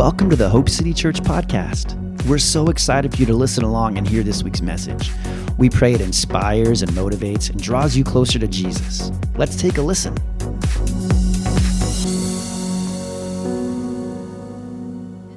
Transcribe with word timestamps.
Welcome 0.00 0.30
to 0.30 0.36
the 0.36 0.48
Hope 0.48 0.70
City 0.70 0.94
Church 0.94 1.20
podcast. 1.20 1.94
We're 2.24 2.38
so 2.38 2.68
excited 2.68 3.12
for 3.12 3.18
you 3.18 3.26
to 3.26 3.34
listen 3.34 3.64
along 3.64 3.98
and 3.98 4.08
hear 4.08 4.22
this 4.22 4.42
week's 4.42 4.62
message. 4.62 5.12
We 5.58 5.68
pray 5.68 5.92
it 5.92 6.00
inspires 6.00 6.80
and 6.80 6.90
motivates 6.92 7.50
and 7.50 7.62
draws 7.62 7.94
you 7.94 8.02
closer 8.02 8.38
to 8.38 8.48
Jesus. 8.48 9.12
Let's 9.36 9.56
take 9.60 9.76
a 9.76 9.82
listen. 9.82 10.14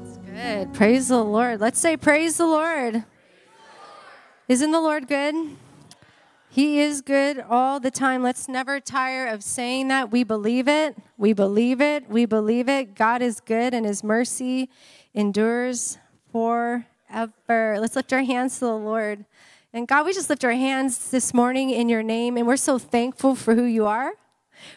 It's 0.02 0.18
good. 0.32 0.74
Praise 0.74 1.10
the 1.10 1.22
Lord. 1.22 1.60
Let's 1.60 1.80
say, 1.82 1.98
Praise 1.98 2.38
the 2.38 2.48
Lord. 2.48 3.04
Isn't 4.48 4.72
the 4.72 4.80
Lord 4.80 5.10
good? 5.10 5.58
He 6.54 6.82
is 6.82 7.02
good 7.02 7.44
all 7.50 7.80
the 7.80 7.90
time. 7.90 8.22
Let's 8.22 8.48
never 8.48 8.80
tire 8.80 9.26
of 9.26 9.44
saying 9.44 9.88
that. 9.88 10.12
We 10.12 10.24
believe 10.24 10.68
it. 10.68 10.96
We 11.18 11.34
believe 11.34 11.82
it. 11.82 12.08
We 12.08 12.28
believe 12.28 12.70
it. 12.70 12.94
God 12.94 13.24
is 13.24 13.40
good 13.40 13.74
and 13.74 13.88
his 13.88 14.04
mercy 14.04 14.70
endures 15.16 15.98
forever. 16.32 16.86
Let's 17.80 17.96
lift 17.96 18.14
our 18.14 18.22
hands 18.22 18.60
to 18.60 18.66
the 18.66 18.78
Lord. 18.78 19.26
And 19.74 19.88
God, 19.88 20.06
we 20.06 20.14
just 20.14 20.30
lift 20.30 20.46
our 20.46 20.52
hands 20.52 21.10
this 21.10 21.34
morning 21.34 21.72
in 21.72 21.90
your 21.90 22.04
name, 22.04 22.38
and 22.38 22.46
we're 22.46 22.58
so 22.58 22.78
thankful 22.78 23.34
for 23.34 23.56
who 23.56 23.64
you 23.64 23.88
are. 23.88 24.14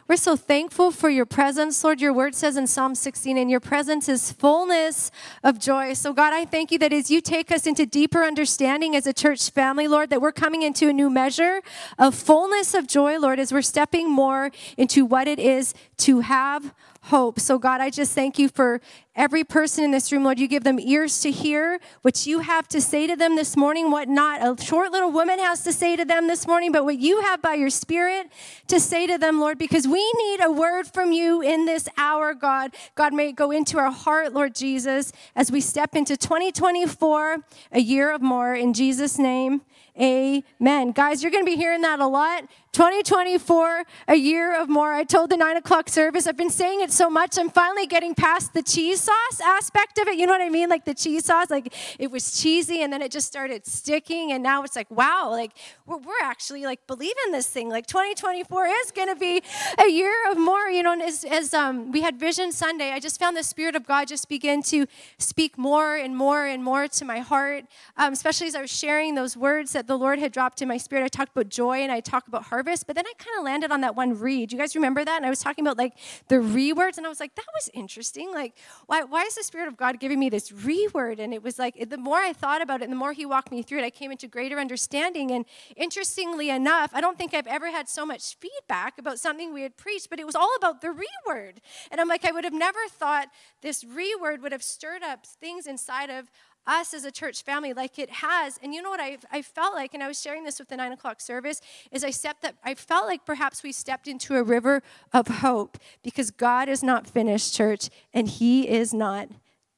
We're 0.08 0.16
so 0.16 0.36
thankful 0.36 0.90
for 0.90 1.10
your 1.10 1.26
presence, 1.26 1.82
Lord. 1.82 2.00
Your 2.00 2.12
word 2.12 2.34
says 2.34 2.56
in 2.56 2.66
Psalm 2.66 2.94
16, 2.94 3.36
and 3.36 3.50
your 3.50 3.60
presence 3.60 4.08
is 4.08 4.32
fullness 4.32 5.10
of 5.42 5.58
joy. 5.58 5.92
So, 5.94 6.12
God, 6.12 6.32
I 6.32 6.44
thank 6.44 6.70
you 6.70 6.78
that 6.78 6.92
as 6.92 7.10
you 7.10 7.20
take 7.20 7.50
us 7.50 7.66
into 7.66 7.86
deeper 7.86 8.24
understanding 8.24 8.94
as 8.96 9.06
a 9.06 9.12
church 9.12 9.50
family, 9.50 9.88
Lord, 9.88 10.10
that 10.10 10.20
we're 10.20 10.32
coming 10.32 10.62
into 10.62 10.88
a 10.88 10.92
new 10.92 11.10
measure 11.10 11.60
of 11.98 12.14
fullness 12.14 12.74
of 12.74 12.86
joy, 12.86 13.18
Lord, 13.18 13.38
as 13.38 13.52
we're 13.52 13.62
stepping 13.62 14.10
more 14.10 14.50
into 14.76 15.04
what 15.04 15.28
it 15.28 15.38
is 15.38 15.74
to 15.98 16.20
have 16.20 16.74
hope. 17.06 17.38
So, 17.38 17.58
God, 17.58 17.80
I 17.80 17.88
just 17.88 18.12
thank 18.12 18.36
you 18.36 18.48
for 18.48 18.80
every 19.14 19.44
person 19.44 19.84
in 19.84 19.92
this 19.92 20.10
room, 20.10 20.24
Lord. 20.24 20.40
You 20.40 20.48
give 20.48 20.64
them 20.64 20.80
ears 20.80 21.20
to 21.20 21.30
hear 21.30 21.78
what 22.02 22.26
you 22.26 22.40
have 22.40 22.66
to 22.68 22.80
say 22.80 23.06
to 23.06 23.14
them 23.14 23.36
this 23.36 23.56
morning, 23.56 23.92
what 23.92 24.08
not 24.08 24.42
a 24.42 24.62
short 24.62 24.90
little 24.90 25.12
woman 25.12 25.38
has 25.38 25.62
to 25.64 25.72
say 25.72 25.94
to 25.94 26.04
them 26.04 26.26
this 26.26 26.46
morning, 26.48 26.72
but 26.72 26.84
what 26.84 26.98
you 26.98 27.20
have 27.22 27.40
by 27.40 27.54
your 27.54 27.70
Spirit 27.70 28.28
to 28.66 28.80
say 28.80 29.06
to 29.06 29.18
them, 29.18 29.40
Lord, 29.40 29.56
because 29.56 29.86
we 29.86 30.12
need 30.14 30.40
a 30.42 30.50
word 30.50 30.88
from 30.88 31.12
you 31.12 31.42
in 31.42 31.64
this 31.64 31.88
hour, 31.96 32.34
God. 32.34 32.74
God, 32.96 33.14
may 33.14 33.28
it 33.28 33.36
go 33.36 33.52
into 33.52 33.78
our 33.78 33.92
heart, 33.92 34.32
Lord 34.32 34.54
Jesus, 34.54 35.12
as 35.36 35.52
we 35.52 35.60
step 35.60 35.94
into 35.94 36.16
2024, 36.16 37.38
a 37.70 37.80
year 37.80 38.12
of 38.12 38.20
more. 38.20 38.54
In 38.54 38.74
Jesus' 38.74 39.16
name, 39.16 39.62
amen. 40.00 40.90
Guys, 40.90 41.22
you're 41.22 41.32
going 41.32 41.44
to 41.44 41.50
be 41.50 41.56
hearing 41.56 41.82
that 41.82 42.00
a 42.00 42.06
lot 42.06 42.44
2024, 42.76 43.84
a 44.06 44.16
year 44.16 44.60
of 44.60 44.68
more. 44.68 44.92
I 44.92 45.02
told 45.02 45.30
the 45.30 45.36
nine 45.38 45.56
o'clock 45.56 45.88
service, 45.88 46.26
I've 46.26 46.36
been 46.36 46.50
saying 46.50 46.82
it 46.82 46.92
so 46.92 47.08
much, 47.08 47.38
I'm 47.38 47.48
finally 47.48 47.86
getting 47.86 48.14
past 48.14 48.52
the 48.52 48.62
cheese 48.62 49.00
sauce 49.00 49.40
aspect 49.42 49.96
of 49.96 50.08
it. 50.08 50.18
You 50.18 50.26
know 50.26 50.34
what 50.34 50.42
I 50.42 50.50
mean? 50.50 50.68
Like 50.68 50.84
the 50.84 50.92
cheese 50.92 51.24
sauce, 51.24 51.48
like 51.48 51.72
it 51.98 52.10
was 52.10 52.38
cheesy 52.38 52.82
and 52.82 52.92
then 52.92 53.00
it 53.00 53.10
just 53.10 53.28
started 53.28 53.64
sticking. 53.64 54.30
And 54.30 54.42
now 54.42 54.62
it's 54.62 54.76
like, 54.76 54.90
wow, 54.90 55.30
like 55.30 55.52
we're, 55.86 55.96
we're 55.96 56.22
actually 56.22 56.64
like 56.64 56.86
believing 56.86 57.32
this 57.32 57.46
thing. 57.46 57.70
Like 57.70 57.86
2024 57.86 58.66
is 58.66 58.90
going 58.90 59.08
to 59.08 59.16
be 59.16 59.42
a 59.78 59.88
year 59.88 60.12
of 60.30 60.36
more. 60.36 60.68
You 60.68 60.82
know, 60.82 60.92
and 60.92 61.00
as, 61.00 61.24
as 61.24 61.54
um, 61.54 61.92
we 61.92 62.02
had 62.02 62.20
Vision 62.20 62.52
Sunday, 62.52 62.90
I 62.90 63.00
just 63.00 63.18
found 63.18 63.38
the 63.38 63.42
Spirit 63.42 63.74
of 63.74 63.86
God 63.86 64.06
just 64.06 64.28
begin 64.28 64.62
to 64.64 64.84
speak 65.16 65.56
more 65.56 65.96
and 65.96 66.14
more 66.14 66.44
and 66.44 66.62
more 66.62 66.88
to 66.88 67.06
my 67.06 67.20
heart, 67.20 67.64
um, 67.96 68.12
especially 68.12 68.48
as 68.48 68.54
I 68.54 68.60
was 68.60 68.70
sharing 68.70 69.14
those 69.14 69.34
words 69.34 69.72
that 69.72 69.86
the 69.86 69.96
Lord 69.96 70.18
had 70.18 70.30
dropped 70.30 70.60
in 70.60 70.68
my 70.68 70.76
spirit. 70.76 71.04
I 71.04 71.08
talked 71.08 71.34
about 71.34 71.48
joy 71.48 71.78
and 71.78 71.90
I 71.90 72.00
talked 72.00 72.28
about 72.28 72.42
harvest 72.42 72.65
harvest. 72.66 72.86
But 72.86 72.96
then 72.96 73.06
I 73.06 73.12
kind 73.18 73.38
of 73.38 73.44
landed 73.44 73.70
on 73.70 73.80
that 73.82 73.94
one 73.94 74.18
read. 74.18 74.52
You 74.52 74.58
guys 74.58 74.74
remember 74.74 75.04
that? 75.04 75.16
And 75.16 75.26
I 75.26 75.30
was 75.30 75.40
talking 75.40 75.64
about 75.64 75.78
like 75.78 75.94
the 76.28 76.40
re 76.40 76.72
words, 76.72 76.98
and 76.98 77.06
I 77.06 77.10
was 77.10 77.20
like, 77.20 77.34
that 77.34 77.46
was 77.54 77.70
interesting. 77.74 78.32
Like, 78.32 78.54
why, 78.86 79.02
why 79.02 79.22
is 79.22 79.34
the 79.34 79.42
Spirit 79.42 79.68
of 79.68 79.76
God 79.76 80.00
giving 80.00 80.18
me 80.18 80.28
this 80.28 80.52
re 80.52 80.88
word? 80.92 81.20
And 81.20 81.32
it 81.32 81.42
was 81.42 81.58
like, 81.58 81.88
the 81.88 81.96
more 81.96 82.18
I 82.18 82.32
thought 82.32 82.62
about 82.62 82.80
it, 82.80 82.84
and 82.84 82.92
the 82.92 82.96
more 82.96 83.12
He 83.12 83.26
walked 83.26 83.50
me 83.50 83.62
through 83.62 83.78
it, 83.78 83.84
I 83.84 83.90
came 83.90 84.10
into 84.10 84.28
greater 84.28 84.58
understanding. 84.58 85.30
And 85.30 85.44
interestingly 85.76 86.50
enough, 86.50 86.90
I 86.92 87.00
don't 87.00 87.18
think 87.18 87.34
I've 87.34 87.46
ever 87.46 87.70
had 87.70 87.88
so 87.88 88.04
much 88.04 88.36
feedback 88.36 88.98
about 88.98 89.18
something 89.18 89.52
we 89.52 89.62
had 89.62 89.76
preached, 89.76 90.10
but 90.10 90.18
it 90.18 90.26
was 90.26 90.34
all 90.34 90.50
about 90.56 90.80
the 90.80 90.90
re 90.90 91.06
word. 91.26 91.60
And 91.90 92.00
I'm 92.00 92.08
like, 92.08 92.24
I 92.24 92.32
would 92.32 92.44
have 92.44 92.52
never 92.52 92.78
thought 92.88 93.28
this 93.62 93.84
re 93.84 94.16
word 94.20 94.42
would 94.42 94.52
have 94.52 94.62
stirred 94.62 95.02
up 95.02 95.26
things 95.26 95.66
inside 95.66 96.10
of 96.10 96.30
us 96.66 96.94
as 96.94 97.04
a 97.04 97.10
church 97.10 97.42
family 97.42 97.72
like 97.72 97.98
it 97.98 98.10
has. 98.10 98.58
And 98.62 98.74
you 98.74 98.82
know 98.82 98.90
what 98.90 99.00
I, 99.00 99.18
I 99.30 99.42
felt 99.42 99.74
like, 99.74 99.94
and 99.94 100.02
I 100.02 100.08
was 100.08 100.20
sharing 100.20 100.44
this 100.44 100.58
with 100.58 100.68
the 100.68 100.76
nine 100.76 100.92
o'clock 100.92 101.20
service, 101.20 101.60
is 101.90 102.04
I 102.04 102.10
stepped 102.10 102.42
that 102.42 102.56
I 102.64 102.74
felt 102.74 103.06
like 103.06 103.24
perhaps 103.24 103.62
we 103.62 103.72
stepped 103.72 104.08
into 104.08 104.36
a 104.36 104.42
river 104.42 104.82
of 105.12 105.28
hope 105.28 105.78
because 106.02 106.30
God 106.30 106.68
is 106.68 106.82
not 106.82 107.06
finished, 107.06 107.54
church, 107.54 107.88
and 108.12 108.28
He 108.28 108.68
is 108.68 108.92
not 108.92 109.28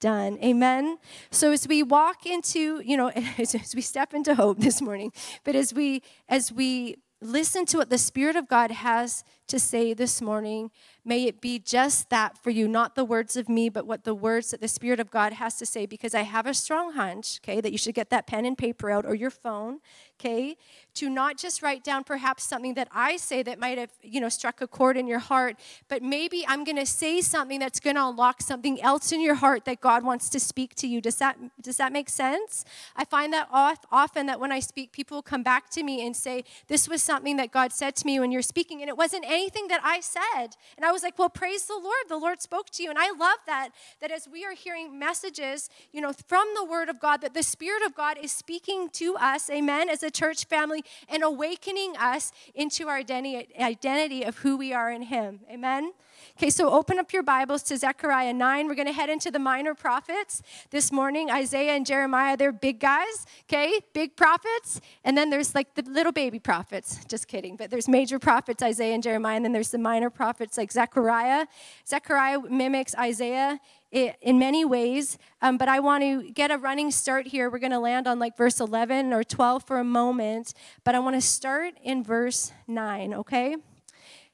done. 0.01 0.39
Amen. 0.43 0.99
So 1.31 1.53
as 1.53 1.67
we 1.67 1.83
walk 1.83 2.27
into, 2.27 2.81
you 2.85 2.97
know, 2.97 3.09
as, 3.39 3.55
as 3.55 3.75
we 3.75 3.83
step 3.83 4.15
into 4.15 4.35
hope 4.35 4.59
this 4.59 4.81
morning, 4.81 5.13
but 5.45 5.55
as 5.55 5.75
we 5.75 6.03
as 6.29 6.53
we 6.53 6.97
listen 7.21 7.67
to 7.67 7.79
what 7.79 7.91
the 7.91 7.99
Spirit 7.99 8.37
of 8.37 8.49
God 8.49 8.71
has 8.71 9.25
to 9.49 9.59
say 9.59 9.95
this 9.95 10.21
morning, 10.21 10.71
May 11.09 11.25
it 11.25 11.41
be 11.41 11.59
just 11.59 12.11
that 12.11 12.37
for 12.37 12.51
you, 12.51 12.69
not 12.69 12.95
the 12.95 13.03
words 13.03 13.35
of 13.35 13.49
me, 13.49 13.71
but 13.71 13.87
what 13.87 14.05
the 14.05 14.15
words 14.15 14.51
that 14.51 14.61
the 14.61 14.69
Spirit 14.69 15.01
of 15.01 15.11
God 15.11 15.33
has 15.33 15.57
to 15.57 15.65
say, 15.65 15.87
because 15.87 16.15
I 16.15 16.21
have 16.21 16.45
a 16.45 16.53
strong 16.53 16.93
hunch, 16.93 17.41
okay, 17.43 17.63
that 17.63 17.73
you 17.73 17.79
should 17.79 17.95
get 17.95 18.11
that 18.11 18.27
pen 18.27 18.45
and 18.45 18.59
paper 18.59 18.91
out 18.91 19.07
or 19.07 19.15
your 19.15 19.31
phone, 19.31 19.79
okay, 20.21 20.59
to 20.93 21.09
not 21.09 21.39
just 21.39 21.63
write 21.63 21.83
down 21.83 22.05
perhaps 22.05 22.45
something 22.45 22.75
that 22.75 22.89
I 22.93 23.17
say 23.17 23.43
that 23.45 23.59
might 23.59 23.79
have, 23.79 23.91
you 24.03 24.21
know, 24.21 24.29
struck 24.29 24.61
a 24.61 24.67
chord 24.67 24.99
in 24.99 25.07
your 25.07 25.21
heart, 25.21 25.57
but 25.89 26.03
maybe 26.03 26.45
I'm 26.47 26.63
going 26.63 26.77
to 26.77 26.85
say 26.85 27.23
something 27.23 27.59
that's 27.59 27.81
going 27.81 27.97
to 27.97 28.09
unlock 28.09 28.43
something 28.43 28.79
else 28.83 29.11
in 29.11 29.23
your 29.23 29.37
heart 29.37 29.65
that 29.65 29.81
God 29.81 30.05
wants 30.05 30.29
to 30.31 30.41
speak 30.41 30.75
to 30.75 30.87
you. 30.87 31.01
Does 31.01 31.17
that 31.17 31.39
does 31.63 31.79
that 31.79 31.91
make 31.91 32.11
sense? 32.11 32.67
I 32.97 33.07
find 33.07 33.33
that 33.33 33.49
often 33.51 34.27
that 34.27 34.41
when 34.41 34.53
I 34.53 34.61
speak, 34.61 34.93
people 34.93 35.23
come 35.23 35.43
back 35.43 35.71
to 35.71 35.83
me 35.83 36.05
and 36.05 36.15
say, 36.15 36.45
"This 36.67 36.87
was 36.87 37.03
something 37.03 37.37
that 37.37 37.51
God 37.51 37.73
said 37.73 37.97
to 37.97 38.07
me 38.07 38.21
when 38.21 38.31
you're 38.31 38.43
speaking," 38.43 38.83
and 38.83 38.89
it 38.91 38.97
wasn't 38.97 39.25
anything 39.25 39.38
that 39.47 39.81
I 39.85 40.01
said, 40.01 40.57
and 40.77 40.85
I 40.85 40.91
was 40.91 41.03
like, 41.03 41.19
well, 41.19 41.29
praise 41.29 41.67
the 41.67 41.79
Lord. 41.81 42.09
The 42.09 42.17
Lord 42.17 42.43
spoke 42.43 42.71
to 42.71 42.83
you. 42.83 42.91
And 42.91 42.99
I 42.99 43.11
love 43.13 43.39
that, 43.47 43.71
that 44.01 44.11
as 44.11 44.29
we 44.29 44.45
are 44.45 44.53
hearing 44.53 44.99
messages, 44.99 45.71
you 45.93 46.01
know, 46.01 46.13
from 46.27 46.47
the 46.57 46.65
Word 46.65 46.89
of 46.89 47.01
God, 47.01 47.21
that 47.21 47.35
the 47.35 47.43
Spirit 47.43 47.83
of 47.85 47.95
God 47.95 48.19
is 48.21 48.33
speaking 48.33 48.89
to 48.95 49.17
us, 49.17 49.49
amen, 49.49 49.89
as 49.89 50.03
a 50.03 50.11
church 50.11 50.47
family 50.47 50.85
and 51.09 51.23
awakening 51.23 51.97
us 51.99 52.33
into 52.55 52.89
our 52.89 52.97
identity 52.97 54.23
of 54.25 54.39
who 54.39 54.57
we 54.57 54.73
are 54.73 54.91
in 54.91 55.03
Him, 55.03 55.41
amen. 55.51 55.93
Okay, 56.37 56.51
so 56.51 56.71
open 56.71 56.99
up 56.99 57.13
your 57.13 57.23
Bibles 57.23 57.63
to 57.65 57.77
Zechariah 57.77 58.33
9. 58.33 58.67
We're 58.67 58.75
going 58.75 58.87
to 58.87 58.93
head 58.93 59.11
into 59.11 59.31
the 59.31 59.39
minor 59.39 59.75
prophets 59.75 60.43
this 60.71 60.93
morning. 60.93 61.31
Isaiah 61.31 61.73
and 61.73 61.85
Jeremiah, 61.85 62.37
they're 62.37 62.53
big 62.53 62.81
guys, 62.81 63.27
okay? 63.45 63.81
Big 63.93 64.17
prophets. 64.17 64.81
And 65.05 65.17
then 65.17 65.31
there's 65.31 65.55
like 65.55 65.75
the 65.75 65.83
little 65.83 66.13
baby 66.13 66.39
prophets. 66.39 67.05
Just 67.07 67.29
kidding. 67.29 67.57
But 67.57 67.71
there's 67.71 67.89
major 67.89 68.19
prophets, 68.19 68.63
Isaiah 68.63 68.95
and 68.95 69.03
Jeremiah, 69.03 69.28
and 69.35 69.45
then 69.45 69.53
there's 69.53 69.71
the 69.71 69.79
minor 69.79 70.11
prophets 70.11 70.57
like 70.59 70.73
Zechariah. 70.73 71.47
Zechariah 71.87 72.41
mimics 72.49 72.95
Isaiah 72.97 73.61
in 73.91 74.39
many 74.39 74.65
ways, 74.65 75.17
um, 75.41 75.57
but 75.57 75.69
I 75.69 75.81
want 75.81 76.03
to 76.03 76.31
get 76.31 76.51
a 76.51 76.59
running 76.59 76.91
start 76.91 77.27
here. 77.27 77.49
We're 77.49 77.59
going 77.59 77.73
to 77.73 77.79
land 77.79 78.07
on 78.07 78.19
like 78.19 78.37
verse 78.37 78.61
11 78.61 79.13
or 79.13 79.25
12 79.25 79.65
for 79.65 79.79
a 79.79 79.85
moment, 79.85 80.53
but 80.85 80.95
I 80.95 80.99
want 80.99 81.17
to 81.17 81.23
start 81.23 81.75
in 81.83 82.05
verse 82.05 82.53
9, 82.67 83.15
okay? 83.15 83.57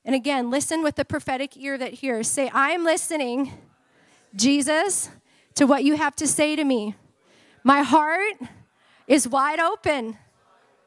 And 0.05 0.15
again, 0.15 0.51
listen 0.51 0.83
with 0.83 0.97
the 0.97 1.05
prophetic 1.05 1.57
ear 1.57 1.79
that 1.79 1.95
hears. 1.95 2.29
Say, 2.29 2.51
I'm 2.53 2.85
listening, 2.85 3.53
Jesus, 4.35 5.09
to 5.55 5.67
what 5.67 5.85
you 5.85 5.97
have 5.97 6.17
to 6.17 6.27
say 6.27 6.57
to 6.57 6.65
me. 6.65 6.97
My 7.63 7.83
heart 7.83 8.35
is 9.07 9.29
wide 9.29 9.61
open. 9.61 10.19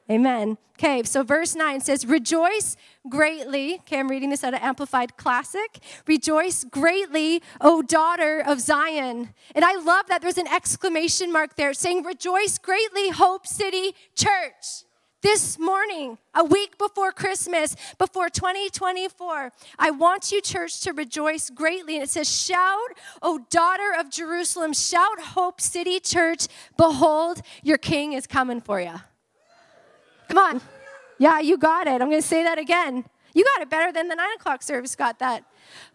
Amen. 0.10 0.58
Okay, 0.78 1.04
so 1.04 1.24
verse 1.24 1.56
9 1.56 1.82
says, 1.82 2.06
Rejoice 2.06 2.78
greatly. 3.10 3.76
Okay, 3.80 4.00
I'm 4.00 4.08
reading 4.08 4.30
this 4.30 4.44
out 4.44 4.54
of 4.54 4.62
Amplified 4.62 5.18
Classic. 5.18 5.80
Rejoice 6.06 6.64
greatly, 6.64 7.42
O 7.60 7.82
daughter 7.82 8.42
of 8.46 8.62
Zion. 8.62 9.34
And 9.56 9.66
I 9.66 9.74
love 9.80 10.08
that 10.08 10.22
there's 10.22 10.38
an 10.38 10.48
exclamation 10.48 11.34
mark 11.34 11.56
there 11.56 11.74
saying, 11.74 12.04
Rejoice 12.04 12.58
greatly, 12.58 13.10
Hope 13.10 13.48
City 13.48 13.96
Church 14.16 14.86
this 15.24 15.58
morning, 15.58 16.18
a 16.36 16.44
week 16.46 16.78
before 16.78 17.12
Christmas, 17.12 17.76
before 17.98 18.30
2024, 18.30 19.52
I 19.80 19.92
want 19.92 20.32
you, 20.32 20.42
church, 20.42 20.80
to 20.82 20.94
rejoice 20.94 21.50
greatly. 21.50 21.96
And 21.96 22.04
it 22.04 22.10
says, 22.10 22.30
Shout, 22.30 22.92
O 23.22 23.40
daughter 23.50 23.94
of 24.00 24.10
Jerusalem, 24.10 24.74
shout, 24.74 25.20
Hope 25.20 25.60
City 25.60 26.00
Church, 26.00 26.48
behold, 26.78 27.42
your 27.64 27.78
king 27.78 28.14
is 28.14 28.28
coming 28.28 28.62
for 28.62 28.80
you. 28.80 28.94
Come 30.38 30.58
on. 30.58 30.62
Yeah, 31.18 31.40
you 31.40 31.58
got 31.58 31.88
it. 31.88 32.00
I'm 32.00 32.12
going 32.12 32.22
to 32.22 32.28
say 32.28 32.44
that 32.44 32.60
again. 32.60 33.04
You 33.34 33.44
got 33.44 33.64
it 33.64 33.72
better 33.72 33.92
than 33.92 34.08
the 34.08 34.14
nine 34.14 34.36
o'clock 34.36 34.62
service 34.62 34.96
got 34.96 35.18
that. 35.18 35.44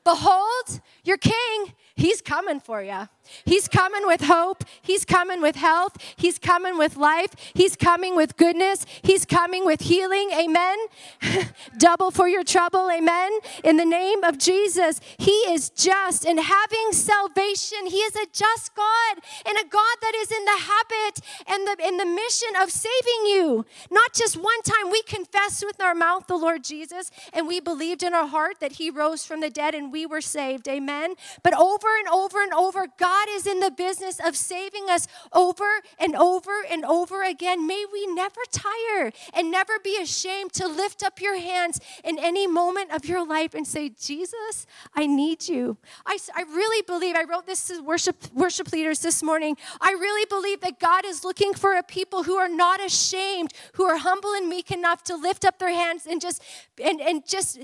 Behold, 0.03 0.81
your 1.05 1.17
king, 1.17 1.75
he's 1.95 2.21
coming 2.21 2.59
for 2.59 2.83
you. 2.83 3.09
He's 3.45 3.69
coming 3.69 4.07
with 4.07 4.23
hope. 4.23 4.65
He's 4.81 5.05
coming 5.05 5.41
with 5.41 5.57
health. 5.57 5.97
He's 6.17 6.39
coming 6.39 6.79
with 6.79 6.97
life. 6.97 7.35
He's 7.55 7.77
coming 7.77 8.17
with 8.17 8.37
goodness. 8.37 8.87
He's 9.03 9.25
coming 9.25 9.65
with 9.65 9.83
healing. 9.83 10.31
Amen. 10.33 10.79
Double 11.79 12.11
for 12.11 12.29
your 12.29 12.45
trouble. 12.45 12.91
Amen. 12.91 13.33
In 13.65 13.77
the 13.77 13.85
name 13.85 14.25
of 14.25 14.39
Jesus, 14.39 15.01
He 15.19 15.31
is 15.53 15.71
just 15.71 16.25
and 16.25 16.39
having 16.41 16.93
salvation. 16.93 17.87
He 17.87 17.99
is 17.99 18.17
a 18.17 18.27
just 18.33 18.75
God 18.75 19.19
and 19.47 19.57
a 19.59 19.69
God 19.69 19.97
that 20.01 20.15
is 20.17 20.31
in 20.31 20.45
the 20.45 20.59
habit 20.59 21.21
and 21.47 21.67
the, 21.67 21.89
in 21.89 21.97
the 21.97 22.07
mission 22.07 22.51
of 22.61 22.71
saving 22.71 23.27
you. 23.27 23.65
Not 23.91 24.13
just 24.15 24.37
one 24.37 24.63
time 24.63 24.91
we 24.91 25.03
confessed 25.03 25.65
with 25.65 25.81
our 25.81 25.95
mouth 25.95 26.27
the 26.27 26.37
Lord 26.37 26.65
Jesus 26.65 27.11
and 27.33 27.49
we 27.49 27.61
believed 27.61 28.03
in 28.03 28.15
our 28.15 28.27
heart 28.27 28.61
that 28.61 28.73
He 28.73 28.91
rose 28.91 29.25
from 29.25 29.41
the 29.41 29.51
dead 29.51 29.75
and 29.75 29.93
we 29.93 30.07
were 30.07 30.21
saved. 30.21 30.69
Amen. 30.69 31.15
But 31.43 31.55
over 31.59 31.89
and 31.99 32.09
over 32.09 32.43
and 32.43 32.53
over, 32.53 32.87
God 32.99 33.12
God 33.13 33.29
is 33.31 33.47
in 33.47 33.61
the 33.61 33.71
business 33.71 34.19
of 34.25 34.35
saving 34.37 34.89
us 34.89 35.07
over 35.35 35.83
and 35.99 36.17
over 36.17 36.63
and 36.71 36.83
over 36.83 37.23
again. 37.23 37.67
May 37.67 37.85
we 37.93 38.07
never 38.07 38.41
tire 38.51 39.13
and 39.35 39.51
never 39.51 39.75
be 39.85 39.99
ashamed 40.01 40.55
to 40.55 40.67
lift 40.67 41.03
up 41.03 41.21
your 41.21 41.39
hands 41.39 41.79
in 42.05 42.19
any 42.19 42.47
moment 42.47 42.91
of 42.91 43.05
your 43.05 43.27
life 43.27 43.53
and 43.53 43.67
say, 43.67 43.91
Jesus, 43.91 44.67
I 44.95 45.07
need 45.07 45.47
you. 45.47 45.77
I, 46.07 46.17
I 46.35 46.43
really 46.43 46.83
believe, 46.83 47.15
I 47.15 47.25
wrote 47.25 47.45
this 47.45 47.67
to 47.69 47.83
worship, 47.83 48.17
worship 48.33 48.73
leaders 48.73 49.01
this 49.01 49.23
morning. 49.23 49.59
I 49.79 49.91
really 49.91 50.27
believe 50.31 50.63
that 50.63 50.81
God 50.81 51.05
is 51.05 51.23
looking 51.23 51.53
for 51.53 51.77
a 51.77 51.83
people 51.83 52.23
who 52.23 52.37
are 52.37 52.49
not 52.49 52.83
ashamed, 52.83 53.53
who 53.75 53.85
are 53.85 53.99
humble 53.99 54.33
and 54.33 54.49
meek 54.49 54.71
enough 54.71 55.05
to 55.05 55.17
lift 55.17 55.45
up 55.45 55.59
their 55.59 55.75
hands 55.75 56.07
and 56.07 56.19
just, 56.19 56.43
and, 56.83 56.99
and 57.01 57.27
just, 57.27 57.59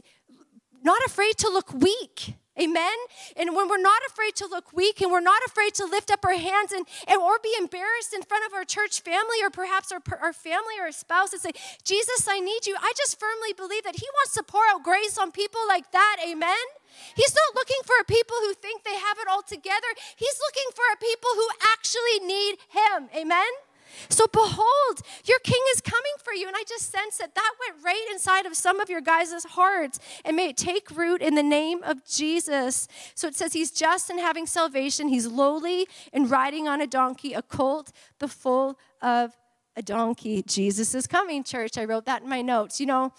not 0.82 1.04
afraid 1.04 1.36
to 1.38 1.48
look 1.48 1.72
weak 1.72 2.34
Amen? 2.60 2.96
And 3.36 3.54
when 3.54 3.68
we're 3.68 3.80
not 3.80 4.02
afraid 4.08 4.34
to 4.36 4.46
look 4.46 4.72
weak 4.72 5.00
and 5.00 5.12
we're 5.12 5.20
not 5.20 5.42
afraid 5.46 5.74
to 5.74 5.84
lift 5.84 6.10
up 6.10 6.24
our 6.24 6.36
hands 6.36 6.72
and, 6.72 6.86
and 7.06 7.20
or 7.20 7.38
be 7.42 7.54
embarrassed 7.58 8.12
in 8.12 8.22
front 8.22 8.44
of 8.46 8.52
our 8.52 8.64
church 8.64 9.00
family 9.00 9.42
or 9.42 9.50
perhaps 9.50 9.92
our, 9.92 10.00
our 10.20 10.32
family 10.32 10.74
or 10.80 10.86
a 10.86 10.92
spouse 10.92 11.32
and 11.32 11.40
say, 11.40 11.52
Jesus, 11.84 12.26
I 12.28 12.40
need 12.40 12.66
you. 12.66 12.76
I 12.80 12.92
just 12.96 13.18
firmly 13.18 13.52
believe 13.56 13.84
that 13.84 13.96
He 13.96 14.06
wants 14.14 14.34
to 14.34 14.42
pour 14.42 14.62
out 14.70 14.82
grace 14.82 15.16
on 15.18 15.30
people 15.30 15.60
like 15.68 15.92
that. 15.92 16.16
Amen? 16.26 16.66
He's 17.14 17.34
not 17.34 17.54
looking 17.54 17.78
for 17.84 17.94
people 18.04 18.36
who 18.42 18.54
think 18.54 18.82
they 18.82 18.96
have 18.96 19.18
it 19.18 19.28
all 19.30 19.42
together. 19.42 19.86
He's 20.16 20.38
looking 20.42 20.68
for 20.74 20.84
a 20.92 20.98
people 20.98 21.30
who 21.34 21.48
actually 21.70 22.26
need 22.26 22.56
Him. 22.70 23.08
Amen? 23.14 23.67
So 24.08 24.26
behold, 24.32 25.00
your 25.24 25.38
king 25.40 25.60
is 25.74 25.80
coming 25.80 26.12
for 26.22 26.32
you. 26.32 26.46
And 26.46 26.56
I 26.56 26.64
just 26.68 26.90
sense 26.90 27.18
that 27.18 27.34
that 27.34 27.52
went 27.60 27.84
right 27.84 28.06
inside 28.10 28.46
of 28.46 28.56
some 28.56 28.80
of 28.80 28.88
your 28.88 29.00
guys' 29.00 29.44
hearts. 29.44 29.98
And 30.24 30.36
may 30.36 30.50
it 30.50 30.56
take 30.56 30.90
root 30.90 31.22
in 31.22 31.34
the 31.34 31.42
name 31.42 31.82
of 31.82 32.04
Jesus. 32.06 32.88
So 33.14 33.28
it 33.28 33.34
says 33.34 33.52
he's 33.52 33.70
just 33.70 34.10
and 34.10 34.20
having 34.20 34.46
salvation. 34.46 35.08
He's 35.08 35.26
lowly 35.26 35.86
and 36.12 36.30
riding 36.30 36.68
on 36.68 36.80
a 36.80 36.86
donkey, 36.86 37.34
a 37.34 37.42
colt, 37.42 37.92
the 38.18 38.28
foal 38.28 38.78
of 39.02 39.36
a 39.76 39.82
donkey. 39.82 40.42
Jesus 40.42 40.94
is 40.94 41.06
coming, 41.06 41.44
church. 41.44 41.78
I 41.78 41.84
wrote 41.84 42.04
that 42.06 42.22
in 42.22 42.28
my 42.28 42.42
notes. 42.42 42.80
You 42.80 42.86
know, 42.86 43.12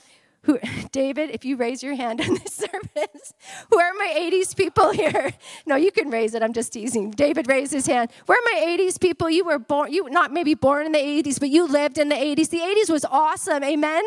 who, 0.43 0.59
David, 0.91 1.31
if 1.31 1.45
you 1.45 1.57
raise 1.57 1.83
your 1.83 1.95
hand 1.95 2.19
in 2.21 2.35
this 2.35 2.53
service, 2.71 3.33
who 3.69 3.79
are 3.79 3.93
my 3.93 4.13
80s 4.17 4.55
people 4.55 4.91
here? 4.91 5.33
No, 5.65 5.75
you 5.75 5.91
can 5.91 6.09
raise 6.09 6.33
it. 6.33 6.41
I'm 6.41 6.53
just 6.53 6.73
teasing. 6.73 7.11
David 7.11 7.47
raised 7.47 7.71
his 7.71 7.85
hand. 7.85 8.09
Where 8.25 8.37
are 8.37 8.41
my 8.53 8.77
80s 8.77 8.99
people? 8.99 9.29
You 9.29 9.45
were 9.45 9.59
born, 9.59 9.91
you 9.93 10.09
not 10.09 10.31
maybe 10.31 10.55
born 10.55 10.85
in 10.85 10.93
the 10.93 10.99
80s, 10.99 11.39
but 11.39 11.49
you 11.49 11.67
lived 11.67 11.97
in 11.99 12.09
the 12.09 12.15
80s. 12.15 12.49
The 12.49 12.59
80s 12.59 12.89
was 12.89 13.05
awesome, 13.05 13.63
amen? 13.63 14.03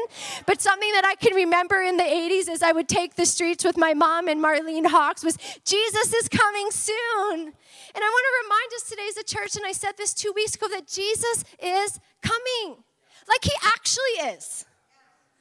But 0.47 0.61
something 0.61 0.91
that 0.93 1.05
I 1.05 1.15
can 1.15 1.35
remember 1.35 1.81
in 1.83 1.99
the 1.99 2.05
80s 2.05 2.49
is 2.49 2.63
I 2.63 2.73
would 2.73 2.89
take 2.89 3.15
the 3.15 3.27
streets 3.27 3.65
with 3.65 3.77
my 3.77 3.95
mom 3.95 4.29
and 4.29 4.43
Marlene 4.43 4.87
Hawks 4.87 5.23
was 5.23 5.37
Jesus 5.65 6.13
is 6.15 6.29
coming 6.29 6.71
soon. 6.71 7.53
And 7.95 8.03
I 8.03 8.09
want 8.09 8.27
to 8.27 8.45
remind 8.45 8.73
us 8.75 8.89
today 8.89 9.07
as 9.09 9.17
a 9.19 9.25
church, 9.25 9.57
and 9.57 9.67
I 9.67 9.73
said 9.73 9.93
this 9.97 10.15
two 10.15 10.33
weeks 10.35 10.55
ago, 10.55 10.67
that 10.69 10.89
Jesus 10.89 11.45
is 11.63 12.01
coming. 12.23 12.83
Like 13.29 13.45
he 13.45 13.53
actually 13.65 14.35
is. 14.35 14.65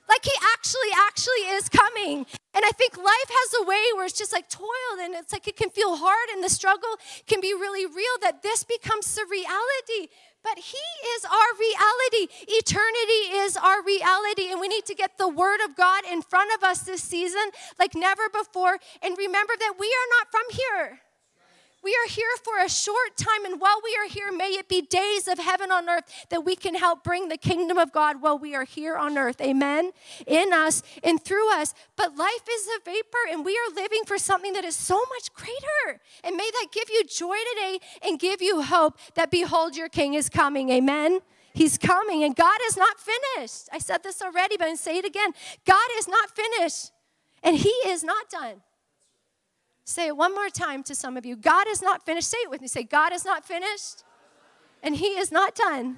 Like 0.10 0.26
he 0.26 0.34
actually, 0.54 0.92
actually 1.08 1.44
is 1.56 1.70
coming. 1.70 2.26
And 2.54 2.66
I 2.66 2.72
think 2.72 2.98
life 2.98 3.30
has 3.30 3.62
a 3.62 3.66
way 3.66 3.82
where 3.96 4.06
it's 4.06 4.18
just 4.18 4.34
like 4.34 4.50
toiled 4.50 5.00
and 5.00 5.16
it's 5.16 5.32
like 5.32 5.48
it 5.48 5.56
can 5.56 5.70
feel 5.70 5.96
hard 5.96 6.30
and 6.34 6.44
the 6.44 6.50
struggle 6.50 7.00
can 7.28 7.40
be 7.40 7.54
really 7.54 7.86
real 7.86 8.18
that 8.22 8.44
this 8.44 8.64
becomes 8.64 9.16
the 9.16 9.26
reality. 9.30 10.12
But 10.44 10.58
He 10.58 10.86
is 11.16 11.26
our 11.26 11.52
reality. 11.58 12.34
Eternity 12.48 13.38
is 13.46 13.56
our 13.56 13.84
reality. 13.84 14.52
And 14.52 14.60
we 14.60 14.68
need 14.68 14.86
to 14.86 14.96
get 14.96 15.18
the 15.18 15.30
Word 15.30 15.60
of 15.64 15.76
God 15.76 16.04
in 16.12 16.22
front 16.22 16.52
of 16.56 16.64
us 16.64 16.82
this 16.82 17.04
season 17.04 17.52
like 17.80 17.96
never 17.96 18.28
before. 18.30 18.80
And 19.02 19.18
remember 19.18 19.54
that 19.58 19.76
we 19.80 19.88
are 19.88 20.10
not 20.20 20.32
from 20.32 20.44
here. 20.52 21.02
We 21.84 21.92
are 21.92 22.08
here 22.08 22.30
for 22.44 22.64
a 22.64 22.70
short 22.70 23.18
time, 23.18 23.44
and 23.44 23.60
while 23.60 23.80
we 23.84 23.96
are 23.96 24.08
here, 24.08 24.32
may 24.32 24.50
it 24.50 24.68
be 24.68 24.82
days 24.82 25.28
of 25.28 25.40
heaven 25.40 25.72
on 25.72 25.90
earth 25.90 26.04
that 26.30 26.46
we 26.46 26.56
can 26.56 26.76
help 26.76 27.04
bring 27.04 27.28
the 27.28 27.38
kingdom 27.38 27.80
of 27.80 27.92
God 27.92 28.22
while 28.22 28.38
we 28.38 28.54
are 28.54 28.66
here 28.66 28.96
on 28.96 29.18
earth. 29.18 29.42
Amen. 29.42 29.92
In 30.28 30.54
us 30.54 30.84
and 31.04 31.24
through 31.24 31.52
us. 31.54 31.74
But 31.96 32.16
life 32.16 32.46
is 32.52 32.68
a 32.68 32.86
vapor, 32.86 33.18
and 33.32 33.44
we 33.44 33.54
are 33.58 33.74
living 33.76 34.04
for 34.06 34.20
something 34.20 34.54
that 34.54 34.64
is 34.64 34.76
so 34.76 34.98
much 34.98 35.34
greater. 35.34 36.02
And 36.24 36.36
may 36.36 36.52
that 36.52 36.68
give 36.72 36.90
you 36.92 37.04
joy 37.04 37.38
today 37.56 37.80
and 38.04 38.20
give 38.20 38.44
you 38.44 38.62
hope 38.62 39.00
that 39.16 39.32
behold, 39.32 39.76
your 39.76 39.90
king 39.90 40.14
is 40.14 40.30
coming. 40.30 40.70
Amen. 40.70 41.20
He's 41.54 41.80
coming, 41.80 42.24
and 42.24 42.36
God 42.36 42.60
is 42.68 42.78
not 42.78 42.98
finished. 43.00 43.70
I 43.74 43.80
said 43.80 44.04
this 44.04 44.22
already, 44.22 44.56
but 44.56 44.66
I'm 44.66 44.70
going 44.70 44.78
to 44.78 44.84
say 44.84 44.98
it 45.00 45.06
again. 45.06 45.32
God 45.66 45.90
is 45.98 46.08
not 46.08 46.30
finished, 46.36 46.92
and 47.44 47.58
He 47.58 47.74
is 47.88 48.04
not 48.04 48.30
done. 48.30 48.62
Say 49.84 50.08
it 50.08 50.18
one 50.18 50.34
more 50.34 50.50
time 50.50 50.84
to 50.84 50.96
some 50.96 51.18
of 51.18 51.26
you. 51.26 51.36
God 51.36 51.68
is 51.68 51.82
not 51.82 52.06
finished. 52.06 52.30
Say 52.30 52.38
it 52.38 52.50
with 52.50 52.62
me. 52.62 52.68
Say, 52.68 52.84
God 52.84 53.14
is 53.14 53.26
not 53.26 53.46
finished, 53.46 54.04
and 54.84 54.96
He 54.96 55.08
is 55.08 55.32
not 55.32 55.56
done. 55.56 55.98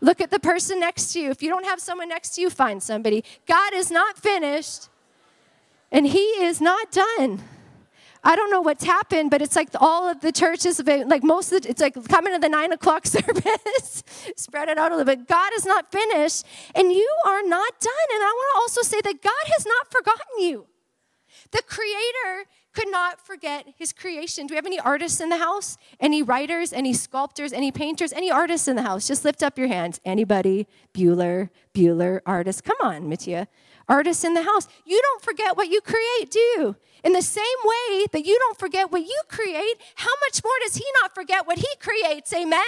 Look 0.00 0.20
at 0.20 0.30
the 0.30 0.40
person 0.40 0.80
next 0.80 1.12
to 1.12 1.20
you. 1.20 1.30
If 1.30 1.42
you 1.42 1.48
don't 1.48 1.64
have 1.64 1.80
someone 1.80 2.08
next 2.08 2.34
to 2.34 2.40
you, 2.40 2.50
find 2.50 2.82
somebody. 2.82 3.24
God 3.46 3.72
is 3.74 3.90
not 3.90 4.18
finished, 4.18 4.88
and 5.90 6.06
He 6.06 6.18
is 6.18 6.60
not 6.60 6.90
done. 6.90 7.42
I 8.24 8.36
don't 8.36 8.50
know 8.50 8.60
what's 8.60 8.84
happened, 8.84 9.30
but 9.30 9.42
it's 9.42 9.56
like 9.56 9.70
all 9.80 10.08
of 10.08 10.20
the 10.20 10.30
churches, 10.30 10.76
have 10.76 10.86
been 10.86 11.08
like 11.08 11.24
most 11.24 11.52
of 11.52 11.62
the, 11.62 11.70
it's 11.70 11.80
like 11.80 11.94
coming 12.08 12.32
to 12.32 12.38
the 12.38 12.48
nine 12.48 12.72
o'clock 12.72 13.06
service, 13.06 14.02
spread 14.36 14.68
it 14.68 14.78
out 14.78 14.92
a 14.92 14.96
little 14.96 15.16
bit. 15.16 15.26
God 15.26 15.52
is 15.56 15.64
not 15.64 15.90
finished, 15.90 16.44
and 16.74 16.92
you 16.92 17.14
are 17.26 17.42
not 17.42 17.80
done. 17.80 18.08
And 18.14 18.22
I 18.22 18.26
want 18.26 18.54
to 18.54 18.60
also 18.60 18.82
say 18.82 19.00
that 19.02 19.22
God 19.22 19.52
has 19.56 19.66
not 19.66 19.90
forgotten 19.90 20.40
you. 20.40 20.66
The 21.50 21.62
Creator 21.66 22.48
could 22.72 22.90
not 22.90 23.24
forget 23.24 23.66
his 23.76 23.92
creation. 23.92 24.46
Do 24.46 24.52
we 24.52 24.56
have 24.56 24.66
any 24.66 24.80
artists 24.80 25.20
in 25.20 25.28
the 25.28 25.36
house? 25.36 25.76
Any 26.00 26.22
writers, 26.22 26.72
any 26.72 26.92
sculptors, 26.92 27.52
any 27.52 27.70
painters, 27.70 28.12
any 28.12 28.30
artists 28.30 28.68
in 28.68 28.76
the 28.76 28.82
house? 28.82 29.06
Just 29.06 29.24
lift 29.24 29.42
up 29.42 29.58
your 29.58 29.68
hands. 29.68 30.00
Anybody? 30.04 30.66
Bueller, 30.94 31.50
Bueller, 31.74 32.20
artist. 32.24 32.64
Come 32.64 32.78
on, 32.80 33.08
Mattia. 33.08 33.48
Artists 33.88 34.24
in 34.24 34.34
the 34.34 34.42
house. 34.42 34.68
You 34.86 35.00
don't 35.02 35.22
forget 35.22 35.56
what 35.56 35.68
you 35.68 35.80
create, 35.80 36.30
do 36.30 36.38
you? 36.38 36.76
In 37.04 37.12
the 37.12 37.22
same 37.22 37.44
way 37.64 38.06
that 38.12 38.24
you 38.24 38.38
don't 38.38 38.58
forget 38.58 38.92
what 38.92 39.02
you 39.02 39.20
create, 39.28 39.74
how 39.96 40.12
much 40.26 40.42
more 40.44 40.52
does 40.62 40.76
He 40.76 40.84
not 41.00 41.14
forget 41.14 41.46
what 41.46 41.58
He 41.58 41.68
creates? 41.80 42.32
Amen? 42.32 42.60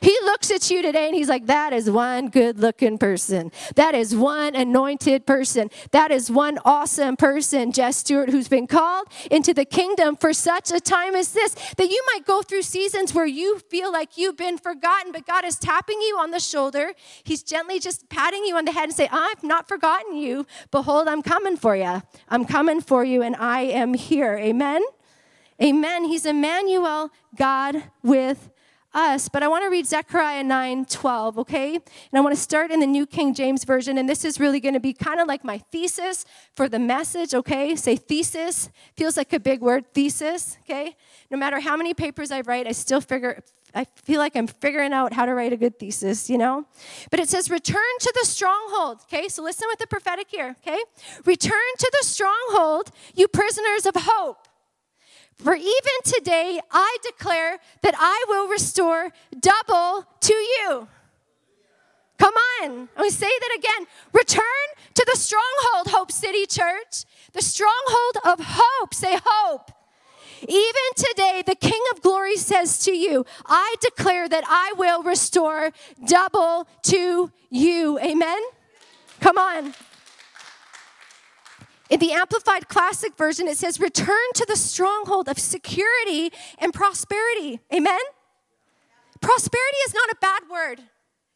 He 0.00 0.16
looks 0.24 0.50
at 0.50 0.70
you 0.70 0.82
today 0.82 1.06
and 1.06 1.14
He's 1.16 1.28
like, 1.28 1.46
that 1.46 1.72
is 1.72 1.90
one 1.90 2.28
good 2.28 2.58
looking 2.58 2.98
person. 2.98 3.50
That 3.74 3.94
is 3.94 4.14
one 4.14 4.54
anointed 4.54 5.26
person. 5.26 5.70
That 5.90 6.10
is 6.10 6.30
one 6.30 6.58
awesome 6.64 7.16
person, 7.16 7.72
Jess 7.72 7.96
Stewart, 7.96 8.30
who's 8.30 8.46
been 8.46 8.68
called 8.68 9.08
into 9.30 9.52
the 9.52 9.64
kingdom 9.64 10.14
for 10.14 10.32
such 10.32 10.70
a 10.70 10.78
time 10.78 11.16
as 11.16 11.32
this. 11.32 11.54
That 11.76 11.90
you 11.90 12.00
might 12.14 12.24
go 12.24 12.42
through 12.42 12.62
seasons 12.62 13.12
where 13.12 13.26
you 13.26 13.58
feel 13.58 13.90
like 13.92 14.16
you've 14.16 14.36
been 14.36 14.58
forgotten, 14.58 15.10
but 15.10 15.26
God 15.26 15.44
is 15.44 15.56
tapping 15.56 16.00
you 16.00 16.16
on 16.20 16.30
the 16.30 16.40
shoulder. 16.40 16.92
He's 17.24 17.42
gently 17.42 17.80
just 17.80 18.08
patting 18.08 18.44
you 18.44 18.56
on 18.56 18.66
the 18.66 18.72
head 18.72 18.84
and 18.84 18.94
say, 18.94 19.08
I've 19.10 19.42
not 19.42 19.66
forgotten 19.66 20.16
you. 20.16 20.46
Behold, 20.70 21.08
I'm 21.08 21.22
coming 21.22 21.56
for 21.56 21.74
you. 21.74 22.02
I'm 22.28 22.44
coming 22.44 22.80
for 22.80 23.04
you, 23.04 23.22
and 23.22 23.34
I 23.36 23.62
am 23.62 23.79
am 23.80 23.94
here. 23.94 24.36
Amen? 24.36 24.82
Amen. 25.60 26.04
He's 26.04 26.26
Emmanuel, 26.26 27.10
God 27.36 27.82
with 28.02 28.50
us. 28.92 29.28
But 29.28 29.42
I 29.42 29.48
want 29.48 29.64
to 29.64 29.70
read 29.70 29.86
Zechariah 29.86 30.42
9 30.42 30.84
12, 30.86 31.38
okay? 31.38 31.74
And 31.74 31.82
I 32.14 32.20
want 32.20 32.34
to 32.34 32.40
start 32.40 32.70
in 32.70 32.80
the 32.80 32.86
New 32.86 33.06
King 33.06 33.34
James 33.34 33.64
Version. 33.64 33.98
And 33.98 34.08
this 34.08 34.24
is 34.24 34.40
really 34.40 34.60
going 34.60 34.74
to 34.74 34.80
be 34.80 34.92
kind 34.92 35.20
of 35.20 35.28
like 35.28 35.44
my 35.44 35.58
thesis 35.58 36.24
for 36.54 36.68
the 36.68 36.78
message, 36.78 37.34
okay? 37.34 37.76
Say 37.76 37.96
thesis. 37.96 38.70
Feels 38.96 39.16
like 39.16 39.32
a 39.32 39.40
big 39.40 39.60
word, 39.60 39.92
thesis, 39.94 40.58
okay? 40.62 40.96
No 41.30 41.38
matter 41.38 41.60
how 41.60 41.76
many 41.76 41.94
papers 41.94 42.30
I 42.30 42.40
write, 42.40 42.66
I 42.66 42.72
still 42.72 43.00
figure. 43.00 43.42
I 43.72 43.86
feel 44.02 44.18
like 44.18 44.34
I'm 44.34 44.48
figuring 44.48 44.92
out 44.92 45.12
how 45.12 45.26
to 45.26 45.34
write 45.34 45.52
a 45.52 45.56
good 45.56 45.78
thesis, 45.78 46.28
you 46.28 46.38
know? 46.38 46.66
But 47.10 47.20
it 47.20 47.28
says, 47.28 47.50
return 47.50 47.84
to 48.00 48.12
the 48.20 48.26
stronghold, 48.26 48.98
okay? 49.04 49.28
So 49.28 49.44
listen 49.44 49.68
with 49.70 49.78
the 49.78 49.86
prophetic 49.86 50.26
here, 50.28 50.56
okay? 50.60 50.82
Return 51.24 51.52
to 51.78 51.90
the 52.00 52.04
stronghold, 52.04 52.90
you 53.14 53.28
prisoners 53.28 53.86
of 53.86 53.94
hope. 53.96 54.48
For 55.42 55.54
even 55.54 55.96
today 56.04 56.60
I 56.70 56.96
declare 57.02 57.58
that 57.82 57.94
I 57.98 58.24
will 58.28 58.48
restore 58.48 59.10
double 59.38 60.06
to 60.20 60.34
you. 60.34 60.88
Come 62.18 62.34
on. 62.62 62.88
Going 62.96 63.08
to 63.08 63.16
say 63.16 63.30
that 63.40 63.58
again. 63.58 63.86
Return 64.12 64.42
to 64.92 65.06
the 65.10 65.18
stronghold, 65.18 65.88
Hope 65.88 66.12
City 66.12 66.44
Church. 66.44 67.04
The 67.32 67.40
stronghold 67.40 68.16
of 68.24 68.46
hope. 68.46 68.92
Say 68.92 69.18
hope. 69.24 69.72
Even 70.42 70.86
today, 70.96 71.42
the 71.46 71.54
King 71.54 71.82
of 71.92 72.02
Glory 72.02 72.36
says 72.36 72.78
to 72.84 72.92
you, 72.92 73.24
I 73.46 73.74
declare 73.80 74.28
that 74.28 74.44
I 74.46 74.74
will 74.76 75.02
restore 75.02 75.70
double 76.06 76.68
to 76.84 77.30
you. 77.48 77.98
Amen? 78.00 78.40
Come 79.20 79.38
on. 79.38 79.74
In 81.90 81.98
the 81.98 82.12
Amplified 82.12 82.68
Classic 82.68 83.16
Version, 83.16 83.48
it 83.48 83.56
says, 83.56 83.80
Return 83.80 84.16
to 84.34 84.46
the 84.46 84.56
stronghold 84.56 85.28
of 85.28 85.38
security 85.38 86.32
and 86.58 86.72
prosperity. 86.72 87.60
Amen? 87.74 87.98
Prosperity 89.20 89.76
is 89.86 89.94
not 89.94 90.08
a 90.10 90.16
bad 90.20 90.42
word. 90.50 90.80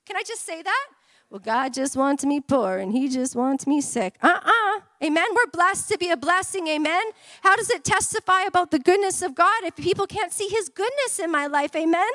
Can 0.07 0.17
I 0.17 0.23
just 0.23 0.47
say 0.47 0.63
that? 0.63 0.87
Well, 1.29 1.41
God 1.41 1.75
just 1.75 1.97
wants 1.97 2.25
me 2.25 2.41
poor 2.41 2.79
and 2.79 2.93
He 2.93 3.09
just 3.09 3.35
wants 3.35 3.67
me 3.67 3.81
sick. 3.81 4.17
Uh 4.23 4.39
uh 4.45 4.81
Amen. 5.03 5.27
We're 5.35 5.51
blessed 5.51 5.89
to 5.91 5.99
be 5.99 6.11
a 6.11 6.17
blessing. 6.17 6.69
Amen. 6.69 7.03
How 7.43 7.57
does 7.57 7.71
it 7.71 7.83
testify 7.83 8.43
about 8.43 8.71
the 8.71 8.79
goodness 8.79 9.21
of 9.23 9.35
God 9.35 9.65
if 9.65 9.75
people 9.75 10.07
can't 10.07 10.33
see 10.33 10.49
His 10.49 10.69
goodness 10.69 11.19
in 11.19 11.33
my 11.33 11.49
life? 11.49 11.75
Amen. 11.75 12.09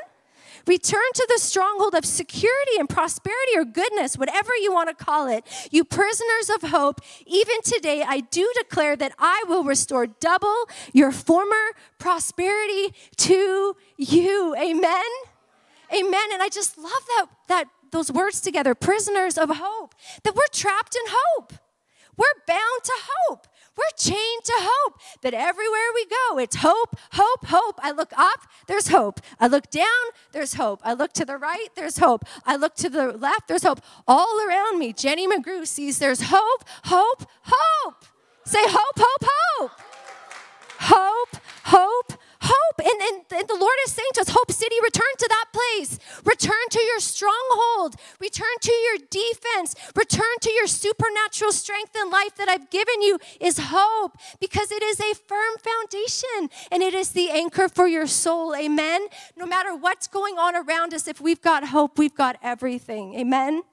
Return 0.69 1.01
to 1.15 1.25
the 1.27 1.39
stronghold 1.39 1.95
of 1.95 2.05
security 2.05 2.73
and 2.77 2.87
prosperity 2.87 3.53
or 3.55 3.65
goodness, 3.65 4.19
whatever 4.19 4.51
you 4.61 4.71
want 4.71 4.87
to 4.87 5.03
call 5.03 5.27
it. 5.27 5.43
You 5.71 5.83
prisoners 5.83 6.51
of 6.53 6.69
hope, 6.69 7.01
even 7.25 7.55
today, 7.63 8.03
I 8.07 8.19
do 8.19 8.47
declare 8.55 8.95
that 8.97 9.13
I 9.17 9.43
will 9.47 9.63
restore 9.63 10.05
double 10.05 10.69
your 10.93 11.11
former 11.11 11.73
prosperity 11.97 12.93
to 13.17 13.75
you. 13.97 14.55
Amen. 14.55 15.09
Amen. 15.91 16.27
And 16.33 16.43
I 16.43 16.49
just 16.49 16.77
love 16.77 17.03
that, 17.17 17.25
that 17.47 17.65
those 17.89 18.11
words 18.11 18.39
together, 18.39 18.75
prisoners 18.75 19.39
of 19.39 19.49
hope, 19.49 19.95
that 20.23 20.35
we're 20.35 20.43
trapped 20.51 20.95
in 20.95 21.01
hope. 21.07 21.53
We're 22.15 22.25
bound 22.45 22.83
to 22.83 22.93
hope. 23.09 23.47
We're 23.79 23.97
chained 23.97 24.43
to 24.43 24.53
hope 24.57 24.99
that 25.21 25.33
everywhere 25.33 25.89
we 25.95 26.05
go, 26.05 26.37
it's 26.37 26.57
hope, 26.57 26.97
hope, 27.13 27.45
hope. 27.45 27.79
I 27.81 27.91
look 27.91 28.11
up, 28.17 28.41
there's 28.67 28.89
hope. 28.89 29.21
I 29.39 29.47
look 29.47 29.69
down, 29.69 29.85
there's 30.33 30.55
hope. 30.55 30.81
I 30.83 30.93
look 30.93 31.13
to 31.13 31.23
the 31.23 31.37
right, 31.37 31.69
there's 31.75 31.97
hope. 31.97 32.25
I 32.45 32.57
look 32.57 32.75
to 32.75 32.89
the 32.89 33.13
left, 33.13 33.47
there's 33.47 33.63
hope. 33.63 33.79
All 34.05 34.45
around 34.45 34.79
me, 34.79 34.91
Jenni 34.91 35.27
McGrew 35.27 35.65
sees 35.65 35.97
there's 35.99 36.23
hope, 36.23 36.65
hope, 36.85 37.25
hope. 37.43 38.03
Say 38.43 38.63
hope, 38.63 38.99
hope, 38.99 39.29
hope. 39.31 39.71
Hope, 40.79 41.41
hope, 41.63 42.18
hope. 42.49 42.79
And, 42.79 43.01
and, 43.01 43.39
and, 43.39 43.47
the 43.47 43.55
Lord 43.59 43.77
is 43.85 43.93
saying 43.93 44.09
to 44.15 44.21
us, 44.21 44.29
Hope 44.29 44.51
City, 44.51 44.75
return 44.83 45.13
to 45.17 45.27
that 45.29 45.45
place. 45.53 45.99
Return 46.23 46.65
to 46.71 46.81
your 46.81 46.99
stronghold. 46.99 47.95
Return 48.19 48.55
to 48.61 48.71
your 48.71 48.97
defense. 49.09 49.75
Return 49.95 50.35
to 50.41 50.51
your 50.51 50.67
supernatural 50.67 51.51
strength 51.51 51.95
and 51.95 52.11
life 52.11 52.35
that 52.35 52.49
I've 52.49 52.69
given 52.69 53.01
you 53.01 53.19
is 53.39 53.57
hope 53.59 54.17
because 54.39 54.71
it 54.71 54.83
is 54.83 54.99
a 54.99 55.13
firm 55.27 55.53
foundation 55.59 56.49
and 56.71 56.83
it 56.83 56.93
is 56.93 57.11
the 57.11 57.29
anchor 57.29 57.69
for 57.69 57.87
your 57.87 58.07
soul. 58.07 58.55
Amen. 58.55 59.07
No 59.37 59.45
matter 59.45 59.75
what's 59.75 60.07
going 60.07 60.37
on 60.37 60.55
around 60.55 60.93
us, 60.93 61.07
if 61.07 61.21
we've 61.21 61.41
got 61.41 61.65
hope, 61.65 61.97
we've 61.97 62.15
got 62.15 62.37
everything. 62.41 63.15
Amen. 63.15 63.63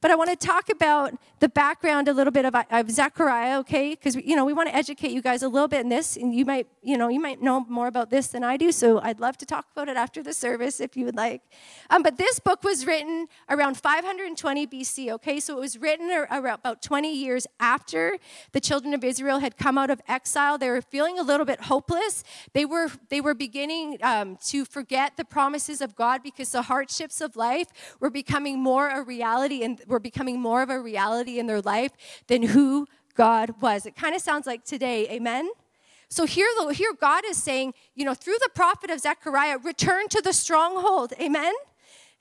But 0.00 0.10
I 0.10 0.14
want 0.14 0.30
to 0.30 0.36
talk 0.36 0.70
about 0.70 1.14
the 1.40 1.48
background 1.48 2.08
a 2.08 2.12
little 2.12 2.30
bit 2.30 2.44
of, 2.44 2.54
of 2.70 2.90
Zechariah, 2.90 3.58
okay? 3.60 3.90
Because 3.90 4.16
you 4.16 4.34
know 4.34 4.44
we 4.44 4.52
want 4.52 4.68
to 4.68 4.74
educate 4.74 5.10
you 5.10 5.20
guys 5.20 5.42
a 5.42 5.48
little 5.48 5.68
bit 5.68 5.80
in 5.80 5.88
this, 5.88 6.16
and 6.16 6.34
you 6.34 6.44
might, 6.44 6.66
you 6.82 6.96
know, 6.96 7.08
you 7.08 7.20
might 7.20 7.42
know 7.42 7.60
more 7.68 7.86
about 7.86 8.10
this 8.10 8.28
than 8.28 8.42
I 8.42 8.56
do. 8.56 8.72
So 8.72 9.00
I'd 9.00 9.20
love 9.20 9.36
to 9.38 9.46
talk 9.46 9.66
about 9.72 9.88
it 9.88 9.96
after 9.96 10.22
the 10.22 10.32
service 10.32 10.80
if 10.80 10.96
you 10.96 11.04
would 11.04 11.16
like. 11.16 11.42
Um, 11.90 12.02
but 12.02 12.16
this 12.16 12.38
book 12.38 12.62
was 12.62 12.86
written 12.86 13.26
around 13.48 13.76
520 13.76 14.66
BC, 14.66 15.10
okay? 15.12 15.38
So 15.38 15.56
it 15.58 15.60
was 15.60 15.78
written 15.78 16.10
about 16.30 16.82
20 16.82 17.14
years 17.14 17.46
after 17.58 18.18
the 18.52 18.60
children 18.60 18.94
of 18.94 19.04
Israel 19.04 19.38
had 19.38 19.56
come 19.56 19.76
out 19.76 19.90
of 19.90 20.00
exile. 20.08 20.56
They 20.56 20.70
were 20.70 20.82
feeling 20.82 21.18
a 21.18 21.22
little 21.22 21.46
bit 21.46 21.62
hopeless. 21.62 22.24
They 22.54 22.64
were 22.64 22.90
they 23.10 23.20
were 23.20 23.34
beginning 23.34 23.98
um, 24.02 24.38
to 24.46 24.64
forget 24.64 25.16
the 25.16 25.24
promises 25.24 25.80
of 25.80 25.94
God 25.94 26.22
because 26.22 26.52
the 26.52 26.62
hardships 26.62 27.20
of 27.20 27.36
life 27.36 27.68
were 28.00 28.10
becoming 28.10 28.58
more 28.58 28.88
a 28.88 29.02
reality 29.02 29.62
and 29.62 29.80
were 29.90 30.00
becoming 30.00 30.40
more 30.40 30.62
of 30.62 30.70
a 30.70 30.80
reality 30.80 31.38
in 31.38 31.46
their 31.46 31.60
life 31.60 31.92
than 32.28 32.42
who 32.42 32.86
God 33.14 33.60
was. 33.60 33.84
It 33.84 33.96
kind 33.96 34.14
of 34.14 34.22
sounds 34.22 34.46
like 34.46 34.64
today, 34.64 35.08
amen? 35.10 35.50
So 36.08 36.24
here, 36.24 36.48
here 36.72 36.92
God 36.98 37.24
is 37.26 37.40
saying, 37.40 37.74
you 37.94 38.04
know, 38.04 38.14
through 38.14 38.38
the 38.40 38.50
prophet 38.54 38.90
of 38.90 39.00
Zechariah, 39.00 39.58
return 39.58 40.08
to 40.08 40.22
the 40.22 40.32
stronghold, 40.32 41.12
amen? 41.20 41.54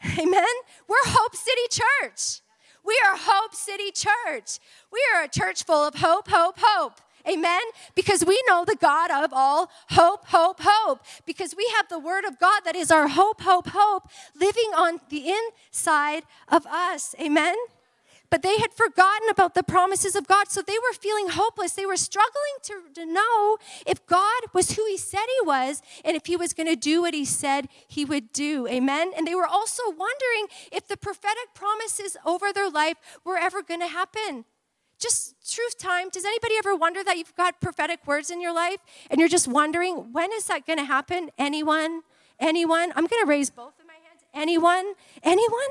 Amen? 0.17 0.45
We're 0.87 0.95
Hope 1.07 1.35
City 1.35 1.61
Church. 1.69 2.39
We 2.85 2.97
are 3.05 3.17
Hope 3.17 3.53
City 3.53 3.91
Church. 3.91 4.59
We 4.93 5.03
are 5.13 5.23
a 5.23 5.27
church 5.27 5.65
full 5.65 5.85
of 5.85 5.95
hope, 5.95 6.29
hope, 6.29 6.55
hope. 6.57 7.01
Amen? 7.27 7.61
Because 7.95 8.25
we 8.25 8.41
know 8.47 8.65
the 8.65 8.75
God 8.75 9.11
of 9.11 9.31
all 9.33 9.69
hope, 9.89 10.27
hope, 10.27 10.59
hope. 10.61 11.01
Because 11.25 11.55
we 11.55 11.71
have 11.75 11.89
the 11.89 11.99
Word 11.99 12.25
of 12.25 12.39
God 12.39 12.61
that 12.65 12.75
is 12.75 12.91
our 12.91 13.07
hope, 13.07 13.41
hope, 13.41 13.69
hope 13.69 14.09
living 14.35 14.71
on 14.75 14.99
the 15.09 15.33
inside 15.33 16.23
of 16.47 16.65
us. 16.65 17.15
Amen? 17.19 17.55
But 18.29 18.43
they 18.43 18.59
had 18.59 18.73
forgotten 18.73 19.27
about 19.29 19.55
the 19.55 19.63
promises 19.63 20.15
of 20.15 20.27
God, 20.27 20.49
so 20.49 20.61
they 20.61 20.77
were 20.77 20.93
feeling 20.93 21.29
hopeless. 21.29 21.73
They 21.73 21.87
were 21.87 21.97
struggling 21.97 22.57
to, 22.63 22.81
to 22.93 23.05
know 23.05 23.57
if 23.87 24.05
God 24.05 24.43
was 24.53 24.71
who 24.71 24.85
He 24.85 24.97
said 24.97 25.25
He 25.25 25.45
was 25.45 25.81
and 26.05 26.15
if 26.15 26.27
He 26.27 26.35
was 26.35 26.53
going 26.53 26.67
to 26.67 26.75
do 26.75 27.01
what 27.01 27.15
He 27.15 27.25
said 27.25 27.67
He 27.87 28.05
would 28.05 28.31
do. 28.31 28.67
Amen? 28.67 29.11
And 29.17 29.25
they 29.25 29.35
were 29.35 29.47
also 29.47 29.83
wondering 29.87 30.47
if 30.71 30.87
the 30.87 30.97
prophetic 30.97 31.55
promises 31.55 32.17
over 32.23 32.53
their 32.53 32.69
life 32.69 32.97
were 33.25 33.37
ever 33.37 33.63
going 33.63 33.81
to 33.81 33.87
happen 33.87 34.45
just 34.99 35.35
truth 35.51 35.77
time. 35.77 36.09
Does 36.09 36.25
anybody 36.25 36.55
ever 36.57 36.75
wonder 36.75 37.03
that 37.03 37.17
you've 37.17 37.35
got 37.35 37.59
prophetic 37.61 38.05
words 38.05 38.29
in 38.29 38.41
your 38.41 38.53
life 38.53 38.79
and 39.09 39.19
you're 39.19 39.29
just 39.29 39.47
wondering 39.47 40.11
when 40.11 40.31
is 40.33 40.45
that 40.47 40.65
going 40.67 40.77
to 40.77 40.85
happen? 40.85 41.29
Anyone? 41.37 42.01
Anyone? 42.39 42.91
I'm 42.95 43.07
going 43.07 43.23
to 43.23 43.27
raise 43.27 43.49
both 43.49 43.79
of 43.79 43.87
my 43.87 43.93
hands. 43.93 44.23
Anyone? 44.33 44.93
Anyone? 45.23 45.69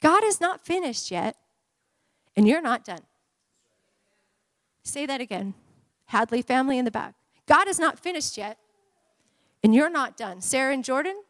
God 0.00 0.24
is 0.24 0.40
not 0.40 0.64
finished 0.64 1.10
yet 1.10 1.36
and 2.36 2.48
you're 2.48 2.62
not 2.62 2.84
done. 2.84 3.02
Say 4.82 5.04
that 5.06 5.20
again. 5.20 5.54
Hadley 6.06 6.42
family 6.42 6.78
in 6.78 6.86
the 6.86 6.90
back. 6.90 7.14
God 7.46 7.68
is 7.68 7.78
not 7.78 7.98
finished 7.98 8.38
yet 8.38 8.56
and 9.62 9.74
you're 9.74 9.90
not 9.90 10.16
done. 10.16 10.40
Sarah 10.40 10.72
and 10.72 10.82
jordan 10.82 11.22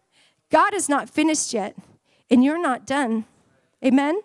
god 0.51 0.73
is 0.75 0.89
not 0.89 1.11
finished 1.11 1.53
yet 1.53 1.77
and 2.31 2.45
you're 2.45 2.63
not 2.63 2.87
done. 2.87 3.25
Amen 3.85 4.21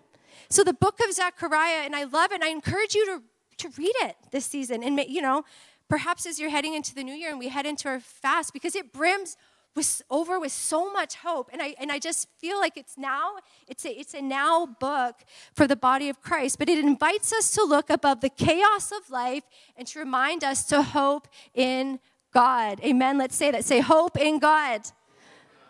so 0.50 0.64
the 0.64 0.74
book 0.74 1.00
of 1.06 1.14
Zechariah, 1.14 1.84
and 1.86 1.96
I 1.96 2.04
love 2.04 2.32
it, 2.32 2.36
and 2.36 2.44
I 2.44 2.50
encourage 2.50 2.96
you 2.96 3.06
to, 3.06 3.24
to 3.58 3.70
read 3.78 3.94
it 4.02 4.16
this 4.32 4.46
season. 4.46 4.84
And, 4.84 5.00
you 5.08 5.22
know, 5.22 5.44
perhaps 5.90 6.26
as 6.26 6.40
you're 6.40 6.50
heading 6.50 6.74
into 6.74 6.96
the 6.96 7.04
new 7.04 7.14
year 7.14 7.30
and 7.30 7.40
we 7.40 7.50
head 7.50 7.66
into 7.66 7.88
our 7.88 8.00
fast, 8.00 8.54
because 8.54 8.76
it 8.76 8.92
brims 8.92 9.38
with, 9.76 10.02
over 10.10 10.40
with 10.40 10.52
so 10.52 10.92
much 10.92 11.16
hope. 11.16 11.50
And 11.52 11.62
I, 11.62 11.76
and 11.80 11.92
I 11.92 12.00
just 12.00 12.30
feel 12.40 12.60
like 12.60 12.78
it's 12.78 12.98
now, 12.98 13.36
it's 13.68 13.86
a, 13.86 13.92
it's 13.92 14.14
a 14.14 14.22
now 14.22 14.66
book 14.66 15.16
for 15.54 15.68
the 15.68 15.76
body 15.76 16.10
of 16.10 16.22
Christ. 16.22 16.58
But 16.58 16.70
it 16.70 16.80
invites 16.80 17.34
us 17.34 17.52
to 17.52 17.64
look 17.64 17.90
above 17.90 18.22
the 18.22 18.30
chaos 18.30 18.92
of 18.92 19.10
life 19.10 19.44
and 19.76 19.86
to 19.88 20.00
remind 20.00 20.44
us 20.44 20.64
to 20.68 20.82
hope 20.82 21.28
in 21.54 22.00
God. 22.34 22.80
Amen. 22.84 23.18
Let's 23.18 23.36
say 23.36 23.52
that. 23.52 23.66
Say 23.66 23.82
hope 23.82 24.18
in 24.18 24.40
God. 24.40 24.82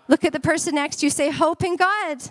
Look 0.07 0.23
at 0.23 0.33
the 0.33 0.39
person 0.39 0.75
next 0.75 0.97
to 0.97 1.07
you. 1.07 1.09
Say 1.09 1.31
hope 1.31 1.63
in 1.63 1.75
God. 1.75 2.21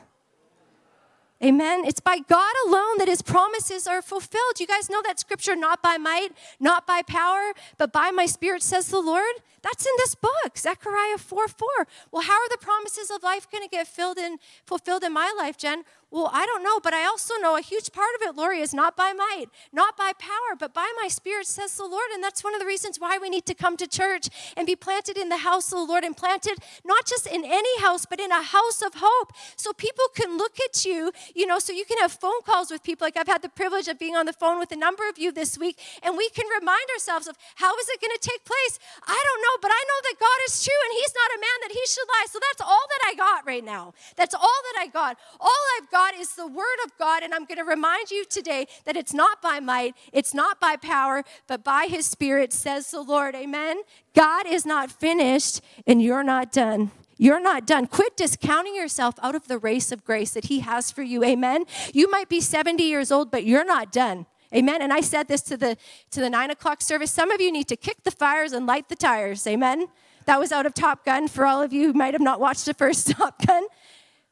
Amen. 1.45 1.85
It's 1.85 2.01
by 2.01 2.21
God 2.27 2.55
alone 2.67 2.97
that 2.97 3.07
his 3.07 3.21
promises 3.21 3.87
are 3.87 4.01
fulfilled. 4.01 4.59
You 4.59 4.67
guys 4.67 4.89
know 4.89 5.03
that 5.05 5.21
scripture, 5.21 5.55
not 5.55 5.83
by 5.83 5.99
might, 5.99 6.31
not 6.59 6.87
by 6.87 7.03
power, 7.03 7.53
but 7.77 7.93
by 7.93 8.11
my 8.11 8.25
spirit, 8.25 8.63
says 8.63 8.89
the 8.89 9.01
Lord? 9.01 9.35
That's 9.65 9.87
in 9.87 9.93
this 9.97 10.15
book, 10.15 10.59
Zechariah 10.59 11.17
4 11.17 11.49
4. 11.49 11.69
Well, 12.13 12.23
how 12.23 12.35
are 12.35 12.49
the 12.51 12.59
promises 12.61 13.11
of 13.11 13.23
life 13.23 13.51
going 13.51 13.65
to 13.65 13.69
get 13.69 13.89
filled 13.89 14.19
in, 14.19 14.37
fulfilled 14.67 15.03
in 15.05 15.15
my 15.15 15.33
life, 15.39 15.57
Jen? 15.57 15.85
Well, 16.15 16.31
I 16.33 16.47
don't 16.47 16.63
know, 16.63 16.79
but 16.79 16.95
I 16.95 17.07
also 17.07 17.35
know 17.41 17.57
a 17.57 17.61
huge 17.61 17.91
part 17.91 18.15
of 18.15 18.23
it, 18.23 18.37
Lori, 18.37 18.61
is 18.61 18.73
not 18.73 18.97
by 18.97 19.13
might, 19.13 19.47
not 19.73 19.97
by 19.97 20.13
power, 20.17 20.55
but 20.57 20.73
by 20.73 20.89
my 21.03 21.09
spirit, 21.09 21.47
says 21.47 21.77
the 21.77 21.87
Lord. 21.87 22.09
And 22.15 22.23
that's 22.23 22.45
one 22.45 22.55
of 22.55 22.61
the 22.61 22.67
reasons 22.67 23.01
why 23.01 23.19
we 23.19 23.29
need 23.29 23.47
to 23.47 23.55
come 23.55 23.77
to 23.79 23.89
church 23.89 24.29
and 24.57 24.65
be 24.65 24.77
planted 24.77 25.19
in 25.19 25.29
the 25.29 25.39
house 25.39 25.73
of 25.73 25.79
the 25.79 25.85
Lord 25.85 26.05
and 26.05 26.17
planted 26.17 26.59
not 26.85 27.05
just 27.05 27.27
in 27.27 27.43
any 27.45 27.81
house, 27.81 28.07
but 28.07 28.21
in 28.21 28.31
a 28.31 28.43
house 28.43 28.81
of 28.81 28.93
hope. 28.99 29.33
So 29.57 29.73
people 29.73 30.05
can 30.15 30.37
look 30.39 30.61
at 30.61 30.85
you, 30.85 31.11
you 31.35 31.47
know, 31.47 31.59
so 31.59 31.73
you 31.73 31.85
can 31.85 31.99
have 31.99 32.13
phone 32.13 32.43
calls 32.47 32.71
with 32.71 32.85
people. 32.85 33.07
Like 33.07 33.17
I've 33.17 33.27
had 33.27 33.43
the 33.43 33.49
privilege 33.49 33.89
of 33.89 33.99
being 33.99 34.15
on 34.15 34.27
the 34.27 34.33
phone 34.33 34.61
with 34.61 34.71
a 34.71 34.77
number 34.77 35.09
of 35.09 35.19
you 35.19 35.33
this 35.33 35.59
week, 35.59 35.81
and 36.01 36.17
we 36.17 36.29
can 36.31 36.47
remind 36.61 36.87
ourselves 36.95 37.27
of 37.27 37.37
how 37.57 37.77
is 37.79 37.89
it 37.89 38.01
going 38.01 38.15
to 38.15 38.23
take 38.23 38.45
place? 38.45 38.79
I 39.03 39.21
don't 39.27 39.43
know, 39.43 39.54
but 39.61 39.71
I 39.73 39.83
know 39.89 40.01
that 40.03 40.17
God 40.21 40.39
is 40.47 40.65
true 40.65 40.81
and 40.85 40.93
He's 40.99 41.15
not 41.15 41.31
a 41.37 41.41
man 41.41 41.59
that 41.63 41.73
He 41.73 41.83
should 41.87 42.09
lie. 42.09 42.27
So 42.31 42.39
that's 42.41 42.61
all 42.61 42.85
that 42.89 43.01
I 43.07 43.15
got 43.15 43.47
right 43.47 43.65
now. 43.65 43.95
That's 44.17 44.35
all 44.35 44.41
that 44.43 44.83
I 44.83 44.87
got. 44.87 45.19
All 45.41 45.65
I've 45.79 45.91
got 45.91 46.15
is 46.15 46.35
the 46.35 46.47
Word 46.47 46.79
of 46.85 46.97
God, 46.99 47.23
and 47.23 47.35
I'm 47.35 47.45
going 47.45 47.59
to 47.59 47.65
remind 47.65 48.11
you 48.11 48.25
today 48.25 48.67
that 48.85 48.97
it's 48.97 49.15
not 49.15 49.43
by 49.43 49.61
might, 49.61 49.95
it's 50.13 50.35
not 50.35 50.61
by 50.61 50.77
power, 50.77 51.25
but 51.47 51.65
by 51.65 51.87
His 51.89 52.07
Spirit, 52.07 52.53
says 52.53 52.91
the 52.91 53.03
Lord. 53.03 53.35
Amen. 53.35 53.83
God 54.15 54.47
is 54.47 54.65
not 54.65 54.91
finished, 54.91 55.61
and 55.87 56.03
you're 56.03 56.25
not 56.25 56.53
done. 56.53 56.91
You're 57.17 57.41
not 57.41 57.67
done. 57.67 57.87
Quit 57.87 58.17
discounting 58.17 58.75
yourself 58.75 59.15
out 59.23 59.35
of 59.35 59.47
the 59.47 59.59
race 59.59 59.93
of 59.93 60.05
grace 60.05 60.33
that 60.33 60.47
He 60.47 60.61
has 60.61 60.91
for 60.91 61.03
you. 61.03 61.23
Amen. 61.25 61.65
You 61.93 62.11
might 62.11 62.29
be 62.29 62.41
70 62.41 62.83
years 62.83 63.13
old, 63.13 63.31
but 63.31 63.45
you're 63.45 63.65
not 63.65 63.93
done. 63.93 64.27
Amen. 64.55 64.83
And 64.83 64.93
I 64.93 65.01
said 65.01 65.29
this 65.29 65.43
to 65.43 65.57
the 65.57 65.77
to 66.11 66.21
the 66.21 66.31
nine 66.31 66.51
o'clock 66.51 66.81
service. 66.81 67.11
Some 67.11 67.31
of 67.31 67.41
you 67.41 67.51
need 67.51 67.69
to 67.69 67.77
kick 67.77 68.05
the 68.05 68.11
fires 68.11 68.53
and 68.53 68.67
light 68.67 68.89
the 68.89 68.97
tires. 68.97 69.47
Amen. 69.47 69.87
That 70.27 70.39
was 70.39 70.53
out 70.53 70.65
of 70.65 70.75
Top 70.75 71.05
Gun 71.05 71.29
for 71.29 71.45
all 71.45 71.61
of 71.61 71.73
you 71.73 71.89
who 71.89 71.93
might 71.93 72.15
have 72.15 72.23
not 72.23 72.41
watched 72.41 72.65
the 72.65 72.75
first 72.75 73.11
Top 73.17 73.45
Gun. 73.47 73.65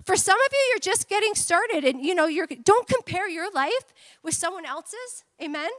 For 0.05 0.17
some 0.17 0.39
of 0.41 0.53
you, 0.53 0.59
you're 0.71 0.81
just 0.81 1.09
getting 1.09 1.35
started, 1.35 1.85
and 1.85 2.05
you 2.05 2.15
know, 2.15 2.27
you're 2.27 2.47
don't 2.47 2.89
compare 2.89 3.29
your 3.29 3.51
life 3.53 3.93
with 4.23 4.35
someone 4.35 4.65
else's. 4.65 5.25
Amen. 5.41 5.71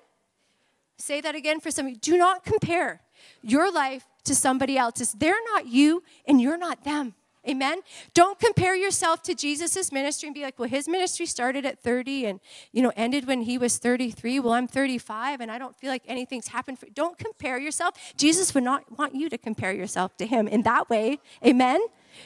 Say 0.97 1.21
that 1.21 1.35
again 1.35 1.59
for 1.59 1.71
some 1.71 1.88
of 1.88 1.91
you. 1.91 1.97
Do 1.97 2.17
not 2.17 2.45
compare 2.45 3.01
your 3.41 3.71
life 3.71 4.05
to 4.25 4.35
somebody 4.35 4.77
else's. 4.77 5.13
They're 5.13 5.43
not 5.53 5.67
you, 5.67 6.03
and 6.25 6.41
you're 6.41 6.57
not 6.57 6.83
them. 6.83 7.15
Amen. 7.47 7.79
Don't 8.13 8.39
compare 8.39 8.73
yourself 8.73 9.21
to 9.23 9.35
Jesus' 9.35 9.91
ministry 9.91 10.27
and 10.27 10.33
be 10.33 10.43
like, 10.43 10.57
well, 10.57 10.69
his 10.69 10.88
ministry 10.88 11.25
started 11.25 11.65
at 11.65 11.77
30 11.79 12.25
and, 12.25 12.39
you 12.71 12.81
know, 12.81 12.93
ended 12.95 13.27
when 13.27 13.41
he 13.41 13.57
was 13.57 13.77
33. 13.77 14.39
Well, 14.39 14.53
I'm 14.53 14.67
35 14.67 15.41
and 15.41 15.51
I 15.51 15.57
don't 15.57 15.77
feel 15.77 15.89
like 15.89 16.03
anything's 16.07 16.47
happened. 16.47 16.79
For... 16.79 16.88
Don't 16.93 17.17
compare 17.17 17.59
yourself. 17.59 17.95
Jesus 18.15 18.53
would 18.53 18.63
not 18.63 18.97
want 18.97 19.13
you 19.13 19.29
to 19.29 19.38
compare 19.38 19.73
yourself 19.73 20.15
to 20.17 20.25
him 20.25 20.47
in 20.47 20.62
that 20.62 20.89
way. 20.89 21.19
Amen. 21.45 21.81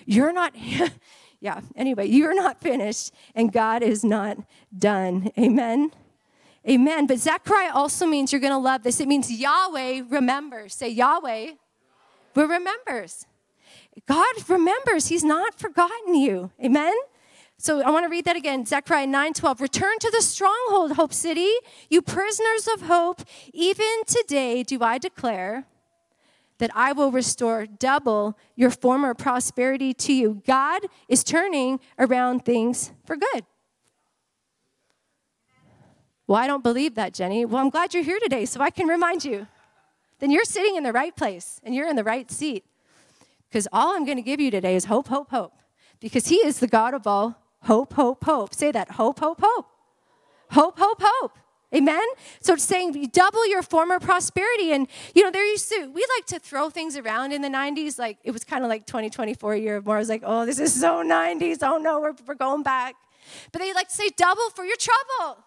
You're 0.06 0.34
not, 0.34 0.54
yeah, 1.40 1.62
anyway, 1.76 2.06
you're 2.06 2.36
not 2.36 2.62
finished 2.62 3.12
and 3.34 3.52
God 3.52 3.82
is 3.82 4.04
not 4.04 4.38
done. 4.78 5.32
Amen. 5.40 5.92
Amen. 6.70 7.08
But 7.08 7.18
Zechariah 7.18 7.72
also 7.74 8.06
means 8.06 8.32
you're 8.32 8.42
going 8.42 8.54
to 8.54 8.58
love 8.58 8.84
this. 8.84 9.00
It 9.00 9.08
means 9.08 9.32
Yahweh 9.32 10.04
remembers. 10.10 10.76
Say, 10.76 10.90
Yahweh 10.90 11.54
remembers. 12.36 13.26
God 14.06 14.50
remembers. 14.50 15.08
He's 15.08 15.24
not 15.24 15.60
forgotten 15.60 16.16
you. 16.16 16.52
Amen? 16.64 16.94
So 17.58 17.82
I 17.82 17.90
want 17.90 18.06
to 18.06 18.10
read 18.10 18.26
that 18.26 18.36
again. 18.36 18.66
Zechariah 18.66 19.08
9 19.08 19.34
12. 19.34 19.62
Return 19.62 19.98
to 20.00 20.12
the 20.12 20.22
stronghold, 20.22 20.94
Hope 20.94 21.14
City, 21.14 21.52
you 21.90 22.02
prisoners 22.02 22.68
of 22.72 22.82
hope. 22.82 23.22
Even 23.52 24.04
today 24.06 24.62
do 24.62 24.84
I 24.84 25.00
declare 25.00 25.66
that 26.60 26.72
I 26.76 26.92
will 26.92 27.12
restore 27.12 27.66
double 27.66 28.38
your 28.56 28.70
former 28.70 29.14
prosperity 29.14 29.94
to 29.94 30.14
you. 30.14 30.42
God 30.46 30.84
is 31.08 31.24
turning 31.24 31.80
around 31.98 32.46
things 32.46 32.92
for 33.06 33.16
good. 33.16 33.46
Well, 36.28 36.40
I 36.40 36.46
don't 36.46 36.64
believe 36.64 36.96
that, 36.96 37.14
Jenni. 37.14 37.48
Well, 37.48 37.62
I'm 37.62 37.70
glad 37.70 37.94
you're 37.94 38.04
here 38.04 38.20
today 38.22 38.46
so 38.46 38.60
I 38.60 38.70
can 38.70 38.88
remind 38.88 39.24
you. 39.24 39.48
Then 40.20 40.30
you're 40.30 40.46
sitting 40.46 40.76
in 40.76 40.84
the 40.84 40.92
right 40.92 41.16
place 41.16 41.62
and 41.64 41.74
you're 41.74 41.88
in 41.88 41.96
the 41.96 42.04
right 42.04 42.30
seat. 42.30 42.66
Because 43.50 43.68
all 43.72 43.96
I'm 43.96 44.06
going 44.06 44.18
to 44.18 44.24
give 44.24 44.40
you 44.40 44.52
today 44.52 44.76
is 44.76 44.86
hope, 44.86 45.08
hope, 45.08 45.30
hope. 45.30 45.54
Because 46.00 46.28
He 46.28 46.38
is 46.38 46.60
the 46.60 46.68
God 46.68 46.94
of 46.94 47.08
all 47.08 47.42
hope, 47.64 47.94
hope, 47.94 48.24
hope. 48.24 48.54
Say 48.54 48.72
that 48.72 48.92
hope, 48.92 49.20
hope, 49.20 49.42
hope. 49.42 49.68
Hope, 50.52 50.80
hope, 50.80 51.02
hope. 51.02 51.38
Amen? 51.76 52.06
So 52.40 52.54
it's 52.54 52.64
saying 52.64 53.10
double 53.12 53.46
your 53.48 53.62
former 53.62 54.00
prosperity. 54.00 54.72
And, 54.72 54.88
you 55.14 55.24
know, 55.24 55.32
there 55.32 55.46
used 55.46 55.70
to, 55.70 55.92
we 55.94 56.06
like 56.18 56.26
to 56.28 56.40
throw 56.40 56.70
things 56.70 56.96
around 56.96 57.34
in 57.34 57.42
the 57.42 57.50
90s. 57.50 58.00
Like, 58.00 58.20
it 58.24 58.32
was 58.32 58.46
kind 58.46 58.64
of 58.64 58.70
like 58.70 58.86
2024 58.86 59.56
year 59.58 59.78
of 59.78 59.86
more. 59.86 59.98
I 59.98 60.00
was 60.00 60.08
like, 60.08 60.24
oh, 60.26 60.46
this 60.46 60.60
is 60.60 60.80
so 60.80 61.04
90s. 61.04 61.58
Oh, 61.62 61.78
no, 61.78 62.00
we're, 62.00 62.14
we're 62.26 62.36
going 62.36 62.64
back. 62.64 62.96
But 63.52 63.60
they 63.60 63.74
like 63.74 63.90
to 63.90 63.96
say 63.96 64.10
double 64.16 64.50
for 64.56 64.64
your 64.64 64.78
trouble. 64.78 65.44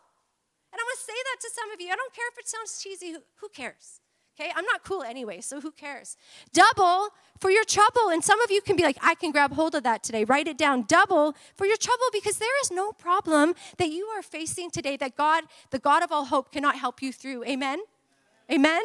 And 0.72 0.78
I 0.78 0.82
want 0.82 0.98
to 0.98 1.04
say 1.04 1.18
that 1.24 1.40
to 1.40 1.50
some 1.54 1.70
of 1.72 1.80
you. 1.80 1.88
I 1.90 1.96
don't 1.96 2.14
care 2.14 2.28
if 2.32 2.38
it 2.38 2.48
sounds 2.48 2.82
cheesy. 2.82 3.12
Who, 3.12 3.18
who 3.40 3.48
cares? 3.48 3.99
Okay, 4.40 4.50
I'm 4.56 4.64
not 4.64 4.84
cool 4.84 5.02
anyway, 5.02 5.42
so 5.42 5.60
who 5.60 5.70
cares? 5.70 6.16
Double 6.54 7.08
for 7.40 7.50
your 7.50 7.64
trouble. 7.64 8.08
And 8.10 8.24
some 8.24 8.40
of 8.40 8.50
you 8.50 8.62
can 8.62 8.74
be 8.74 8.82
like, 8.82 8.96
I 9.02 9.14
can 9.14 9.32
grab 9.32 9.52
hold 9.52 9.74
of 9.74 9.82
that 9.82 10.02
today. 10.02 10.24
Write 10.24 10.48
it 10.48 10.56
down. 10.56 10.84
Double 10.88 11.34
for 11.56 11.66
your 11.66 11.76
trouble 11.76 12.06
because 12.10 12.38
there 12.38 12.60
is 12.62 12.70
no 12.70 12.92
problem 12.92 13.54
that 13.76 13.90
you 13.90 14.06
are 14.06 14.22
facing 14.22 14.70
today 14.70 14.96
that 14.96 15.14
God, 15.14 15.44
the 15.70 15.78
God 15.78 16.02
of 16.02 16.10
all 16.10 16.24
hope, 16.24 16.52
cannot 16.52 16.76
help 16.76 17.02
you 17.02 17.12
through. 17.12 17.44
Amen? 17.44 17.80
Amen? 18.50 18.82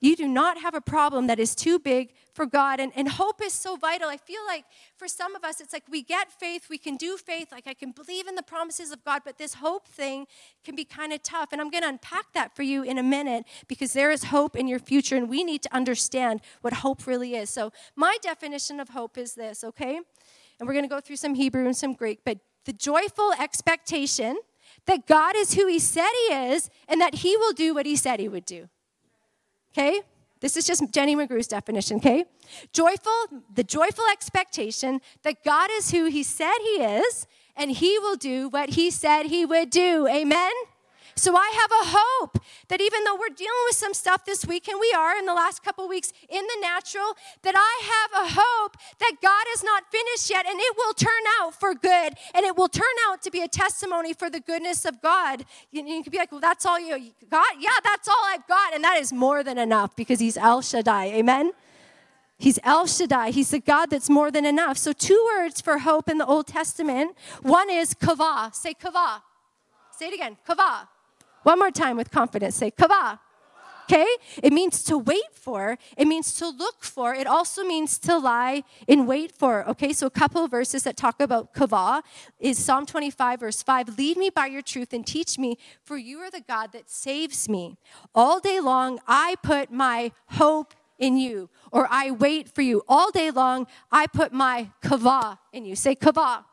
You 0.00 0.16
do 0.16 0.26
not 0.26 0.62
have 0.62 0.74
a 0.74 0.80
problem 0.80 1.26
that 1.26 1.38
is 1.38 1.54
too 1.54 1.78
big 1.78 2.14
for 2.32 2.46
God. 2.46 2.80
And, 2.80 2.90
and 2.96 3.06
hope 3.06 3.42
is 3.44 3.52
so 3.52 3.76
vital. 3.76 4.08
I 4.08 4.16
feel 4.16 4.40
like 4.46 4.64
for 4.96 5.06
some 5.06 5.36
of 5.36 5.44
us, 5.44 5.60
it's 5.60 5.74
like 5.74 5.84
we 5.90 6.02
get 6.02 6.32
faith, 6.32 6.68
we 6.70 6.78
can 6.78 6.96
do 6.96 7.18
faith, 7.18 7.52
like 7.52 7.66
I 7.66 7.74
can 7.74 7.92
believe 7.92 8.26
in 8.26 8.34
the 8.34 8.42
promises 8.42 8.92
of 8.92 9.04
God, 9.04 9.22
but 9.26 9.36
this 9.36 9.54
hope 9.54 9.86
thing 9.86 10.26
can 10.64 10.74
be 10.74 10.84
kind 10.84 11.12
of 11.12 11.22
tough. 11.22 11.50
And 11.52 11.60
I'm 11.60 11.70
going 11.70 11.82
to 11.82 11.88
unpack 11.88 12.32
that 12.32 12.56
for 12.56 12.62
you 12.62 12.82
in 12.82 12.96
a 12.96 13.02
minute 13.02 13.44
because 13.68 13.92
there 13.92 14.10
is 14.10 14.24
hope 14.24 14.56
in 14.56 14.66
your 14.66 14.78
future, 14.78 15.16
and 15.16 15.28
we 15.28 15.44
need 15.44 15.62
to 15.62 15.74
understand 15.74 16.40
what 16.62 16.72
hope 16.72 17.06
really 17.06 17.34
is. 17.34 17.50
So, 17.50 17.70
my 17.94 18.16
definition 18.22 18.80
of 18.80 18.90
hope 18.90 19.18
is 19.18 19.34
this, 19.34 19.62
okay? 19.62 20.00
And 20.58 20.66
we're 20.66 20.74
going 20.74 20.84
to 20.84 20.88
go 20.88 21.00
through 21.00 21.16
some 21.16 21.34
Hebrew 21.34 21.66
and 21.66 21.76
some 21.76 21.92
Greek, 21.92 22.20
but 22.24 22.38
the 22.64 22.72
joyful 22.72 23.32
expectation 23.38 24.38
that 24.86 25.06
God 25.06 25.34
is 25.36 25.54
who 25.54 25.66
He 25.66 25.78
said 25.78 26.10
He 26.28 26.34
is 26.34 26.70
and 26.88 27.00
that 27.00 27.16
He 27.16 27.36
will 27.36 27.52
do 27.52 27.74
what 27.74 27.84
He 27.84 27.96
said 27.96 28.18
He 28.18 28.28
would 28.28 28.46
do. 28.46 28.68
Okay? 29.72 30.00
This 30.40 30.56
is 30.56 30.66
just 30.66 30.82
Jenni 30.84 31.14
McGrew's 31.14 31.46
definition, 31.46 31.98
okay? 31.98 32.24
Joyful, 32.72 33.42
the 33.54 33.62
joyful 33.62 34.04
expectation 34.10 35.00
that 35.22 35.44
God 35.44 35.70
is 35.72 35.90
who 35.90 36.06
He 36.06 36.22
said 36.22 36.56
He 36.62 36.82
is, 36.82 37.26
and 37.56 37.70
He 37.70 37.98
will 37.98 38.16
do 38.16 38.48
what 38.48 38.70
He 38.70 38.90
said 38.90 39.26
He 39.26 39.44
would 39.44 39.70
do. 39.70 40.08
Amen? 40.08 40.52
So 41.20 41.36
I 41.36 41.52
have 41.60 41.70
a 41.70 41.98
hope 41.98 42.42
that 42.68 42.80
even 42.80 43.04
though 43.04 43.14
we're 43.14 43.36
dealing 43.36 43.64
with 43.68 43.76
some 43.76 43.92
stuff 43.92 44.24
this 44.24 44.46
week, 44.46 44.68
and 44.68 44.80
we 44.80 44.90
are 44.96 45.18
in 45.18 45.26
the 45.26 45.34
last 45.34 45.62
couple 45.62 45.86
weeks 45.86 46.14
in 46.30 46.42
the 46.46 46.58
natural, 46.62 47.14
that 47.42 47.54
I 47.54 47.74
have 47.92 48.24
a 48.24 48.40
hope 48.40 48.78
that 49.00 49.16
God 49.20 49.44
is 49.52 49.62
not 49.62 49.82
finished 49.92 50.30
yet 50.30 50.46
and 50.46 50.58
it 50.58 50.74
will 50.78 50.94
turn 50.94 51.10
out 51.38 51.54
for 51.60 51.74
good 51.74 52.14
and 52.34 52.46
it 52.46 52.56
will 52.56 52.70
turn 52.70 52.96
out 53.06 53.20
to 53.20 53.30
be 53.30 53.42
a 53.42 53.48
testimony 53.48 54.14
for 54.14 54.30
the 54.30 54.40
goodness 54.40 54.86
of 54.86 55.02
God. 55.02 55.44
You, 55.70 55.84
you 55.84 56.02
can 56.02 56.10
be 56.10 56.16
like, 56.16 56.32
well, 56.32 56.40
that's 56.40 56.64
all 56.64 56.80
you 56.80 57.12
got? 57.30 57.60
Yeah, 57.60 57.68
that's 57.84 58.08
all 58.08 58.24
I've 58.24 58.46
got. 58.48 58.72
And 58.72 58.82
that 58.82 58.96
is 58.98 59.12
more 59.12 59.44
than 59.44 59.58
enough 59.58 59.94
because 59.96 60.20
He's 60.20 60.38
El 60.38 60.62
Shaddai. 60.62 61.08
Amen? 61.08 61.52
He's 62.38 62.58
El 62.64 62.86
Shaddai. 62.86 63.32
He's 63.32 63.50
the 63.50 63.60
God 63.60 63.90
that's 63.90 64.08
more 64.08 64.30
than 64.30 64.46
enough. 64.46 64.78
So, 64.78 64.94
two 64.94 65.22
words 65.36 65.60
for 65.60 65.80
hope 65.80 66.08
in 66.08 66.16
the 66.16 66.24
Old 66.24 66.46
Testament. 66.46 67.14
One 67.42 67.68
is 67.68 67.92
kavah. 67.92 68.54
Say 68.54 68.72
kavah. 68.72 69.20
Say 69.92 70.06
it 70.06 70.14
again. 70.14 70.38
Kavah. 70.48 70.88
One 71.42 71.58
more 71.58 71.70
time 71.70 71.96
with 71.96 72.10
confidence. 72.10 72.56
Say 72.56 72.70
kavah. 72.70 73.18
Okay? 73.90 74.06
It 74.40 74.52
means 74.52 74.84
to 74.84 74.96
wait 74.98 75.34
for. 75.34 75.76
It 75.96 76.06
means 76.06 76.34
to 76.34 76.48
look 76.48 76.84
for. 76.84 77.12
It 77.12 77.26
also 77.26 77.64
means 77.64 77.98
to 78.00 78.18
lie 78.18 78.62
in 78.86 79.04
wait 79.04 79.32
for. 79.32 79.68
Okay? 79.68 79.92
So 79.92 80.06
a 80.06 80.10
couple 80.10 80.46
verses 80.46 80.84
that 80.84 80.96
talk 80.96 81.20
about 81.20 81.52
kavah 81.54 82.02
is 82.38 82.56
Psalm 82.56 82.86
25 82.86 83.40
verse 83.40 83.62
5. 83.62 83.98
Lead 83.98 84.16
me 84.16 84.30
by 84.30 84.46
your 84.46 84.62
truth 84.62 84.92
and 84.92 85.04
teach 85.04 85.38
me, 85.38 85.58
for 85.82 85.96
you 85.96 86.18
are 86.18 86.30
the 86.30 86.42
God 86.46 86.70
that 86.72 86.88
saves 86.88 87.48
me. 87.48 87.78
All 88.14 88.38
day 88.38 88.60
long 88.60 89.00
I 89.08 89.34
put 89.42 89.72
my 89.72 90.12
hope 90.26 90.74
in 90.98 91.16
you, 91.16 91.48
or 91.72 91.88
I 91.90 92.10
wait 92.10 92.48
for 92.48 92.62
you. 92.62 92.82
All 92.86 93.10
day 93.10 93.30
long 93.30 93.66
I 93.90 94.06
put 94.06 94.32
my 94.32 94.70
kavah 94.82 95.38
in 95.52 95.64
you. 95.64 95.74
Say 95.74 95.96
kavah. 95.96 96.44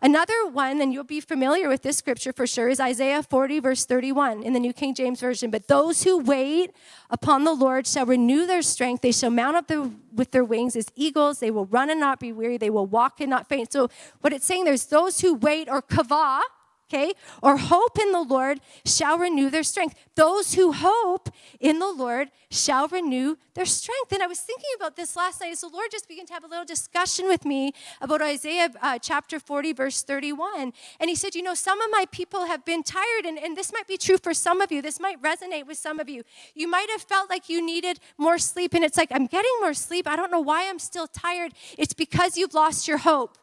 Another 0.00 0.46
one, 0.46 0.80
and 0.80 0.92
you'll 0.92 1.02
be 1.02 1.20
familiar 1.20 1.68
with 1.68 1.82
this 1.82 1.96
scripture 1.96 2.32
for 2.32 2.46
sure, 2.46 2.68
is 2.68 2.78
Isaiah 2.78 3.22
40, 3.22 3.58
verse 3.58 3.84
31 3.84 4.44
in 4.44 4.52
the 4.52 4.60
New 4.60 4.72
King 4.72 4.94
James 4.94 5.20
Version. 5.20 5.50
But 5.50 5.66
those 5.66 6.04
who 6.04 6.18
wait 6.18 6.72
upon 7.10 7.42
the 7.44 7.52
Lord 7.52 7.86
shall 7.86 8.06
renew 8.06 8.46
their 8.46 8.62
strength. 8.62 9.02
They 9.02 9.10
shall 9.10 9.30
mount 9.30 9.56
up 9.56 9.66
the, 9.66 9.90
with 10.14 10.30
their 10.30 10.44
wings 10.44 10.76
as 10.76 10.86
eagles. 10.94 11.40
They 11.40 11.50
will 11.50 11.66
run 11.66 11.90
and 11.90 11.98
not 11.98 12.20
be 12.20 12.32
weary. 12.32 12.58
They 12.58 12.70
will 12.70 12.86
walk 12.86 13.20
and 13.20 13.28
not 13.28 13.48
faint. 13.48 13.72
So, 13.72 13.88
what 14.20 14.32
it's 14.32 14.46
saying 14.46 14.64
there's 14.64 14.86
those 14.86 15.20
who 15.20 15.34
wait 15.34 15.68
or 15.68 15.82
kavah, 15.82 16.42
okay, 16.88 17.12
or 17.42 17.56
hope 17.58 17.98
in 17.98 18.12
the 18.12 18.22
Lord 18.22 18.60
shall 18.84 19.18
renew 19.18 19.50
their 19.50 19.62
strength. 19.62 19.94
Those 20.14 20.54
who 20.54 20.72
hope 20.72 21.28
in 21.60 21.78
the 21.78 21.92
Lord 21.92 22.30
shall 22.50 22.88
renew 22.88 23.36
their 23.54 23.66
strength. 23.66 24.12
And 24.12 24.22
I 24.22 24.26
was 24.26 24.40
thinking 24.40 24.70
about 24.76 24.96
this 24.96 25.14
last 25.14 25.40
night 25.40 25.52
as 25.52 25.60
the 25.60 25.68
Lord 25.68 25.90
just 25.90 26.08
began 26.08 26.26
to 26.26 26.32
have 26.32 26.44
a 26.44 26.46
little 26.46 26.64
discussion 26.64 27.26
with 27.26 27.44
me 27.44 27.72
about 28.00 28.22
Isaiah 28.22 28.70
uh, 28.80 28.98
chapter 28.98 29.38
40, 29.38 29.74
verse 29.74 30.02
31. 30.02 30.72
And 30.98 31.10
He 31.10 31.14
said, 31.14 31.34
You 31.34 31.42
know, 31.42 31.54
some 31.54 31.80
of 31.80 31.90
my 31.90 32.06
people 32.10 32.46
have 32.46 32.64
been 32.64 32.82
tired, 32.82 33.26
and, 33.26 33.38
and 33.38 33.56
this 33.56 33.72
might 33.72 33.86
be 33.86 33.98
true 33.98 34.18
for 34.18 34.32
some 34.32 34.60
of 34.60 34.72
you. 34.72 34.80
This 34.80 34.98
might 34.98 35.20
resonate 35.22 35.66
with 35.66 35.76
some 35.76 36.00
of 36.00 36.08
you. 36.08 36.22
You 36.54 36.68
might 36.68 36.90
have 36.90 37.02
felt 37.02 37.28
like 37.28 37.48
you 37.48 37.64
needed 37.64 38.00
more 38.16 38.38
sleep, 38.38 38.72
and 38.72 38.82
it's 38.82 38.96
like, 38.96 39.10
I'm 39.12 39.26
getting 39.26 39.52
more 39.60 39.74
sleep. 39.74 40.08
I 40.08 40.16
don't 40.16 40.30
know 40.30 40.40
why 40.40 40.68
I'm 40.68 40.78
still 40.78 41.06
tired. 41.06 41.52
It's 41.76 41.94
because 41.94 42.36
you've 42.38 42.54
lost 42.54 42.88
your 42.88 42.98
hope 42.98 43.36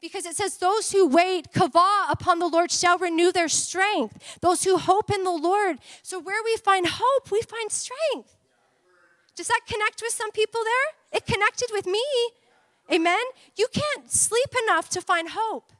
because 0.00 0.26
it 0.26 0.36
says, 0.36 0.56
Those 0.56 0.92
who 0.92 1.06
wait, 1.06 1.52
kavah, 1.52 2.10
upon 2.10 2.38
the 2.38 2.48
Lord 2.48 2.70
shall 2.70 2.98
renew 2.98 3.32
their 3.32 3.48
strength. 3.48 4.38
Those 4.40 4.64
who 4.64 4.76
hope 4.76 5.10
in 5.10 5.24
the 5.24 5.30
Lord. 5.30 5.78
So, 6.02 6.18
where 6.18 6.42
we 6.44 6.56
find 6.56 6.86
hope, 6.88 7.30
we 7.30 7.42
find 7.42 7.70
strength. 7.70 8.36
Does 9.36 9.48
that 9.48 9.60
connect 9.66 10.02
with 10.02 10.12
some 10.12 10.30
people 10.32 10.60
there? 10.64 11.18
It 11.18 11.26
connected 11.26 11.70
with 11.72 11.86
me. 11.86 12.04
Amen? 12.92 13.22
You 13.56 13.68
can't 13.72 14.10
sleep 14.10 14.52
enough 14.66 14.88
to 14.90 15.00
find 15.00 15.28
hope. 15.30 15.72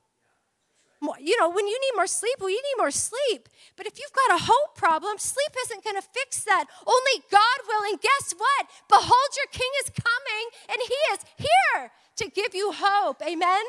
You 1.19 1.39
know, 1.41 1.49
when 1.49 1.67
you 1.67 1.81
need 1.81 1.97
more 1.97 2.07
sleep, 2.07 2.37
well, 2.41 2.51
you 2.51 2.61
need 2.63 2.77
more 2.77 2.91
sleep. 2.91 3.49
But 3.77 3.87
if 3.87 3.99
you've 3.99 4.13
got 4.13 4.39
a 4.39 4.45
hope 4.45 4.77
problem, 4.77 5.17
sleep 5.19 5.51
isn't 5.65 5.83
going 5.83 5.97
to 5.97 6.03
fix 6.03 6.45
that. 6.45 6.67
Only 6.87 7.25
God 7.31 7.59
will. 7.67 7.91
And 7.91 8.01
guess 8.01 8.35
what? 8.37 8.67
Behold, 8.89 9.31
your 9.37 9.49
king 9.51 9.71
is 9.83 9.91
coming, 9.97 10.45
and 10.69 10.79
he 10.87 10.99
is 11.15 11.21
here 11.39 11.91
to 12.17 12.29
give 12.29 12.55
you 12.55 12.73
hope. 12.75 13.23
Amen? 13.27 13.65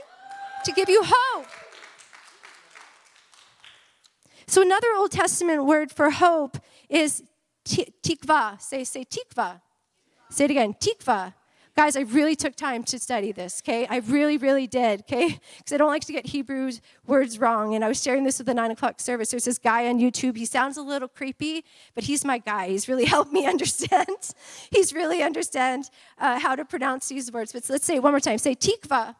To 0.63 0.71
give 0.71 0.89
you 0.89 1.03
hope. 1.05 1.47
So 4.47 4.61
another 4.61 4.87
Old 4.97 5.11
Testament 5.11 5.65
word 5.65 5.91
for 5.91 6.09
hope 6.09 6.57
is 6.89 7.23
tikva. 7.65 8.61
Say, 8.61 8.83
say 8.83 9.05
tikva. 9.05 9.61
Say 10.29 10.45
it 10.45 10.51
again, 10.51 10.73
tikva. 10.73 11.33
Guys, 11.73 11.95
I 11.95 12.01
really 12.01 12.35
took 12.35 12.57
time 12.57 12.83
to 12.83 12.99
study 12.99 13.31
this, 13.31 13.61
okay? 13.63 13.87
I 13.89 13.99
really, 13.99 14.37
really 14.37 14.67
did, 14.67 15.01
okay? 15.01 15.39
Because 15.57 15.71
I 15.71 15.77
don't 15.77 15.87
like 15.87 16.03
to 16.05 16.11
get 16.11 16.25
Hebrew 16.25 16.69
words 17.07 17.39
wrong. 17.39 17.75
And 17.75 17.85
I 17.85 17.87
was 17.87 18.03
sharing 18.03 18.25
this 18.25 18.39
with 18.39 18.47
the 18.47 18.53
nine 18.53 18.71
o'clock 18.71 18.99
service. 18.99 19.31
There's 19.31 19.45
this 19.45 19.57
guy 19.57 19.87
on 19.87 19.97
YouTube. 19.97 20.35
He 20.35 20.45
sounds 20.45 20.75
a 20.75 20.81
little 20.81 21.07
creepy, 21.07 21.63
but 21.95 22.03
he's 22.03 22.25
my 22.25 22.39
guy. 22.39 22.67
He's 22.67 22.89
really 22.89 23.05
helped 23.15 23.31
me 23.31 23.45
understand. 23.45 24.33
he's 24.69 24.91
really 24.91 25.23
understand 25.23 25.89
uh, 26.17 26.39
how 26.39 26.55
to 26.57 26.65
pronounce 26.65 27.07
these 27.07 27.31
words. 27.31 27.53
But 27.53 27.69
let's 27.69 27.85
say 27.85 27.95
it 27.95 28.03
one 28.03 28.11
more 28.11 28.19
time. 28.19 28.37
Say 28.37 28.53
tikva. 28.53 29.15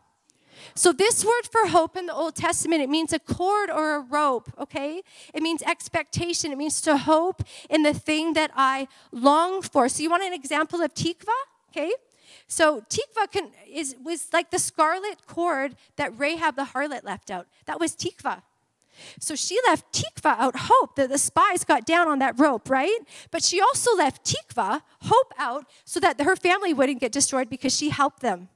So, 0.76 0.92
this 0.92 1.24
word 1.24 1.48
for 1.52 1.68
hope 1.68 1.98
in 1.98 2.06
the 2.06 2.14
Old 2.14 2.36
Testament, 2.36 2.82
it 2.82 2.90
means 2.90 3.14
a 3.14 3.20
cord 3.20 3.70
or 3.70 3.96
a 3.96 4.00
rope, 4.00 4.52
okay? 4.60 5.02
It 5.34 5.42
means 5.42 5.62
expectation. 5.62 6.52
It 6.52 6.58
means 6.58 6.82
to 6.82 6.98
hope 6.98 7.44
in 7.70 7.84
the 7.84 7.94
thing 7.94 8.34
that 8.34 8.52
I 8.56 8.88
long 9.12 9.62
for. 9.62 9.90
So, 9.90 10.04
you 10.04 10.10
want 10.10 10.24
an 10.24 10.34
example 10.34 10.82
of 10.82 10.94
tikva? 10.94 11.36
Okay? 11.70 11.92
So 12.52 12.82
tikva 12.90 13.32
can, 13.32 13.50
is, 13.66 13.96
was 14.04 14.28
like 14.34 14.52
the 14.52 14.60
scarlet 14.60 15.26
cord 15.26 15.78
that 15.96 16.12
Rahab 16.20 16.58
the 16.58 16.66
harlot 16.66 17.06
left 17.06 17.32
out. 17.32 17.48
That 17.66 17.80
was 17.80 17.96
tikva. 17.96 18.42
So 19.20 19.36
she 19.36 19.58
left 19.68 19.94
tikva 19.94 20.38
out, 20.38 20.56
hope 20.58 20.98
that 20.98 21.08
the 21.08 21.18
spies 21.18 21.64
got 21.64 21.86
down 21.86 22.10
on 22.10 22.20
that 22.20 22.38
rope, 22.38 22.70
right? 22.70 23.00
But 23.32 23.44
she 23.44 23.62
also 23.62 23.96
left 23.96 24.26
tikva, 24.26 24.82
hope 25.04 25.34
out, 25.38 25.66
so 25.86 26.02
that 26.02 26.20
her 26.20 26.36
family 26.36 26.74
wouldn't 26.74 27.00
get 27.00 27.14
destroyed 27.14 27.50
because 27.50 27.76
she 27.76 27.90
helped 27.90 28.20
them. 28.20 28.50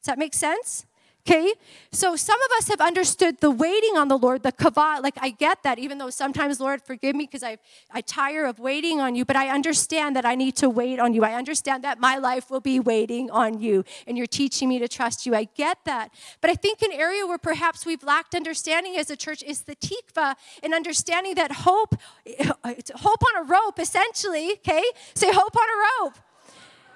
Does 0.00 0.06
that 0.06 0.18
make 0.18 0.34
sense? 0.34 0.86
Okay? 1.24 1.54
So 1.92 2.16
some 2.16 2.38
of 2.42 2.58
us 2.58 2.66
have 2.66 2.80
understood 2.80 3.38
the 3.38 3.50
waiting 3.50 3.96
on 3.96 4.08
the 4.08 4.18
Lord, 4.18 4.42
the 4.42 4.50
kavah. 4.50 5.00
Like, 5.00 5.14
I 5.20 5.30
get 5.30 5.62
that, 5.62 5.78
even 5.78 5.98
though 5.98 6.10
sometimes, 6.10 6.58
Lord, 6.58 6.82
forgive 6.82 7.14
me 7.14 7.26
because 7.26 7.44
I, 7.44 7.58
I 7.92 8.00
tire 8.00 8.44
of 8.44 8.58
waiting 8.58 9.00
on 9.00 9.14
you, 9.14 9.24
but 9.24 9.36
I 9.36 9.48
understand 9.48 10.16
that 10.16 10.26
I 10.26 10.34
need 10.34 10.56
to 10.56 10.68
wait 10.68 10.98
on 10.98 11.14
you. 11.14 11.22
I 11.22 11.34
understand 11.34 11.84
that 11.84 12.00
my 12.00 12.18
life 12.18 12.50
will 12.50 12.60
be 12.60 12.80
waiting 12.80 13.30
on 13.30 13.60
you, 13.60 13.84
and 14.08 14.18
you're 14.18 14.26
teaching 14.26 14.68
me 14.68 14.80
to 14.80 14.88
trust 14.88 15.24
you. 15.24 15.32
I 15.32 15.44
get 15.44 15.78
that. 15.84 16.12
But 16.40 16.50
I 16.50 16.54
think 16.54 16.82
an 16.82 16.92
area 16.92 17.24
where 17.24 17.38
perhaps 17.38 17.86
we've 17.86 18.02
lacked 18.02 18.34
understanding 18.34 18.96
as 18.96 19.08
a 19.08 19.16
church 19.16 19.44
is 19.44 19.62
the 19.62 19.76
tikva 19.76 20.34
and 20.60 20.74
understanding 20.74 21.36
that 21.36 21.52
hope, 21.52 21.94
it's 22.24 22.90
hope 22.96 23.22
on 23.22 23.44
a 23.44 23.46
rope, 23.46 23.78
essentially, 23.78 24.54
okay? 24.54 24.82
Say 25.14 25.32
hope 25.32 25.56
on 25.56 25.68
a 25.68 26.04
rope. 26.04 26.18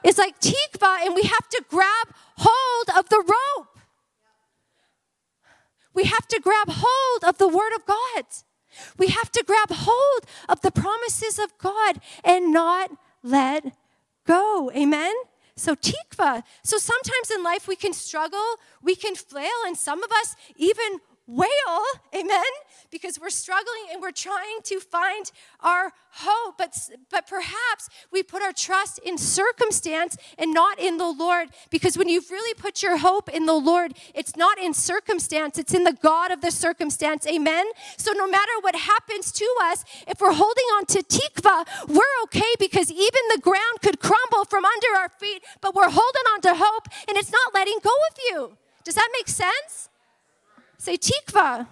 It's 0.03 0.19
like 0.19 0.41
tikva, 0.41 1.07
and 1.07 1.15
we 1.15 1.23
have 1.23 1.49
to 1.51 1.65
grab 1.69 2.09
hold 2.39 2.99
of 2.99 3.09
the 3.09 3.23
rope. 3.25 3.76
We 5.96 6.04
have 6.04 6.28
to 6.28 6.40
grab 6.40 6.68
hold 6.68 7.24
of 7.24 7.38
the 7.38 7.48
Word 7.48 7.74
of 7.74 7.87
God. 7.87 8.24
We 8.98 9.09
have 9.09 9.32
to 9.32 9.42
grab 9.44 9.70
hold 9.70 10.26
of 10.46 10.61
the 10.61 10.70
promises 10.70 11.38
of 11.38 11.56
God 11.56 12.00
and 12.22 12.52
not 12.52 12.90
let 13.22 13.74
go. 14.26 14.70
Amen? 14.76 15.14
So, 15.56 15.74
tikva. 15.74 16.42
So, 16.62 16.76
sometimes 16.76 17.30
in 17.35 17.42
life 17.42 17.66
we 17.66 17.76
can 17.76 17.94
struggle, 17.94 18.56
we 18.82 18.94
can 18.94 19.14
flail, 19.14 19.59
and 19.66 19.74
some 19.74 20.04
of 20.04 20.12
us 20.12 20.37
even 20.56 21.00
wail, 21.27 21.83
amen, 22.15 22.45
because 22.91 23.19
we're 23.19 23.31
struggling 23.31 23.87
and 23.93 24.01
we're 24.01 24.12
trying 24.12 24.61
to 24.62 24.79
find 24.79 25.31
our 25.61 25.93
hope. 26.12 26.57
But, 26.59 26.77
but 27.11 27.27
perhaps 27.27 27.89
we 28.12 28.23
put 28.23 28.43
our 28.43 28.53
trust 28.53 29.01
in 29.05 29.19
circumstance 29.19 30.17
and 30.39 30.55
not 30.55 30.79
in 30.79 30.99
the 30.99 31.09
Lord, 31.09 31.49
because 31.71 31.99
when 31.99 32.09
you've 32.09 32.31
really 32.31 32.55
put 32.55 32.83
your 32.83 32.99
hope 32.99 33.29
in 33.29 33.47
the 33.47 33.55
Lord, 33.55 33.95
it's 34.15 34.37
not 34.37 34.59
in 34.59 34.73
circumstance, 34.73 35.59
it's 35.59 35.75
in 35.75 35.85
the 35.85 35.97
God 36.01 36.31
of 36.31 36.41
the 36.41 36.51
circumstance, 36.51 37.27
amen. 37.27 37.67
So 37.97 38.12
no 38.12 38.29
matter 38.29 38.53
what 38.61 38.77
happens 38.77 39.33
to 39.33 39.55
us, 39.65 39.85
if 40.07 40.21
we're 40.21 40.33
holding 40.33 40.65
on 40.77 40.87
to 40.87 41.03
tikva, 41.03 41.67
we're 41.89 42.23
okay 42.25 42.55
because 42.59 42.91
even 42.91 43.21
the 43.35 43.41
ground 43.41 43.81
could 43.83 44.01
crumble 44.01 44.45
from 44.45 44.65
under 44.65 45.01
our 45.01 45.09
feet, 45.09 45.43
but 45.61 45.75
we're 45.75 45.91
holding 45.91 46.23
on 46.33 46.41
to 46.43 46.55
hope 46.55 46.89
and 47.09 47.17
it's 47.17 47.33
not 47.33 47.55
letting 47.55 47.79
go 47.83 47.91
of 47.91 48.19
you. 48.31 48.57
Does 48.85 48.95
that 48.95 49.09
make 49.12 49.29
sense? 49.29 49.89
Say 50.87 50.99
tikva. 50.99 51.66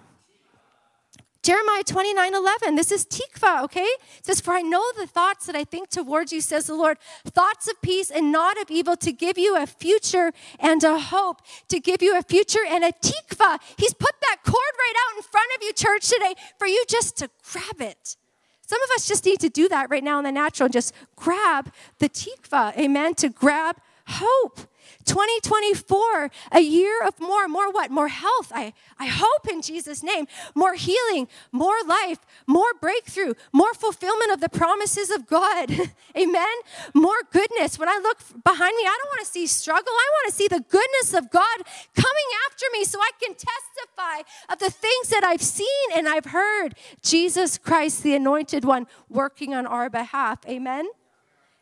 Jeremiah 1.41 1.83
29 1.85 2.35
11. 2.35 2.75
This 2.75 2.91
is 2.91 3.05
tikva, 3.05 3.63
okay? 3.63 3.87
It 4.17 4.25
says, 4.25 4.41
For 4.41 4.53
I 4.53 4.61
know 4.61 4.83
the 4.99 5.07
thoughts 5.07 5.45
that 5.45 5.55
I 5.55 5.63
think 5.63 5.89
towards 5.89 6.33
you, 6.33 6.41
says 6.41 6.67
the 6.67 6.75
Lord, 6.75 6.97
thoughts 7.23 7.69
of 7.69 7.81
peace 7.81 8.11
and 8.11 8.29
not 8.33 8.61
of 8.61 8.69
evil, 8.69 8.97
to 8.97 9.13
give 9.13 9.37
you 9.37 9.55
a 9.55 9.65
future 9.65 10.33
and 10.59 10.83
a 10.83 10.99
hope, 10.99 11.41
to 11.69 11.79
give 11.79 12.01
you 12.01 12.17
a 12.17 12.23
future 12.23 12.65
and 12.67 12.83
a 12.83 12.91
tikva. 12.91 13.59
He's 13.77 13.93
put 13.93 14.19
that 14.19 14.39
cord 14.43 14.73
right 14.77 14.93
out 15.07 15.15
in 15.15 15.23
front 15.23 15.47
of 15.55 15.63
you, 15.63 15.71
church, 15.71 16.09
today, 16.09 16.33
for 16.59 16.67
you 16.67 16.83
just 16.89 17.15
to 17.19 17.29
grab 17.53 17.79
it. 17.79 18.17
Some 18.67 18.81
of 18.81 18.89
us 18.97 19.07
just 19.07 19.23
need 19.23 19.39
to 19.39 19.49
do 19.49 19.69
that 19.69 19.89
right 19.89 20.03
now 20.03 20.17
in 20.17 20.25
the 20.25 20.31
natural 20.33 20.67
just 20.67 20.93
grab 21.15 21.71
the 21.99 22.09
tikva, 22.09 22.77
amen, 22.77 23.15
to 23.15 23.29
grab 23.29 23.77
hope. 24.07 24.59
2024, 25.05 26.29
a 26.51 26.59
year 26.59 27.03
of 27.05 27.19
more, 27.19 27.47
more 27.47 27.71
what? 27.71 27.91
More 27.91 28.07
health. 28.07 28.51
I, 28.53 28.73
I 28.99 29.07
hope 29.07 29.47
in 29.49 29.61
Jesus' 29.61 30.03
name. 30.03 30.27
More 30.53 30.73
healing, 30.73 31.27
more 31.51 31.77
life, 31.85 32.19
more 32.47 32.73
breakthrough, 32.79 33.33
more 33.51 33.73
fulfillment 33.73 34.31
of 34.31 34.41
the 34.41 34.49
promises 34.49 35.09
of 35.09 35.27
God. 35.27 35.71
Amen. 36.17 36.55
More 36.93 37.21
goodness. 37.31 37.77
When 37.77 37.89
I 37.89 37.99
look 38.01 38.19
behind 38.43 38.75
me, 38.75 38.83
I 38.83 38.97
don't 39.01 39.11
want 39.11 39.25
to 39.25 39.31
see 39.31 39.47
struggle. 39.47 39.91
I 39.91 40.09
want 40.11 40.31
to 40.31 40.35
see 40.35 40.47
the 40.47 40.61
goodness 40.61 41.13
of 41.13 41.29
God 41.31 41.57
coming 41.95 42.29
after 42.49 42.65
me 42.73 42.83
so 42.83 42.99
I 42.99 43.11
can 43.21 43.35
testify 43.35 44.29
of 44.51 44.59
the 44.59 44.69
things 44.69 45.09
that 45.09 45.23
I've 45.23 45.41
seen 45.41 45.67
and 45.95 46.07
I've 46.07 46.25
heard. 46.25 46.75
Jesus 47.01 47.57
Christ, 47.57 48.03
the 48.03 48.15
anointed 48.15 48.65
one, 48.65 48.87
working 49.09 49.53
on 49.53 49.65
our 49.65 49.89
behalf. 49.89 50.39
Amen. 50.47 50.87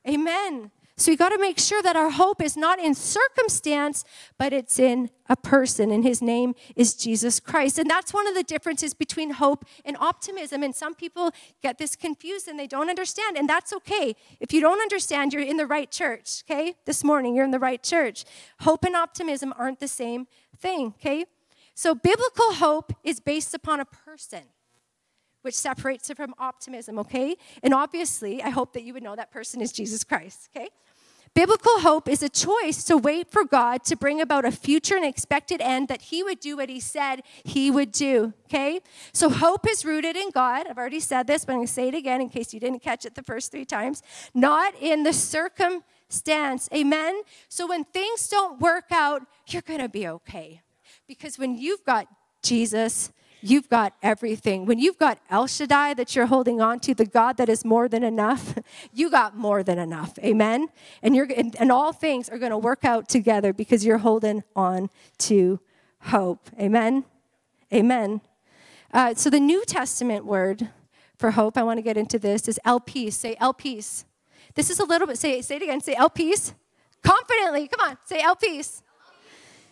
Amen. 0.07 0.71
So 0.95 1.11
we 1.11 1.15
got 1.15 1.29
to 1.29 1.39
make 1.39 1.57
sure 1.57 1.81
that 1.81 1.95
our 1.95 2.11
hope 2.11 2.39
is 2.39 2.55
not 2.55 2.79
in 2.79 2.93
circumstance, 2.93 4.05
but 4.37 4.53
it's 4.53 4.77
in 4.77 5.09
a 5.27 5.35
person, 5.35 5.89
and 5.89 6.03
his 6.03 6.21
name 6.21 6.53
is 6.75 6.93
Jesus 6.93 7.39
Christ. 7.39 7.79
And 7.79 7.89
that's 7.89 8.13
one 8.13 8.27
of 8.27 8.35
the 8.35 8.43
differences 8.43 8.93
between 8.93 9.31
hope 9.31 9.65
and 9.83 9.97
optimism. 9.99 10.61
And 10.61 10.75
some 10.75 10.93
people 10.93 11.31
get 11.63 11.79
this 11.79 11.95
confused 11.95 12.47
and 12.47 12.59
they 12.59 12.67
don't 12.67 12.89
understand, 12.89 13.37
and 13.37 13.49
that's 13.49 13.73
okay. 13.73 14.15
If 14.39 14.53
you 14.53 14.61
don't 14.61 14.81
understand, 14.81 15.33
you're 15.33 15.41
in 15.41 15.57
the 15.57 15.65
right 15.65 15.89
church, 15.89 16.43
okay? 16.47 16.75
This 16.85 17.03
morning, 17.03 17.35
you're 17.35 17.45
in 17.45 17.51
the 17.51 17.59
right 17.59 17.81
church. 17.81 18.23
Hope 18.59 18.83
and 18.83 18.95
optimism 18.95 19.51
aren't 19.57 19.79
the 19.79 19.87
same 19.87 20.27
thing, 20.59 20.93
okay? 20.99 21.25
So 21.73 21.95
biblical 21.95 22.53
hope 22.53 22.93
is 23.03 23.19
based 23.19 23.55
upon 23.55 23.79
a 23.79 23.85
person 23.85 24.43
which 25.43 25.55
separates 25.55 26.09
it 26.09 26.17
from 26.17 26.33
optimism, 26.39 26.99
okay? 26.99 27.37
And 27.61 27.73
obviously, 27.73 28.41
I 28.41 28.49
hope 28.49 28.73
that 28.73 28.83
you 28.83 28.93
would 28.93 29.03
know 29.03 29.15
that 29.15 29.31
person 29.31 29.61
is 29.61 29.71
Jesus 29.71 30.03
Christ, 30.03 30.49
okay? 30.55 30.69
Biblical 31.35 31.79
hope 31.79 32.07
is 32.07 32.21
a 32.21 32.29
choice 32.29 32.83
to 32.83 32.95
wait 32.95 33.31
for 33.31 33.43
God 33.43 33.83
to 33.85 33.95
bring 33.95 34.21
about 34.21 34.45
a 34.45 34.51
future 34.51 34.95
and 34.95 35.03
expected 35.03 35.61
end 35.61 35.87
that 35.87 36.03
He 36.03 36.21
would 36.21 36.39
do 36.39 36.57
what 36.57 36.69
He 36.69 36.79
said 36.79 37.23
He 37.43 37.71
would 37.71 37.91
do. 37.91 38.33
Okay? 38.45 38.81
So 39.13 39.29
hope 39.29 39.67
is 39.67 39.83
rooted 39.83 40.15
in 40.15 40.29
God. 40.29 40.67
I've 40.67 40.77
already 40.77 40.99
said 40.99 41.25
this, 41.25 41.43
but 41.43 41.53
I'm 41.53 41.57
going 41.59 41.67
to 41.67 41.73
say 41.73 41.87
it 41.87 41.95
again 41.95 42.21
in 42.21 42.29
case 42.29 42.53
you 42.53 42.59
didn't 42.59 42.83
catch 42.83 43.03
it 43.03 43.15
the 43.15 43.23
first 43.23 43.51
three 43.51 43.65
times. 43.65 44.03
Not 44.35 44.75
in 44.79 45.01
the 45.01 45.13
circumstance. 45.13 46.69
Amen? 46.71 47.23
So 47.49 47.65
when 47.65 47.83
things 47.85 48.27
don't 48.27 48.61
work 48.61 48.91
out, 48.91 49.23
you're 49.47 49.63
going 49.63 49.81
to 49.81 49.89
be 49.89 50.07
okay. 50.07 50.61
Because 51.07 51.39
when 51.39 51.57
you've 51.57 51.83
got 51.83 52.07
Jesus, 52.43 53.11
you've 53.43 53.69
got 53.69 53.93
everything. 54.01 54.65
When 54.65 54.79
you've 54.79 54.97
got 54.97 55.19
El 55.29 55.47
Shaddai 55.47 55.93
that 55.95 56.15
you're 56.15 56.27
holding 56.27 56.61
on 56.61 56.79
to, 56.81 56.95
the 56.95 57.05
God 57.05 57.37
that 57.37 57.49
is 57.49 57.65
more 57.65 57.89
than 57.89 58.03
enough, 58.03 58.57
you 58.93 59.11
got 59.11 59.35
more 59.35 59.61
than 59.63 59.77
enough. 59.77 60.17
Amen. 60.19 60.67
And 61.01 61.15
you're 61.15 61.27
and, 61.35 61.55
and 61.59 61.71
all 61.71 61.91
things 61.91 62.29
are 62.29 62.37
going 62.37 62.51
to 62.51 62.57
work 62.57 62.85
out 62.85 63.09
together 63.09 63.51
because 63.51 63.85
you're 63.85 63.97
holding 63.97 64.43
on 64.55 64.89
to 65.19 65.59
hope. 65.99 66.49
Amen. 66.59 67.03
Amen. 67.73 68.21
Uh, 68.93 69.13
so 69.13 69.29
the 69.29 69.39
New 69.39 69.65
Testament 69.65 70.25
word 70.25 70.69
for 71.17 71.31
hope, 71.31 71.57
I 71.57 71.63
want 71.63 71.77
to 71.79 71.81
get 71.81 71.97
into 71.97 72.19
this, 72.19 72.47
is 72.47 72.59
elpis. 72.65 73.13
Say 73.13 73.35
elpis. 73.35 74.05
This 74.55 74.69
is 74.69 74.79
a 74.79 74.85
little 74.85 75.07
bit, 75.07 75.17
say, 75.17 75.41
say 75.41 75.55
it 75.55 75.63
again, 75.63 75.81
say 75.81 75.95
elpis. 75.95 76.53
Confidently, 77.01 77.67
come 77.67 77.89
on, 77.89 77.97
say 78.05 78.21
elpis. 78.21 78.82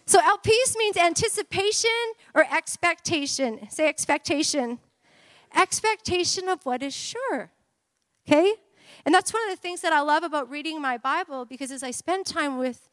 So, 0.06 0.20
elpis 0.20 0.78
means 0.78 0.98
anticipation 0.98 1.90
or 2.34 2.46
expectation. 2.52 3.70
Say 3.70 3.88
expectation. 3.88 4.80
Expectation 5.56 6.48
of 6.48 6.66
what 6.66 6.82
is 6.82 6.94
sure. 6.94 7.52
Okay? 8.28 8.54
And 9.06 9.14
that's 9.14 9.34
one 9.34 9.44
of 9.44 9.50
the 9.50 9.62
things 9.62 9.82
that 9.82 9.94
I 9.94 10.02
love 10.02 10.24
about 10.24 10.50
reading 10.50 10.82
my 10.82 10.98
Bible 10.98 11.46
because 11.46 11.72
as 11.72 11.84
I 11.84 11.92
spend 11.92 12.26
time 12.26 12.58
with 12.58 12.88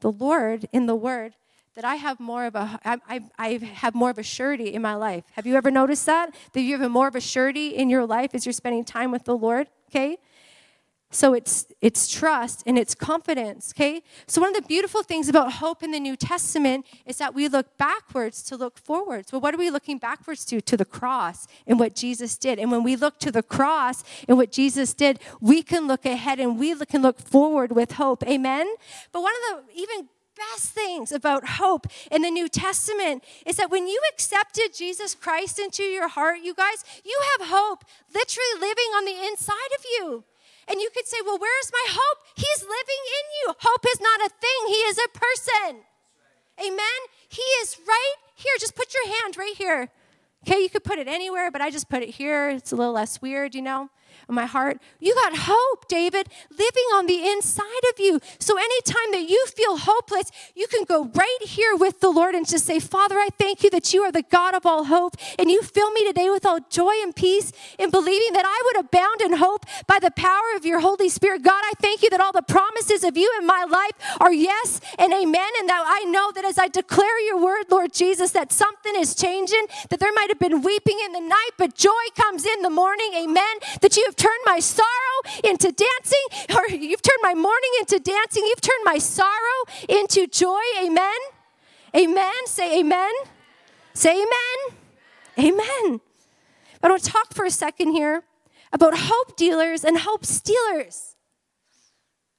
the 0.00 0.10
Lord 0.10 0.68
in 0.72 0.86
the 0.86 0.94
Word, 0.94 1.34
that 1.74 1.84
I 1.84 1.96
have 1.96 2.18
more 2.18 2.46
of 2.46 2.54
a 2.54 2.80
I, 2.84 3.20
I, 3.38 3.48
have 3.58 3.94
more 3.94 4.10
of 4.10 4.18
a 4.18 4.22
surety 4.22 4.74
in 4.74 4.82
my 4.82 4.94
life. 4.94 5.24
Have 5.32 5.46
you 5.46 5.54
ever 5.54 5.70
noticed 5.70 6.04
that? 6.06 6.34
That 6.52 6.62
you 6.62 6.78
have 6.78 6.90
more 6.90 7.08
of 7.08 7.14
a 7.14 7.20
surety 7.20 7.68
in 7.68 7.88
your 7.88 8.04
life 8.04 8.34
as 8.34 8.44
you're 8.44 8.52
spending 8.52 8.84
time 8.84 9.10
with 9.12 9.24
the 9.24 9.36
Lord? 9.36 9.68
Okay? 9.90 10.18
So 11.12 11.34
it's 11.34 11.66
it's 11.80 12.06
trust 12.06 12.62
and 12.66 12.78
it's 12.78 12.94
confidence, 12.94 13.72
okay? 13.74 14.02
So 14.28 14.40
one 14.40 14.54
of 14.54 14.62
the 14.62 14.68
beautiful 14.68 15.02
things 15.02 15.28
about 15.28 15.54
hope 15.54 15.82
in 15.82 15.90
the 15.90 15.98
New 15.98 16.14
Testament 16.14 16.86
is 17.04 17.18
that 17.18 17.34
we 17.34 17.48
look 17.48 17.76
backwards 17.78 18.44
to 18.44 18.56
look 18.56 18.78
forwards. 18.78 19.32
Well, 19.32 19.40
what 19.40 19.52
are 19.52 19.58
we 19.58 19.70
looking 19.70 19.98
backwards 19.98 20.44
to? 20.46 20.60
To 20.60 20.76
the 20.76 20.84
cross 20.84 21.48
and 21.66 21.80
what 21.80 21.96
Jesus 21.96 22.36
did. 22.38 22.60
And 22.60 22.70
when 22.70 22.84
we 22.84 22.94
look 22.94 23.18
to 23.20 23.32
the 23.32 23.42
cross 23.42 24.04
and 24.28 24.36
what 24.36 24.52
Jesus 24.52 24.94
did, 24.94 25.18
we 25.40 25.64
can 25.64 25.88
look 25.88 26.06
ahead 26.06 26.38
and 26.38 26.58
we 26.60 26.76
can 26.86 27.02
look 27.02 27.18
forward 27.18 27.72
with 27.72 27.92
hope. 27.92 28.22
Amen. 28.28 28.72
But 29.10 29.22
one 29.22 29.32
of 29.34 29.64
the 29.66 29.80
even 29.80 30.08
best 30.36 30.68
things 30.68 31.10
about 31.10 31.46
hope 31.46 31.86
in 32.10 32.22
the 32.22 32.30
New 32.30 32.48
Testament 32.48 33.24
is 33.44 33.56
that 33.56 33.70
when 33.70 33.88
you 33.88 34.00
accepted 34.12 34.74
Jesus 34.76 35.14
Christ 35.16 35.58
into 35.58 35.82
your 35.82 36.08
heart, 36.08 36.38
you 36.42 36.54
guys, 36.54 36.84
you 37.04 37.18
have 37.32 37.48
hope 37.48 37.84
literally 38.14 38.60
living 38.60 38.90
on 38.96 39.04
the 39.04 39.26
inside 39.26 39.72
of 39.76 39.84
you. 39.84 40.24
And 40.70 40.80
you 40.80 40.88
could 40.94 41.08
say, 41.08 41.16
well, 41.26 41.38
where's 41.38 41.70
my 41.72 41.86
hope? 41.90 42.18
He's 42.36 42.62
living 42.62 43.02
in 43.18 43.24
you. 43.42 43.54
Hope 43.58 43.84
is 43.90 44.00
not 44.00 44.20
a 44.20 44.30
thing, 44.30 44.60
He 44.68 44.80
is 44.86 44.98
a 44.98 45.18
person. 45.18 45.82
Amen? 46.60 47.00
He 47.28 47.42
is 47.62 47.76
right 47.88 48.14
here. 48.36 48.52
Just 48.60 48.76
put 48.76 48.94
your 48.94 49.06
hand 49.06 49.36
right 49.36 49.54
here. 49.56 49.88
Okay, 50.46 50.60
you 50.60 50.70
could 50.70 50.84
put 50.84 50.98
it 50.98 51.08
anywhere, 51.08 51.50
but 51.50 51.60
I 51.60 51.70
just 51.70 51.88
put 51.88 52.02
it 52.02 52.10
here. 52.10 52.50
It's 52.50 52.72
a 52.72 52.76
little 52.76 52.92
less 52.92 53.20
weird, 53.20 53.54
you 53.54 53.62
know? 53.62 53.88
My 54.32 54.46
heart. 54.46 54.78
You 54.98 55.14
got 55.14 55.32
hope, 55.36 55.88
David, 55.88 56.28
living 56.50 56.88
on 56.94 57.06
the 57.06 57.26
inside 57.28 57.84
of 57.92 57.98
you. 57.98 58.20
So 58.38 58.56
anytime 58.56 59.12
that 59.12 59.28
you 59.28 59.44
feel 59.46 59.76
hopeless, 59.76 60.30
you 60.54 60.66
can 60.66 60.84
go 60.84 61.10
right 61.14 61.38
here 61.42 61.76
with 61.76 62.00
the 62.00 62.10
Lord 62.10 62.34
and 62.34 62.48
just 62.48 62.66
say, 62.66 62.78
Father, 62.78 63.16
I 63.16 63.28
thank 63.38 63.62
you 63.62 63.70
that 63.70 63.92
you 63.92 64.02
are 64.02 64.12
the 64.12 64.22
God 64.22 64.54
of 64.54 64.66
all 64.66 64.84
hope. 64.84 65.16
And 65.38 65.50
you 65.50 65.62
fill 65.62 65.90
me 65.92 66.06
today 66.06 66.30
with 66.30 66.46
all 66.46 66.60
joy 66.68 66.92
and 67.02 67.14
peace 67.14 67.52
in 67.78 67.90
believing 67.90 68.32
that 68.34 68.44
I 68.46 68.62
would 68.66 68.84
abound 68.84 69.20
in 69.20 69.32
hope 69.34 69.66
by 69.86 69.98
the 70.00 70.10
power 70.10 70.56
of 70.56 70.64
your 70.64 70.80
Holy 70.80 71.08
Spirit. 71.08 71.42
God, 71.42 71.62
I 71.64 71.72
thank 71.80 72.02
you 72.02 72.10
that 72.10 72.20
all 72.20 72.32
the 72.32 72.42
promises 72.42 73.04
of 73.04 73.16
you 73.16 73.30
in 73.40 73.46
my 73.46 73.64
life 73.64 74.16
are 74.20 74.32
yes 74.32 74.80
and 74.98 75.12
amen. 75.12 75.50
And 75.58 75.68
that 75.68 75.84
I 75.86 76.04
know 76.04 76.32
that 76.32 76.44
as 76.44 76.58
I 76.58 76.68
declare 76.68 77.20
your 77.26 77.40
word, 77.40 77.66
Lord 77.70 77.92
Jesus, 77.92 78.32
that 78.32 78.52
something 78.52 78.94
is 78.96 79.14
changing, 79.14 79.66
that 79.88 80.00
there 80.00 80.12
might 80.12 80.28
have 80.28 80.38
been 80.38 80.62
weeping 80.62 80.98
in 81.04 81.12
the 81.12 81.20
night, 81.20 81.50
but 81.58 81.74
joy 81.74 81.90
comes 82.16 82.44
in 82.44 82.62
the 82.62 82.70
morning. 82.70 83.12
Amen. 83.14 83.56
That 83.80 83.96
you 83.96 84.04
have 84.06 84.16
turned 84.20 84.44
my 84.44 84.60
sorrow 84.60 85.18
into 85.44 85.72
dancing, 85.72 86.56
or 86.56 86.68
you've 86.68 87.02
turned 87.02 87.22
my 87.22 87.34
mourning 87.34 87.70
into 87.80 87.98
dancing. 87.98 88.44
You've 88.46 88.60
turned 88.60 88.84
my 88.84 88.98
sorrow 88.98 89.60
into 89.88 90.26
joy. 90.26 90.60
Amen. 90.82 91.20
Amen. 91.96 92.46
Say 92.46 92.80
amen. 92.80 93.12
Say 93.94 94.12
amen. 94.12 94.78
Amen. 95.38 96.00
I 96.82 96.88
want 96.88 97.02
to 97.02 97.10
talk 97.10 97.32
for 97.32 97.44
a 97.44 97.50
second 97.50 97.92
here 97.92 98.22
about 98.72 98.92
hope 98.96 99.36
dealers 99.36 99.84
and 99.84 99.98
hope 99.98 100.24
stealers. 100.24 101.16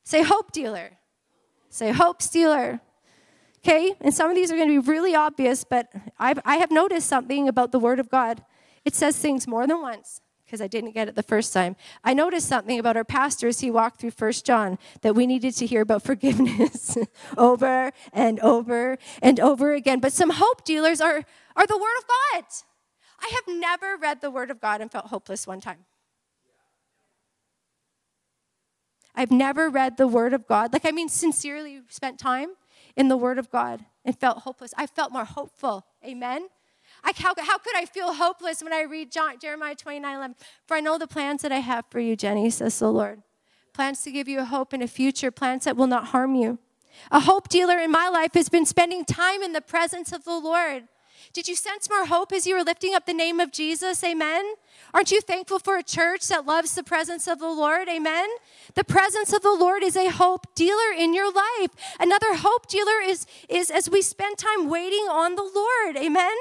Say 0.04 0.22
hope 0.24 0.52
dealer. 0.52 0.98
Say 1.70 1.92
hope 1.92 2.22
stealer. 2.22 2.80
Okay, 3.64 3.94
and 4.02 4.14
some 4.14 4.30
of 4.30 4.36
these 4.36 4.52
are 4.52 4.56
going 4.56 4.70
to 4.70 4.82
be 4.82 4.92
really 4.92 5.14
obvious, 5.14 5.64
but 5.64 5.88
I've, 6.18 6.40
I 6.46 6.56
have 6.58 6.72
noticed 6.72 7.08
something 7.08 7.48
about 7.48 7.72
the 7.72 7.78
Word 7.80 8.00
of 8.00 8.10
God. 8.10 8.44
It 8.86 8.96
says 8.96 9.18
things 9.18 9.48
more 9.48 9.68
than 9.68 9.82
once 9.82 10.20
because 10.52 10.62
I 10.62 10.68
didn't 10.68 10.92
get 10.92 11.08
it 11.08 11.16
the 11.16 11.24
first 11.24 11.54
time. 11.54 11.78
I 12.04 12.14
noticed 12.14 12.50
something 12.50 12.78
about 12.78 12.98
our 12.98 13.06
pastor 13.06 13.48
as 13.48 13.62
he 13.62 13.72
walked 13.72 14.02
through 14.02 14.12
First 14.12 14.46
John 14.46 14.78
that 15.00 15.16
we 15.16 15.26
needed 15.26 15.56
to 15.56 15.66
hear 15.66 15.80
about 15.80 16.04
forgiveness 16.12 16.98
over 17.38 17.94
and 18.12 18.38
over 18.42 18.98
and 19.22 19.40
over 19.40 19.74
again. 19.74 20.02
But 20.02 20.12
some 20.12 20.30
hope 20.30 20.66
dealers 20.66 21.00
are, 21.00 21.24
are 21.56 21.68
the 21.68 21.78
Word 21.78 21.98
of 22.00 22.06
God. 22.08 22.44
I 23.22 23.32
have 23.34 23.58
never 23.58 23.96
read 23.96 24.20
the 24.20 24.30
Word 24.30 24.52
of 24.52 24.60
God 24.60 24.82
and 24.82 24.92
felt 24.92 25.06
hopeless 25.06 25.48
one 25.48 25.62
time. 25.62 25.86
I've 29.16 29.32
never 29.32 29.70
read 29.70 29.96
the 29.96 30.08
Word 30.08 30.34
of 30.34 30.48
God. 30.48 30.74
Like, 30.74 30.86
I 30.86 30.92
mean, 30.92 31.08
sincerely 31.08 31.80
spent 31.88 32.20
time 32.20 32.50
in 32.98 33.08
the 33.08 33.16
Word 33.16 33.40
of 33.40 33.50
God 33.50 33.86
and 34.04 34.20
felt 34.20 34.40
hopeless. 34.40 34.74
I 34.76 34.86
felt 34.86 35.14
more 35.14 35.24
hopeful. 35.24 35.86
Amen. 36.06 36.50
I, 37.04 37.14
how, 37.16 37.34
how 37.38 37.58
could 37.58 37.76
I 37.76 37.86
feel 37.86 38.14
hopeless 38.14 38.64
when 38.64 38.74
I 38.74 38.84
read 38.84 39.12
John, 39.12 39.40
Jeremiah 39.40 39.76
29 39.76 40.16
11? 40.16 40.36
For 40.68 40.78
I 40.78 40.80
know 40.80 40.98
the 40.98 41.08
plans 41.08 41.42
that 41.42 41.52
I 41.52 41.60
have 41.60 41.86
for 41.90 42.00
you, 42.00 42.16
Jenni, 42.16 42.52
says 42.52 42.78
the 42.80 42.92
Lord. 42.92 43.22
Plans 43.74 44.02
to 44.04 44.12
give 44.12 44.28
you 44.28 44.40
a 44.40 44.46
hope 44.46 44.74
and 44.74 44.84
a 44.84 44.88
future, 44.88 45.32
plans 45.32 45.66
that 45.66 45.78
will 45.78 45.88
not 45.88 46.08
harm 46.08 46.36
you. 46.36 46.60
A 47.10 47.22
hope 47.22 47.48
dealer 47.48 47.80
in 47.80 47.92
my 47.92 48.10
life 48.10 48.34
has 48.34 48.50
been 48.50 48.66
spending 48.66 49.06
time 49.06 49.42
in 49.42 49.54
the 49.54 49.62
presence 49.62 50.12
of 50.12 50.26
the 50.26 50.38
Lord. 50.38 50.84
Did 51.34 51.48
you 51.48 51.56
sense 51.56 51.90
more 51.90 52.06
hope 52.06 52.34
as 52.34 52.46
you 52.46 52.56
were 52.56 52.64
lifting 52.64 52.94
up 52.94 53.06
the 53.06 53.14
name 53.14 53.40
of 53.40 53.52
Jesus? 53.52 54.04
Amen. 54.04 54.56
Aren't 54.94 55.12
you 55.12 55.22
thankful 55.22 55.60
for 55.60 55.78
a 55.78 55.84
church 55.84 56.28
that 56.28 56.46
loves 56.46 56.76
the 56.76 56.84
presence 56.84 57.28
of 57.28 57.40
the 57.40 57.50
Lord? 57.50 57.88
Amen. 57.88 58.28
The 58.76 58.84
presence 58.84 59.32
of 59.32 59.42
the 59.42 59.54
Lord 59.54 59.84
is 59.84 59.96
a 59.96 60.10
hope 60.10 60.54
dealer 60.56 60.92
in 60.98 61.14
your 61.14 61.32
life. 61.32 61.72
Another 62.00 62.36
hope 62.36 62.68
dealer 62.68 63.00
is, 63.04 63.26
is 63.48 63.72
as 63.72 63.90
we 63.90 64.02
spend 64.02 64.38
time 64.38 64.68
waiting 64.68 65.08
on 65.10 65.36
the 65.36 65.50
Lord. 65.56 65.96
Amen. 65.96 66.36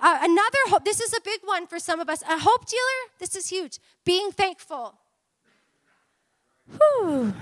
Uh, 0.00 0.18
another 0.22 0.58
hope, 0.66 0.84
this 0.84 1.00
is 1.00 1.12
a 1.12 1.20
big 1.24 1.40
one 1.44 1.66
for 1.66 1.78
some 1.78 2.00
of 2.00 2.08
us. 2.08 2.22
A 2.22 2.38
hope 2.38 2.66
dealer, 2.66 3.00
this 3.18 3.34
is 3.34 3.48
huge. 3.48 3.78
Being 4.04 4.30
thankful. 4.30 4.94
Whew. 6.70 7.34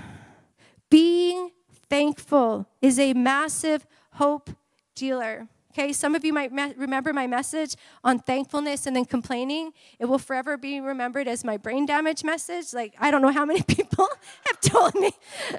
Being 0.89 1.51
thankful 1.89 2.67
is 2.81 2.97
a 2.97 3.13
massive 3.13 3.85
hope 4.13 4.49
dealer. 4.95 5.47
Okay, 5.77 5.93
some 5.93 6.15
of 6.15 6.25
you 6.25 6.33
might 6.33 6.51
me- 6.51 6.73
remember 6.75 7.13
my 7.13 7.27
message 7.27 7.75
on 8.03 8.17
thankfulness 8.17 8.87
and 8.87 8.95
then 8.95 9.05
complaining. 9.05 9.73
It 9.99 10.05
will 10.05 10.17
forever 10.17 10.57
be 10.57 10.79
remembered 10.79 11.27
as 11.27 11.43
my 11.43 11.55
brain 11.55 11.85
damage 11.85 12.23
message. 12.23 12.73
Like, 12.73 12.95
I 12.99 13.11
don't 13.11 13.21
know 13.21 13.31
how 13.31 13.45
many 13.45 13.61
people 13.67 14.07
have 14.47 14.59
told 14.59 14.95
me 14.95 15.11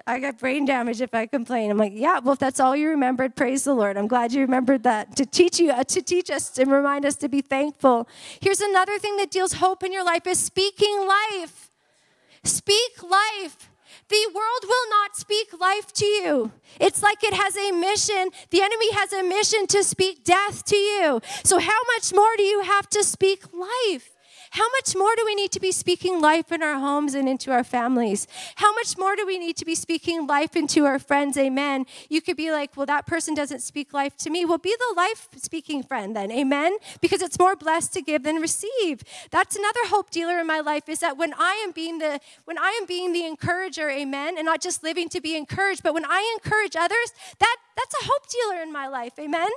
I 0.08 0.18
got 0.18 0.40
brain 0.40 0.64
damage 0.64 1.00
if 1.00 1.14
I 1.14 1.26
complain. 1.26 1.70
I'm 1.70 1.78
like, 1.78 1.92
yeah, 1.94 2.18
well, 2.18 2.32
if 2.32 2.40
that's 2.40 2.58
all 2.58 2.74
you 2.74 2.88
remembered, 2.88 3.36
praise 3.36 3.62
the 3.62 3.74
Lord. 3.74 3.96
I'm 3.96 4.08
glad 4.08 4.32
you 4.32 4.40
remembered 4.40 4.82
that 4.82 5.14
to 5.14 5.24
teach 5.24 5.60
you, 5.60 5.70
uh, 5.70 5.84
to 5.84 6.02
teach 6.02 6.32
us 6.32 6.58
and 6.58 6.72
remind 6.72 7.06
us 7.06 7.14
to 7.14 7.28
be 7.28 7.40
thankful. 7.40 8.08
Here's 8.40 8.60
another 8.60 8.98
thing 8.98 9.18
that 9.18 9.30
deals 9.30 9.52
hope 9.52 9.84
in 9.84 9.92
your 9.92 10.04
life 10.04 10.26
is 10.26 10.40
speaking 10.40 11.06
life. 11.06 11.70
Speak 12.42 13.04
life. 13.04 13.70
The 14.08 14.30
world 14.34 14.62
will 14.64 14.88
not 14.90 15.16
speak 15.16 15.48
life 15.60 15.92
to 15.94 16.06
you. 16.06 16.52
It's 16.80 17.02
like 17.02 17.22
it 17.22 17.34
has 17.34 17.56
a 17.56 17.72
mission. 17.72 18.30
The 18.50 18.62
enemy 18.62 18.92
has 18.92 19.12
a 19.12 19.22
mission 19.22 19.66
to 19.68 19.84
speak 19.84 20.24
death 20.24 20.64
to 20.66 20.76
you. 20.76 21.20
So, 21.44 21.58
how 21.58 21.80
much 21.94 22.14
more 22.14 22.34
do 22.36 22.42
you 22.42 22.62
have 22.62 22.88
to 22.90 23.04
speak 23.04 23.44
life? 23.52 24.10
How 24.50 24.66
much 24.70 24.96
more 24.96 25.14
do 25.16 25.24
we 25.24 25.34
need 25.34 25.52
to 25.52 25.60
be 25.60 25.72
speaking 25.72 26.20
life 26.20 26.50
in 26.52 26.62
our 26.62 26.78
homes 26.78 27.14
and 27.14 27.28
into 27.28 27.50
our 27.50 27.64
families? 27.64 28.26
How 28.56 28.72
much 28.74 28.96
more 28.96 29.16
do 29.16 29.26
we 29.26 29.38
need 29.38 29.56
to 29.58 29.64
be 29.64 29.74
speaking 29.74 30.26
life 30.26 30.56
into 30.56 30.84
our 30.86 30.98
friends? 30.98 31.36
Amen. 31.36 31.86
You 32.08 32.20
could 32.20 32.36
be 32.36 32.50
like, 32.50 32.76
well, 32.76 32.86
that 32.86 33.06
person 33.06 33.34
doesn't 33.34 33.60
speak 33.60 33.92
life 33.92 34.16
to 34.18 34.30
me. 34.30 34.44
Well, 34.44 34.58
be 34.58 34.74
the 34.78 34.94
life 34.96 35.28
speaking 35.36 35.82
friend 35.82 36.16
then. 36.16 36.30
Amen. 36.32 36.76
Because 37.00 37.22
it's 37.22 37.38
more 37.38 37.56
blessed 37.56 37.92
to 37.94 38.02
give 38.02 38.22
than 38.22 38.36
receive. 38.36 39.02
That's 39.30 39.56
another 39.56 39.80
hope 39.84 40.10
dealer 40.10 40.38
in 40.38 40.46
my 40.46 40.60
life 40.60 40.88
is 40.88 41.00
that 41.00 41.16
when 41.16 41.34
I 41.34 41.62
am 41.64 41.72
being 41.72 41.98
the 41.98 42.20
when 42.44 42.58
I 42.58 42.76
am 42.80 42.86
being 42.86 43.12
the 43.12 43.24
encourager, 43.24 43.90
amen, 43.90 44.36
and 44.38 44.46
not 44.46 44.60
just 44.60 44.82
living 44.82 45.08
to 45.10 45.20
be 45.20 45.36
encouraged, 45.36 45.82
but 45.82 45.94
when 45.94 46.04
I 46.04 46.36
encourage 46.36 46.76
others, 46.76 47.12
that 47.38 47.56
that's 47.76 47.94
a 48.02 48.06
hope 48.06 48.26
dealer 48.28 48.62
in 48.62 48.72
my 48.72 48.88
life. 48.88 49.12
Amen. 49.18 49.50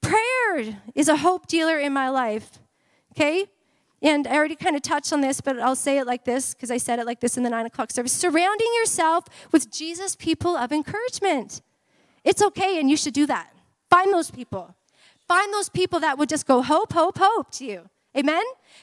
Prayer 0.00 0.80
is 0.94 1.08
a 1.08 1.16
hope 1.16 1.46
dealer 1.46 1.78
in 1.78 1.92
my 1.92 2.08
life. 2.08 2.58
Okay? 3.18 3.46
And 4.00 4.28
I 4.28 4.36
already 4.36 4.54
kind 4.54 4.76
of 4.76 4.82
touched 4.82 5.12
on 5.12 5.22
this, 5.22 5.40
but 5.40 5.58
I'll 5.58 5.74
say 5.74 5.98
it 5.98 6.06
like 6.06 6.24
this 6.24 6.54
because 6.54 6.70
I 6.70 6.76
said 6.76 7.00
it 7.00 7.06
like 7.06 7.18
this 7.18 7.36
in 7.36 7.42
the 7.42 7.50
nine 7.50 7.66
o'clock 7.66 7.90
service. 7.90 8.12
Surrounding 8.12 8.68
yourself 8.78 9.24
with 9.50 9.72
Jesus 9.72 10.14
people 10.14 10.56
of 10.56 10.70
encouragement. 10.70 11.60
It's 12.22 12.40
okay, 12.40 12.78
and 12.78 12.88
you 12.88 12.96
should 12.96 13.14
do 13.14 13.26
that. 13.26 13.52
Find 13.90 14.12
those 14.14 14.30
people. 14.30 14.74
Find 15.26 15.52
those 15.52 15.68
people 15.68 15.98
that 16.00 16.16
would 16.16 16.28
just 16.28 16.46
go 16.46 16.62
hope, 16.62 16.92
hope, 16.92 17.18
hope 17.18 17.50
to 17.52 17.64
you. 17.64 17.90
Amen? 18.16 18.42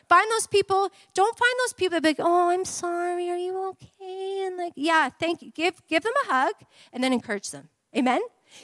Find 0.09 0.29
those 0.31 0.47
people. 0.47 0.89
Don't 1.13 1.37
find 1.37 1.53
those 1.63 1.73
people 1.73 1.95
that 1.95 2.03
be 2.03 2.09
like, 2.09 2.19
oh, 2.19 2.49
I'm 2.49 2.65
sorry. 2.65 3.29
Are 3.29 3.37
you 3.37 3.69
okay? 3.69 4.45
And 4.47 4.57
like, 4.57 4.73
yeah, 4.75 5.09
thank 5.17 5.41
you. 5.41 5.51
Give, 5.51 5.81
give 5.87 6.03
them 6.03 6.13
a 6.25 6.33
hug 6.33 6.53
and 6.91 7.03
then 7.03 7.13
encourage 7.13 7.51
them. 7.51 7.69
Amen? 7.95 8.21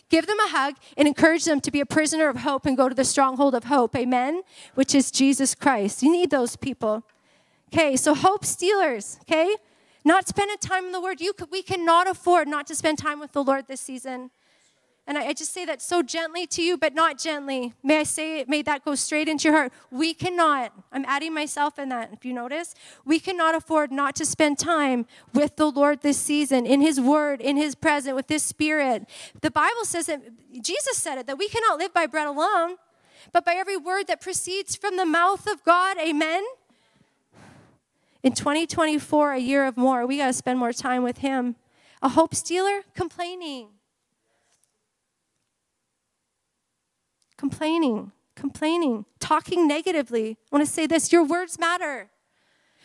Give 0.10 0.27
them 0.27 0.39
a 0.39 0.49
hug 0.49 0.75
and 0.97 1.08
encourage 1.08 1.45
them 1.45 1.62
to 1.62 1.71
be 1.71 1.80
a 1.80 1.86
prisoner 1.86 2.30
of 2.30 2.38
hope 2.38 2.65
and 2.65 2.75
go 2.75 2.89
to 2.89 2.95
the 2.95 3.06
stronghold 3.06 3.56
of 3.56 3.65
hope. 3.65 3.95
Amen? 3.95 4.41
Which 4.75 4.93
is 4.93 5.12
Jesus 5.12 5.56
Christ. 5.56 6.04
You 6.04 6.12
need 6.12 6.30
those 6.30 6.56
people. 6.56 7.04
Okay, 7.73 7.95
so 7.95 8.13
hope 8.13 8.43
stealers, 8.43 9.17
okay? 9.21 9.56
Not 10.04 10.27
spending 10.27 10.58
time 10.58 10.86
in 10.86 10.91
the 10.91 10.99
Word. 10.99 11.21
You, 11.21 11.34
we 11.51 11.62
cannot 11.62 12.10
afford 12.10 12.47
not 12.47 12.67
to 12.67 12.75
spend 12.75 12.97
time 12.97 13.19
with 13.19 13.32
the 13.32 13.43
Lord 13.43 13.67
this 13.67 13.80
season. 13.80 14.32
And 15.08 15.18
I, 15.18 15.34
just 15.34 15.52
say 15.52 15.66
that 15.66 15.82
so 15.82 16.04
gently 16.04 16.46
to 16.48 16.62
you, 16.62 16.78
but 16.78 16.94
not 16.94 17.18
gently. 17.18 17.74
May 17.84 18.02
I 18.02 18.04
say 18.04 18.40
it, 18.40 18.48
may 18.48 18.62
that 18.62 18.86
go 18.86 18.94
straight 18.94 19.28
into 19.28 19.50
your 19.50 19.58
heart. 19.58 19.74
We 19.90 20.14
cannot, 20.14 20.74
I'm 20.92 21.04
adding 21.06 21.34
myself 21.34 21.80
in 21.80 21.90
that, 21.90 22.12
if 22.14 22.24
you 22.24 22.34
notice, 22.34 22.76
we 23.04 23.20
cannot 23.20 23.56
afford 23.56 23.92
not 23.92 24.16
to 24.18 24.26
spend 24.26 24.60
time 24.60 25.08
with 25.34 25.56
the 25.56 25.72
Lord 25.72 26.02
this 26.02 26.18
season, 26.18 26.66
in 26.68 26.82
His 26.82 27.02
Word, 27.02 27.42
in 27.42 27.58
His 27.58 27.74
presence, 27.74 28.16
with 28.16 28.30
His 28.30 28.44
Spirit. 28.44 29.10
The 29.42 29.50
Bible 29.52 29.86
says 29.86 30.06
that, 30.06 30.22
Jesus 30.62 30.98
said 30.98 31.18
it, 31.18 31.28
that 31.28 31.38
we 31.38 31.50
cannot 31.50 31.80
live 31.80 31.94
by 31.94 32.06
bread 32.06 32.28
alone, 32.28 32.76
but 33.34 33.44
by 33.44 33.56
every 33.56 33.78
word 33.78 34.08
that 34.08 34.22
proceeds 34.22 34.76
from 34.76 34.98
the 34.98 35.06
mouth 35.06 35.48
of 35.48 35.64
God. 35.64 35.98
Amen. 35.98 36.44
In 38.24 38.34
2024, 38.34 39.34
a 39.34 39.40
year 39.40 39.66
of 39.66 39.78
more, 39.78 40.06
we 40.06 40.18
got 40.18 40.28
to 40.28 40.34
spend 40.34 40.60
more 40.60 40.74
time 40.74 41.02
with 41.02 41.18
Him. 41.18 41.56
A 42.04 42.10
hope 42.10 42.36
stealer? 42.36 42.82
Complaining. 42.94 43.70
Complaining, 47.41 48.12
complaining, 48.36 49.04
talking 49.19 49.67
negatively. 49.67 50.38
I 50.51 50.56
want 50.56 50.63
to 50.63 50.71
say 50.71 50.86
this 50.86 51.12
your 51.12 51.23
words 51.23 51.58
matter. 51.58 52.12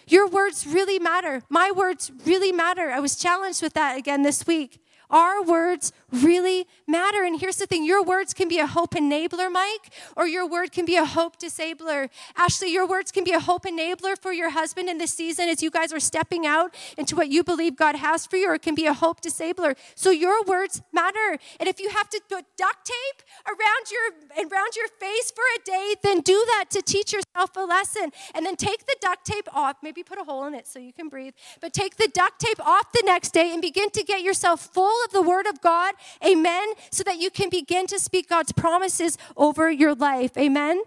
Your 0.08 0.26
words 0.26 0.66
really 0.66 0.98
matter. 0.98 1.42
My 1.50 1.70
words 1.70 2.10
really 2.24 2.52
matter. 2.52 2.88
I 2.88 2.98
was 3.00 3.16
challenged 3.16 3.60
with 3.60 3.74
that 3.74 3.98
again 3.98 4.22
this 4.22 4.46
week. 4.46 4.82
Our 5.10 5.42
words 5.42 5.92
really 6.12 6.66
matter. 6.86 7.24
And 7.24 7.40
here's 7.40 7.56
the 7.56 7.66
thing 7.66 7.84
your 7.84 8.02
words 8.02 8.32
can 8.32 8.48
be 8.48 8.58
a 8.58 8.66
hope 8.66 8.94
enabler, 8.94 9.50
Mike, 9.50 9.92
or 10.16 10.26
your 10.26 10.48
word 10.48 10.72
can 10.72 10.84
be 10.84 10.96
a 10.96 11.04
hope 11.04 11.38
disabler. 11.38 12.08
Ashley, 12.36 12.72
your 12.72 12.86
words 12.86 13.10
can 13.10 13.24
be 13.24 13.32
a 13.32 13.40
hope 13.40 13.64
enabler 13.64 14.16
for 14.20 14.32
your 14.32 14.50
husband 14.50 14.88
in 14.88 14.98
this 14.98 15.12
season 15.12 15.48
as 15.48 15.62
you 15.62 15.70
guys 15.70 15.92
are 15.92 16.00
stepping 16.00 16.46
out 16.46 16.74
into 16.96 17.16
what 17.16 17.28
you 17.28 17.42
believe 17.42 17.76
God 17.76 17.96
has 17.96 18.26
for 18.26 18.36
you, 18.36 18.50
or 18.50 18.54
it 18.54 18.62
can 18.62 18.74
be 18.74 18.86
a 18.86 18.94
hope 18.94 19.20
disabler. 19.20 19.76
So 19.94 20.10
your 20.10 20.42
words 20.44 20.82
matter. 20.92 21.38
And 21.58 21.68
if 21.68 21.80
you 21.80 21.90
have 21.90 22.08
to 22.10 22.20
put 22.28 22.44
duct 22.56 22.84
tape 22.86 23.22
around 23.46 23.90
your 23.90 24.46
around 24.46 24.76
your 24.76 24.88
face 24.88 25.30
for 25.30 25.42
a 25.56 25.64
day, 25.64 25.94
then 26.02 26.20
do 26.20 26.44
that 26.46 26.66
to 26.70 26.82
teach 26.82 27.12
yourself 27.12 27.56
a 27.56 27.60
lesson. 27.60 28.12
And 28.34 28.46
then 28.46 28.56
take 28.56 28.86
the 28.86 28.96
duct 29.00 29.24
tape 29.24 29.48
off, 29.54 29.76
maybe 29.82 30.02
put 30.02 30.18
a 30.18 30.24
hole 30.24 30.44
in 30.44 30.54
it 30.54 30.66
so 30.66 30.78
you 30.78 30.92
can 30.92 31.08
breathe, 31.08 31.34
but 31.60 31.72
take 31.72 31.96
the 31.96 32.08
duct 32.08 32.40
tape 32.40 32.60
off 32.64 32.92
the 32.92 33.02
next 33.04 33.32
day 33.32 33.52
and 33.52 33.60
begin 33.60 33.90
to 33.90 34.02
get 34.02 34.22
yourself 34.22 34.60
full 34.72 35.04
of 35.04 35.12
the 35.12 35.22
word 35.22 35.46
of 35.46 35.60
God 35.60 35.94
Amen. 36.24 36.68
So 36.90 37.02
that 37.04 37.18
you 37.18 37.30
can 37.30 37.50
begin 37.50 37.86
to 37.88 37.98
speak 37.98 38.28
God's 38.28 38.52
promises 38.52 39.18
over 39.36 39.70
your 39.70 39.94
life. 39.94 40.36
Amen. 40.36 40.82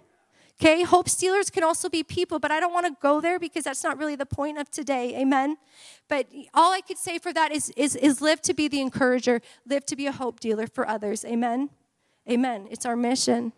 Okay, 0.61 0.83
hope 0.83 1.07
stealers 1.07 1.49
can 1.49 1.63
also 1.63 1.87
be 1.87 2.03
people, 2.03 2.37
but 2.37 2.51
I 2.51 2.59
don't 2.59 2.73
want 2.73 2.85
to 2.85 2.93
go 3.01 3.21
there 3.21 3.39
because 3.39 3.63
that's 3.63 3.81
not 3.81 3.97
really 3.97 4.17
the 4.17 4.25
point 4.25 4.57
of 4.57 4.69
today. 4.69 5.15
Amen. 5.15 5.55
But 6.09 6.27
all 6.53 6.73
I 6.73 6.81
could 6.81 6.97
say 6.97 7.17
for 7.17 7.31
that 7.31 7.53
is, 7.53 7.69
is, 7.77 7.95
is 7.95 8.19
live 8.19 8.41
to 8.41 8.53
be 8.53 8.67
the 8.67 8.81
encourager, 8.81 9.41
live 9.65 9.85
to 9.85 9.95
be 9.95 10.05
a 10.05 10.11
hope 10.11 10.41
dealer 10.41 10.67
for 10.67 10.85
others. 10.85 11.23
Amen. 11.23 11.69
Amen. 12.29 12.67
It's 12.69 12.85
our 12.85 12.97
mission. 12.97 13.53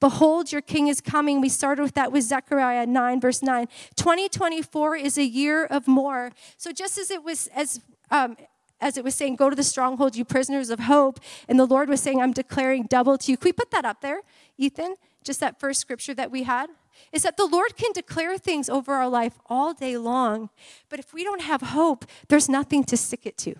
Behold, 0.00 0.50
your 0.50 0.62
king 0.62 0.88
is 0.88 1.00
coming. 1.00 1.40
We 1.40 1.48
started 1.48 1.82
with 1.84 1.94
that 1.94 2.10
with 2.10 2.24
Zechariah 2.24 2.86
9, 2.86 3.20
verse 3.20 3.40
9. 3.40 3.68
2024 3.94 4.96
is 4.96 5.16
a 5.16 5.24
year 5.24 5.64
of 5.64 5.86
more. 5.86 6.32
So 6.56 6.72
just 6.72 6.98
as 6.98 7.12
it 7.12 7.22
was, 7.22 7.48
as 7.54 7.80
um, 8.10 8.36
as 8.82 8.98
it 8.98 9.04
was 9.04 9.14
saying, 9.14 9.36
Go 9.36 9.48
to 9.48 9.56
the 9.56 9.62
stronghold, 9.62 10.16
you 10.16 10.24
prisoners 10.24 10.68
of 10.68 10.80
hope. 10.80 11.20
And 11.48 11.58
the 11.58 11.64
Lord 11.64 11.88
was 11.88 12.00
saying, 12.00 12.20
I'm 12.20 12.32
declaring 12.32 12.84
double 12.84 13.16
to 13.16 13.30
you. 13.30 13.38
Can 13.38 13.48
we 13.48 13.52
put 13.52 13.70
that 13.70 13.84
up 13.84 14.02
there, 14.02 14.20
Ethan? 14.58 14.96
Just 15.24 15.40
that 15.40 15.58
first 15.58 15.80
scripture 15.80 16.14
that 16.14 16.30
we 16.30 16.42
had? 16.42 16.68
Is 17.12 17.22
that 17.22 17.36
the 17.36 17.46
Lord 17.46 17.76
can 17.76 17.92
declare 17.92 18.36
things 18.36 18.68
over 18.68 18.92
our 18.92 19.08
life 19.08 19.38
all 19.46 19.72
day 19.72 19.96
long. 19.96 20.50
But 20.88 20.98
if 20.98 21.14
we 21.14 21.24
don't 21.24 21.42
have 21.42 21.62
hope, 21.62 22.04
there's 22.28 22.48
nothing 22.48 22.84
to 22.84 22.96
stick 22.96 23.24
it 23.24 23.38
to. 23.38 23.54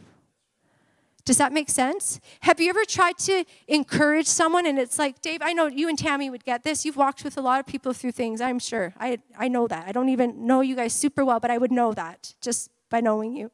Does 1.25 1.39
that 1.39 1.53
make 1.53 1.71
sense? 1.71 2.19
Have 2.41 2.61
you 2.61 2.69
ever 2.69 2.85
tried 2.85 3.17
to 3.19 3.45
encourage 3.69 4.27
someone 4.27 4.67
and 4.67 4.77
it's 4.77 4.99
like, 4.99 5.23
Dave, 5.23 5.41
I 5.41 5.53
know 5.53 5.67
you 5.69 5.89
and 5.89 5.97
Tammy 5.97 6.31
would 6.31 6.45
get 6.45 6.65
this. 6.65 6.85
You've 6.85 6.97
walked 6.97 7.23
with 7.23 7.37
a 7.37 7.41
lot 7.41 7.61
of 7.61 7.67
people 7.67 7.93
through 7.93 8.11
things, 8.11 8.41
I'm 8.41 8.59
sure. 8.59 8.93
I, 8.99 9.19
I 9.39 9.47
know 9.47 9.69
that. 9.69 9.87
I 9.87 9.93
don't 9.93 10.09
even 10.09 10.47
know 10.47 10.63
you 10.63 10.75
guys 10.75 10.93
super 10.93 11.25
well, 11.25 11.39
but 11.39 11.51
I 11.51 11.59
would 11.59 11.71
know 11.71 11.93
that 11.93 12.35
just 12.41 12.71
by 12.91 13.01
knowing 13.01 13.37
you 13.37 13.53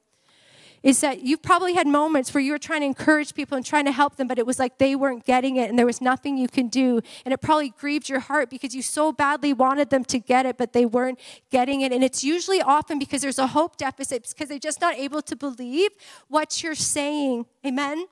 is 0.83 1.01
that 1.01 1.23
you've 1.23 1.43
probably 1.43 1.75
had 1.75 1.87
moments 1.87 2.33
where 2.33 2.43
you 2.43 2.53
were 2.53 2.59
trying 2.59 2.81
to 2.81 2.87
encourage 2.87 3.35
people 3.35 3.57
and 3.57 3.64
trying 3.64 3.85
to 3.85 3.93
help 3.93 4.17
them, 4.17 4.27
but 4.29 4.38
it 4.38 4.47
was 4.47 4.59
like 4.59 4.79
they 4.79 4.95
weren't 4.95 5.25
getting 5.25 5.57
it 5.57 5.69
and 5.69 5.79
there 5.79 5.87
was 5.87 6.01
nothing 6.01 6.37
you 6.37 6.49
can 6.49 6.69
do. 6.69 7.01
And 7.25 7.33
it 7.33 7.41
probably 7.41 7.71
grieved 7.71 8.09
your 8.09 8.21
heart 8.21 8.51
because 8.51 8.75
you 8.75 8.83
so 8.83 9.12
badly 9.12 9.53
wanted 9.53 9.91
them 9.91 10.05
to 10.05 10.19
get 10.19 10.47
it, 10.47 10.57
but 10.57 10.73
they 10.73 10.87
weren't 10.87 11.19
getting 11.51 11.81
it. 11.81 11.93
And 11.93 12.05
it's 12.05 12.23
usually 12.23 12.61
often 12.61 12.99
because 12.99 13.23
there's 13.23 13.38
a 13.38 13.49
hope 13.49 13.77
deficit 13.77 14.27
because 14.29 14.49
they're 14.49 14.59
just 14.59 14.81
not 14.81 14.95
able 14.97 15.23
to 15.23 15.37
believe 15.37 15.91
what 16.29 16.62
you're 16.62 16.75
saying. 16.75 17.47
Amen? 17.67 18.07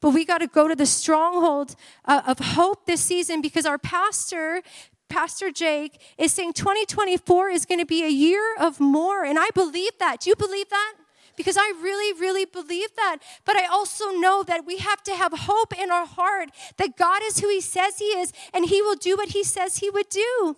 But 0.00 0.10
we 0.10 0.24
got 0.24 0.38
to 0.38 0.46
go 0.46 0.68
to 0.68 0.74
the 0.74 0.86
stronghold 0.86 1.76
uh, 2.04 2.22
of 2.26 2.38
hope 2.38 2.86
this 2.86 3.00
season 3.00 3.42
because 3.42 3.66
our 3.66 3.78
pastor 3.78 4.62
Pastor 5.08 5.52
Jake 5.52 6.00
is 6.18 6.32
saying 6.32 6.54
2024 6.54 7.50
is 7.50 7.64
going 7.64 7.78
to 7.78 7.86
be 7.86 8.02
a 8.02 8.08
year 8.08 8.56
of 8.58 8.80
more. 8.80 9.24
And 9.24 9.38
I 9.38 9.48
believe 9.54 9.92
that. 10.00 10.20
Do 10.20 10.30
you 10.30 10.34
believe 10.34 10.68
that? 10.70 10.94
Because 11.36 11.56
I 11.56 11.72
really, 11.82 12.18
really 12.18 12.44
believe 12.44 12.94
that. 12.96 13.18
But 13.44 13.56
I 13.56 13.66
also 13.66 14.10
know 14.10 14.42
that 14.42 14.66
we 14.66 14.78
have 14.78 15.02
to 15.04 15.14
have 15.14 15.32
hope 15.32 15.78
in 15.78 15.90
our 15.90 16.06
heart 16.06 16.50
that 16.76 16.96
God 16.96 17.22
is 17.24 17.40
who 17.40 17.48
He 17.48 17.60
says 17.60 17.98
He 17.98 18.06
is 18.06 18.32
and 18.52 18.66
He 18.66 18.82
will 18.82 18.96
do 18.96 19.16
what 19.16 19.30
He 19.30 19.44
says 19.44 19.78
He 19.78 19.90
would 19.90 20.08
do. 20.08 20.56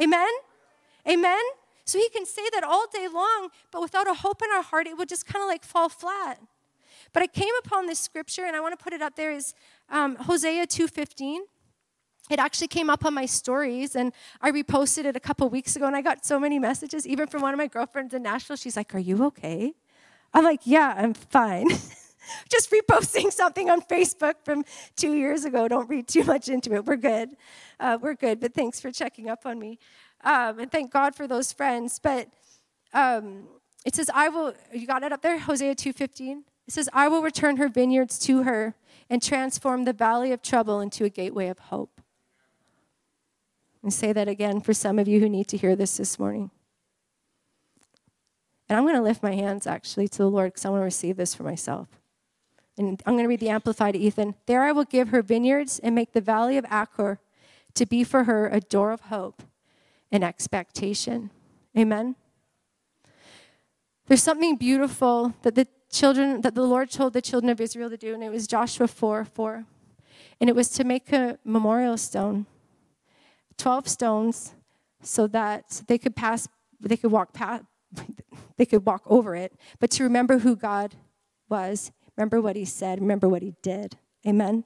Amen? 0.00 0.30
Amen? 1.08 1.40
So 1.84 1.98
He 1.98 2.08
can 2.10 2.26
say 2.26 2.42
that 2.52 2.64
all 2.64 2.86
day 2.92 3.08
long, 3.12 3.48
but 3.70 3.80
without 3.80 4.08
a 4.08 4.14
hope 4.14 4.42
in 4.42 4.50
our 4.50 4.62
heart, 4.62 4.86
it 4.86 4.96
would 4.96 5.08
just 5.08 5.26
kind 5.26 5.42
of 5.42 5.48
like 5.48 5.64
fall 5.64 5.88
flat. 5.88 6.40
But 7.12 7.22
I 7.22 7.26
came 7.26 7.54
upon 7.64 7.86
this 7.86 7.98
scripture, 7.98 8.44
and 8.44 8.54
I 8.54 8.60
want 8.60 8.78
to 8.78 8.82
put 8.82 8.92
it 8.92 9.00
up 9.00 9.16
there 9.16 9.32
is 9.32 9.54
um, 9.88 10.16
Hosea 10.16 10.66
2.15 10.66 11.38
it 12.30 12.38
actually 12.38 12.68
came 12.68 12.90
up 12.90 13.04
on 13.04 13.14
my 13.14 13.26
stories 13.26 13.96
and 13.96 14.12
I 14.40 14.50
reposted 14.50 15.06
it 15.06 15.16
a 15.16 15.20
couple 15.20 15.48
weeks 15.48 15.76
ago 15.76 15.86
and 15.86 15.96
I 15.96 16.02
got 16.02 16.24
so 16.24 16.38
many 16.38 16.58
messages, 16.58 17.06
even 17.06 17.26
from 17.26 17.42
one 17.42 17.54
of 17.54 17.58
my 17.58 17.66
girlfriends 17.66 18.12
in 18.12 18.22
Nashville. 18.22 18.56
She's 18.56 18.76
like, 18.76 18.94
Are 18.94 18.98
you 18.98 19.24
okay? 19.26 19.72
I'm 20.34 20.44
like, 20.44 20.60
yeah, 20.64 20.94
I'm 20.96 21.14
fine. 21.14 21.68
Just 22.50 22.70
reposting 22.70 23.32
something 23.32 23.70
on 23.70 23.80
Facebook 23.80 24.34
from 24.44 24.64
two 24.96 25.14
years 25.14 25.44
ago. 25.44 25.68
Don't 25.68 25.88
read 25.88 26.08
too 26.08 26.24
much 26.24 26.48
into 26.48 26.74
it. 26.74 26.84
We're 26.84 26.96
good. 26.96 27.30
Uh, 27.80 27.98
we're 28.00 28.14
good. 28.14 28.40
But 28.40 28.54
thanks 28.54 28.80
for 28.80 28.90
checking 28.90 29.28
up 29.28 29.46
on 29.46 29.58
me. 29.58 29.78
Um, 30.22 30.58
and 30.58 30.70
thank 30.70 30.92
God 30.92 31.14
for 31.14 31.26
those 31.26 31.52
friends. 31.52 31.98
But 32.02 32.28
um, 32.92 33.44
it 33.84 33.94
says, 33.94 34.10
I 34.12 34.28
will, 34.28 34.54
you 34.72 34.86
got 34.86 35.02
it 35.02 35.12
up 35.12 35.22
there? 35.22 35.38
Hosea 35.38 35.74
2.15. 35.74 36.42
It 36.66 36.72
says, 36.72 36.88
I 36.92 37.08
will 37.08 37.22
return 37.22 37.56
her 37.56 37.68
vineyards 37.68 38.18
to 38.20 38.42
her 38.42 38.74
and 39.08 39.22
transform 39.22 39.84
the 39.84 39.94
valley 39.94 40.32
of 40.32 40.42
trouble 40.42 40.80
into 40.80 41.04
a 41.04 41.08
gateway 41.08 41.48
of 41.48 41.58
hope. 41.58 42.02
And 43.82 43.92
say 43.92 44.12
that 44.12 44.28
again 44.28 44.60
for 44.60 44.74
some 44.74 44.98
of 44.98 45.08
you 45.08 45.20
who 45.20 45.28
need 45.28 45.48
to 45.48 45.56
hear 45.56 45.76
this 45.76 45.96
this 45.96 46.18
morning. 46.18 46.50
And 48.68 48.76
I'm 48.76 48.84
going 48.84 48.96
to 48.96 49.02
lift 49.02 49.22
my 49.22 49.34
hands 49.34 49.66
actually 49.66 50.08
to 50.08 50.18
the 50.18 50.30
Lord 50.30 50.52
because 50.52 50.64
I 50.64 50.68
want 50.68 50.80
to 50.80 50.84
receive 50.84 51.16
this 51.16 51.34
for 51.34 51.42
myself. 51.42 51.88
And 52.76 53.02
I'm 53.06 53.14
going 53.14 53.24
to 53.24 53.28
read 53.28 53.40
the 53.40 53.48
Amplified 53.48 53.96
Ethan. 53.96 54.34
There 54.46 54.62
I 54.62 54.72
will 54.72 54.84
give 54.84 55.08
her 55.08 55.22
vineyards 55.22 55.78
and 55.78 55.94
make 55.94 56.12
the 56.12 56.20
valley 56.20 56.56
of 56.56 56.64
Achor 56.66 57.18
to 57.74 57.86
be 57.86 58.04
for 58.04 58.24
her 58.24 58.48
a 58.48 58.60
door 58.60 58.92
of 58.92 59.02
hope 59.02 59.42
and 60.12 60.22
expectation. 60.22 61.30
Amen. 61.76 62.14
There's 64.06 64.22
something 64.22 64.56
beautiful 64.56 65.34
that 65.42 65.54
the 65.54 65.66
children 65.90 66.42
that 66.42 66.54
the 66.54 66.62
Lord 66.62 66.90
told 66.90 67.12
the 67.12 67.22
children 67.22 67.50
of 67.50 67.60
Israel 67.60 67.90
to 67.90 67.96
do, 67.96 68.14
and 68.14 68.22
it 68.22 68.30
was 68.30 68.46
Joshua 68.46 68.86
4 68.86 69.24
4. 69.24 69.64
And 70.40 70.48
it 70.48 70.56
was 70.56 70.68
to 70.70 70.84
make 70.84 71.12
a 71.12 71.38
memorial 71.44 71.96
stone. 71.96 72.46
12 73.56 73.88
stones 73.88 74.54
so 75.02 75.26
that 75.26 75.82
they 75.88 75.98
could 75.98 76.14
pass, 76.14 76.48
they 76.80 76.96
could 76.96 77.10
walk 77.10 77.32
past, 77.32 77.64
they 78.56 78.66
could 78.66 78.84
walk 78.86 79.02
over 79.06 79.34
it, 79.34 79.52
but 79.78 79.90
to 79.92 80.04
remember 80.04 80.38
who 80.38 80.56
God 80.56 80.96
was, 81.48 81.90
remember 82.16 82.40
what 82.40 82.56
He 82.56 82.64
said, 82.64 83.00
remember 83.00 83.28
what 83.28 83.42
He 83.42 83.54
did. 83.62 83.96
Amen. 84.26 84.64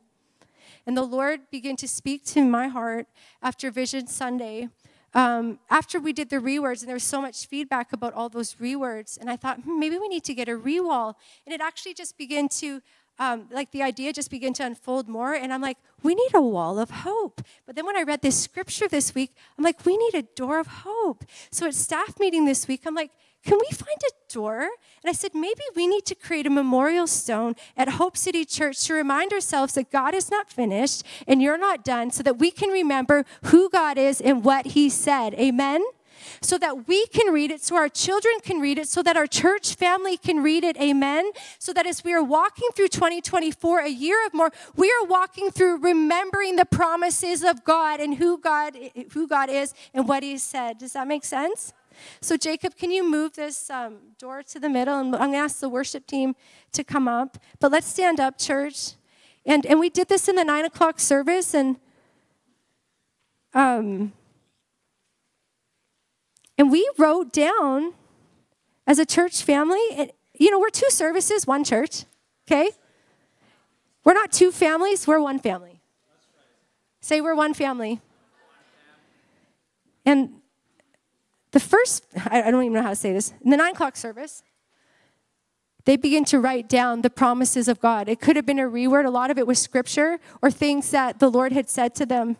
And 0.86 0.96
the 0.96 1.02
Lord 1.02 1.40
began 1.50 1.76
to 1.76 1.88
speak 1.88 2.24
to 2.26 2.44
my 2.44 2.68
heart 2.68 3.06
after 3.42 3.70
Vision 3.70 4.06
Sunday. 4.06 4.68
Um, 5.14 5.58
after 5.68 6.00
we 6.00 6.14
did 6.14 6.30
the 6.30 6.36
rewords, 6.36 6.80
and 6.80 6.88
there 6.88 6.96
was 6.96 7.02
so 7.04 7.20
much 7.20 7.46
feedback 7.46 7.92
about 7.92 8.14
all 8.14 8.30
those 8.30 8.54
rewords, 8.54 9.18
and 9.20 9.28
I 9.28 9.36
thought 9.36 9.60
hmm, 9.60 9.78
maybe 9.78 9.98
we 9.98 10.08
need 10.08 10.24
to 10.24 10.34
get 10.34 10.48
a 10.48 10.56
rewall. 10.56 11.18
And 11.46 11.54
it 11.54 11.60
actually 11.60 11.92
just 11.92 12.16
began 12.16 12.48
to 12.60 12.80
um, 13.22 13.46
like 13.52 13.70
the 13.70 13.82
idea 13.82 14.12
just 14.12 14.32
began 14.32 14.52
to 14.54 14.66
unfold 14.66 15.08
more. 15.08 15.32
And 15.32 15.52
I'm 15.52 15.62
like, 15.62 15.78
we 16.02 16.12
need 16.12 16.34
a 16.34 16.42
wall 16.42 16.80
of 16.80 16.90
hope. 16.90 17.40
But 17.66 17.76
then 17.76 17.86
when 17.86 17.96
I 17.96 18.02
read 18.02 18.20
this 18.20 18.36
scripture 18.36 18.88
this 18.88 19.14
week, 19.14 19.36
I'm 19.56 19.62
like, 19.62 19.86
we 19.86 19.96
need 19.96 20.14
a 20.14 20.22
door 20.22 20.58
of 20.58 20.66
hope. 20.66 21.24
So 21.52 21.66
at 21.68 21.74
staff 21.74 22.18
meeting 22.18 22.46
this 22.46 22.66
week, 22.66 22.82
I'm 22.84 22.96
like, 22.96 23.12
can 23.44 23.58
we 23.58 23.76
find 23.76 23.98
a 24.08 24.32
door? 24.32 24.60
And 24.60 25.06
I 25.06 25.12
said, 25.12 25.34
maybe 25.34 25.62
we 25.76 25.86
need 25.86 26.04
to 26.06 26.16
create 26.16 26.48
a 26.48 26.50
memorial 26.50 27.06
stone 27.06 27.54
at 27.76 27.90
Hope 27.90 28.16
City 28.16 28.44
Church 28.44 28.84
to 28.86 28.94
remind 28.94 29.32
ourselves 29.32 29.74
that 29.74 29.92
God 29.92 30.14
is 30.14 30.28
not 30.28 30.50
finished 30.50 31.04
and 31.28 31.40
you're 31.40 31.58
not 31.58 31.84
done 31.84 32.10
so 32.10 32.24
that 32.24 32.38
we 32.38 32.50
can 32.50 32.70
remember 32.70 33.24
who 33.44 33.70
God 33.70 33.98
is 33.98 34.20
and 34.20 34.44
what 34.44 34.66
He 34.66 34.90
said. 34.90 35.34
Amen? 35.34 35.84
So 36.40 36.58
that 36.58 36.86
we 36.88 37.06
can 37.06 37.32
read 37.32 37.50
it, 37.50 37.62
so 37.62 37.76
our 37.76 37.88
children 37.88 38.34
can 38.42 38.60
read 38.60 38.78
it, 38.78 38.88
so 38.88 39.02
that 39.02 39.16
our 39.16 39.26
church 39.26 39.74
family 39.74 40.16
can 40.16 40.42
read 40.42 40.64
it. 40.64 40.76
Amen. 40.78 41.30
So 41.58 41.72
that 41.72 41.86
as 41.86 42.04
we 42.04 42.12
are 42.14 42.22
walking 42.22 42.68
through 42.74 42.88
2024, 42.88 43.80
a 43.80 43.88
year 43.88 44.24
of 44.26 44.34
more, 44.34 44.50
we 44.76 44.88
are 44.88 45.06
walking 45.06 45.50
through 45.50 45.78
remembering 45.78 46.56
the 46.56 46.64
promises 46.64 47.42
of 47.42 47.64
God 47.64 48.00
and 48.00 48.16
who 48.16 48.38
God 48.38 48.76
who 49.12 49.26
God 49.26 49.50
is 49.50 49.74
and 49.92 50.08
what 50.08 50.22
He 50.22 50.38
said. 50.38 50.78
Does 50.78 50.92
that 50.92 51.06
make 51.06 51.24
sense? 51.24 51.72
So, 52.20 52.36
Jacob, 52.36 52.76
can 52.76 52.90
you 52.90 53.08
move 53.08 53.34
this 53.34 53.70
um, 53.70 53.98
door 54.18 54.42
to 54.44 54.58
the 54.58 54.68
middle? 54.68 54.98
And 54.98 55.14
I'm 55.14 55.20
going 55.20 55.32
to 55.32 55.38
ask 55.38 55.60
the 55.60 55.68
worship 55.68 56.06
team 56.06 56.34
to 56.72 56.84
come 56.84 57.08
up. 57.08 57.38
But 57.60 57.70
let's 57.70 57.86
stand 57.86 58.20
up, 58.20 58.38
church. 58.38 58.92
And, 59.44 59.66
and 59.66 59.80
we 59.80 59.90
did 59.90 60.08
this 60.08 60.28
in 60.28 60.36
the 60.36 60.44
nine 60.44 60.64
o'clock 60.64 61.00
service, 61.00 61.52
and 61.52 61.76
um, 63.54 64.12
and 66.62 66.70
we 66.70 66.88
wrote 66.96 67.32
down 67.32 67.92
as 68.86 69.00
a 69.00 69.04
church 69.04 69.42
family, 69.42 69.80
it, 69.90 70.14
you 70.38 70.48
know, 70.48 70.60
we're 70.60 70.70
two 70.70 70.90
services, 70.90 71.44
one 71.44 71.64
church, 71.64 72.04
okay? 72.46 72.70
We're 74.04 74.12
not 74.12 74.30
two 74.30 74.52
families, 74.52 75.04
we're 75.04 75.18
one 75.18 75.40
family. 75.40 75.80
Say 77.00 77.20
we're 77.20 77.34
one 77.34 77.52
family. 77.52 78.00
And 80.06 80.34
the 81.50 81.58
first, 81.58 82.06
I 82.26 82.48
don't 82.48 82.62
even 82.62 82.74
know 82.74 82.82
how 82.82 82.90
to 82.90 82.94
say 82.94 83.12
this, 83.12 83.34
in 83.42 83.50
the 83.50 83.56
nine 83.56 83.72
o'clock 83.72 83.96
service, 83.96 84.44
they 85.84 85.96
begin 85.96 86.24
to 86.26 86.38
write 86.38 86.68
down 86.68 87.02
the 87.02 87.10
promises 87.10 87.66
of 87.66 87.80
God. 87.80 88.08
It 88.08 88.20
could 88.20 88.36
have 88.36 88.46
been 88.46 88.60
a 88.60 88.68
reword, 88.70 89.04
a 89.04 89.10
lot 89.10 89.32
of 89.32 89.38
it 89.38 89.48
was 89.48 89.58
scripture 89.58 90.20
or 90.40 90.48
things 90.48 90.92
that 90.92 91.18
the 91.18 91.28
Lord 91.28 91.50
had 91.50 91.68
said 91.68 91.96
to 91.96 92.06
them. 92.06 92.36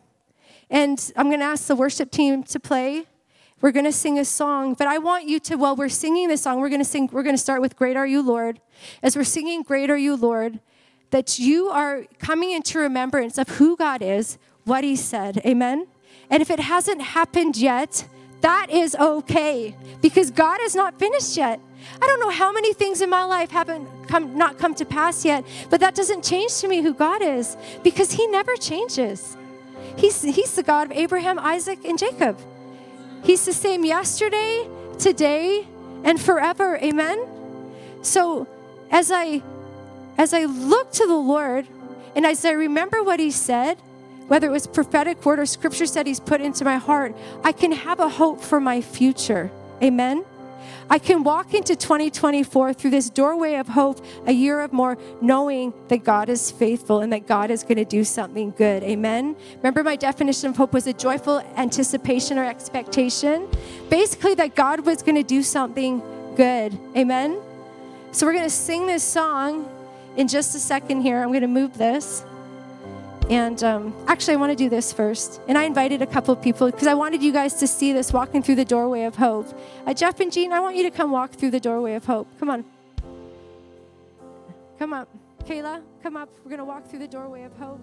And 0.71 1.13
I'm 1.17 1.27
going 1.27 1.41
to 1.41 1.45
ask 1.45 1.67
the 1.67 1.75
worship 1.75 2.13
team 2.13 2.45
to 2.45 2.61
play. 2.61 3.07
We're 3.63 3.71
going 3.71 3.85
to 3.85 3.93
sing 3.93 4.19
a 4.19 4.25
song, 4.25 4.75
but 4.75 4.89
I 4.89 4.99
want 4.99 5.29
you 5.29 5.39
to, 5.39 5.55
while 5.55 5.77
we're 5.77 5.89
singing 5.89 6.27
this 6.27 6.43
song, 6.43 6.59
we're 6.59 6.69
going 6.69 6.81
to 6.81 6.85
sing, 6.85 7.09
we're 7.13 7.23
going 7.23 7.37
to 7.37 7.41
start 7.41 7.61
with 7.61 7.77
Great 7.77 7.97
Are 7.97 8.07
You, 8.07 8.21
Lord. 8.21 8.61
As 9.05 9.15
we're 9.15 9.23
singing 9.23 9.63
Great 9.63 9.89
Are 9.89 9.97
You, 9.97 10.17
Lord, 10.17 10.59
that 11.11 11.39
you 11.39 11.69
are 11.69 12.05
coming 12.19 12.51
into 12.51 12.81
remembrance 12.81 13.39
of 13.39 13.49
who 13.51 13.77
God 13.77 14.03
is, 14.03 14.37
what 14.65 14.83
He 14.83 14.97
said. 14.97 15.41
Amen? 15.47 15.87
And 16.29 16.43
if 16.43 16.51
it 16.51 16.59
hasn't 16.59 17.03
happened 17.03 17.57
yet, 17.57 18.09
that 18.41 18.67
is 18.69 18.97
okay 18.97 19.77
because 20.01 20.33
God 20.33 20.59
is 20.63 20.75
not 20.75 20.99
finished 20.99 21.37
yet. 21.37 21.61
I 22.01 22.07
don't 22.09 22.19
know 22.19 22.31
how 22.31 22.51
many 22.51 22.75
things 22.75 23.01
in 23.01 23.11
my 23.11 23.23
life 23.23 23.53
haven't 23.53 24.09
come 24.09 24.37
not 24.37 24.59
come 24.59 24.75
to 24.75 24.85
pass 24.85 25.25
yet, 25.25 25.45
but 25.71 25.79
that 25.79 25.95
doesn't 25.95 26.25
change 26.25 26.57
to 26.57 26.69
me 26.69 26.83
who 26.83 26.95
God 26.95 27.23
is 27.23 27.57
because 27.85 28.11
he 28.11 28.27
never 28.27 28.57
changes. 28.57 29.37
He's 29.97 30.23
he's 30.23 30.57
the 30.57 30.65
God 30.65 30.91
of 30.91 30.97
Abraham, 30.97 31.39
Isaac, 31.39 31.85
and 31.85 31.97
Jacob. 31.97 32.37
He's 33.23 33.45
the 33.45 33.53
same 33.53 33.85
yesterday, 33.85 34.67
today, 34.99 35.67
and 36.05 36.21
forever. 36.21 36.77
Amen. 36.79 37.25
So 38.03 38.49
as 38.91 39.11
I 39.13 39.43
as 40.19 40.35
I 40.35 40.45
look 40.45 40.93
to 40.93 41.07
the 41.07 41.17
Lord 41.17 41.67
and 42.15 42.27
as 42.27 42.45
I 42.45 42.51
remember 42.51 43.03
what 43.03 43.21
he 43.21 43.31
said, 43.31 43.79
whether 44.29 44.49
it 44.49 44.51
was 44.51 44.67
prophetic 44.67 45.25
word 45.25 45.39
or 45.39 45.47
scripture 45.47 45.87
that 45.87 46.07
he's 46.07 46.21
put 46.21 46.41
into 46.41 46.65
my 46.65 46.77
heart, 46.77 47.17
I 47.43 47.53
can 47.53 47.73
have 47.73 48.01
a 48.01 48.09
hope 48.09 48.41
for 48.41 48.61
my 48.61 48.81
future. 48.81 49.51
Amen. 49.83 50.25
I 50.91 50.99
can 50.99 51.25
walk 51.25 51.55
into 51.55 51.77
2024 51.77 52.75
through 52.75 52.91
this 52.91 53.11
doorway 53.11 53.55
of 53.57 53.69
hope, 53.69 54.05
a 54.27 54.33
year 54.33 54.61
of 54.61 54.73
more, 54.73 54.99
knowing 55.21 55.73
that 55.89 56.05
God 56.05 56.29
is 56.29 56.51
faithful 56.51 57.01
and 57.01 57.13
that 57.13 57.27
God 57.27 57.51
is 57.51 57.63
going 57.63 57.77
to 57.77 57.85
do 57.85 58.05
something 58.05 58.53
good. 58.57 58.83
Amen. 58.83 59.37
Remember, 59.57 59.83
my 59.83 59.97
definition 59.97 60.51
of 60.51 60.57
hope 60.57 60.73
was 60.73 60.87
a 60.87 60.93
joyful 60.93 61.41
anticipation 61.57 62.39
or 62.39 62.45
expectation. 62.45 63.49
Basically, 63.89 64.35
that 64.35 64.55
God 64.55 64.81
was 64.81 65.03
going 65.03 65.17
to 65.17 65.23
do 65.23 65.43
something 65.43 66.03
good. 66.37 66.77
Amen. 66.97 67.41
So, 68.13 68.27
we're 68.27 68.33
going 68.33 68.45
to 68.45 68.51
sing 68.51 68.87
this 68.87 69.03
song 69.03 69.69
in 70.17 70.29
just 70.29 70.55
a 70.55 70.59
second 70.59 71.03
here. 71.03 71.23
I'm 71.23 71.29
going 71.29 71.43
to 71.43 71.49
move 71.49 71.79
this. 71.79 72.25
And 73.31 73.63
um, 73.63 73.95
actually, 74.09 74.35
I 74.35 74.37
want 74.37 74.51
to 74.51 74.57
do 74.57 74.69
this 74.69 74.93
first. 74.93 75.41
And 75.49 75.57
I 75.57 75.65
invited 75.65 76.03
a 76.03 76.07
couple 76.07 76.35
of 76.35 76.43
people 76.43 76.71
because 76.71 76.87
I 76.87 76.95
wanted 76.95 77.23
you 77.23 77.33
guys 77.33 77.55
to 77.55 77.67
see 77.67 77.93
this 77.93 78.13
walking 78.13 78.43
through 78.43 78.57
the 78.57 78.65
doorway 78.65 79.05
of 79.05 79.17
hope. 79.17 79.47
Uh, 79.87 79.95
Jeff 79.95 80.21
and 80.21 80.33
Jean, 80.33 80.53
I 80.53 80.61
want 80.61 80.77
you 80.77 80.83
to 80.83 80.91
come 80.91 81.11
walk 81.11 81.33
through 81.33 81.51
the 81.51 81.61
doorway 81.61 81.95
of 81.95 82.05
hope. 82.05 82.29
Come 82.39 82.51
on. 82.51 82.65
Come 84.79 84.93
up. 84.93 85.09
Kayla, 85.45 85.83
come 86.03 86.17
up. 86.17 86.29
We're 86.45 86.51
going 86.51 86.59
to 86.59 86.65
walk 86.65 86.89
through 86.89 87.01
the 87.01 87.09
doorway 87.09 87.45
of 87.45 87.53
hope. 87.57 87.81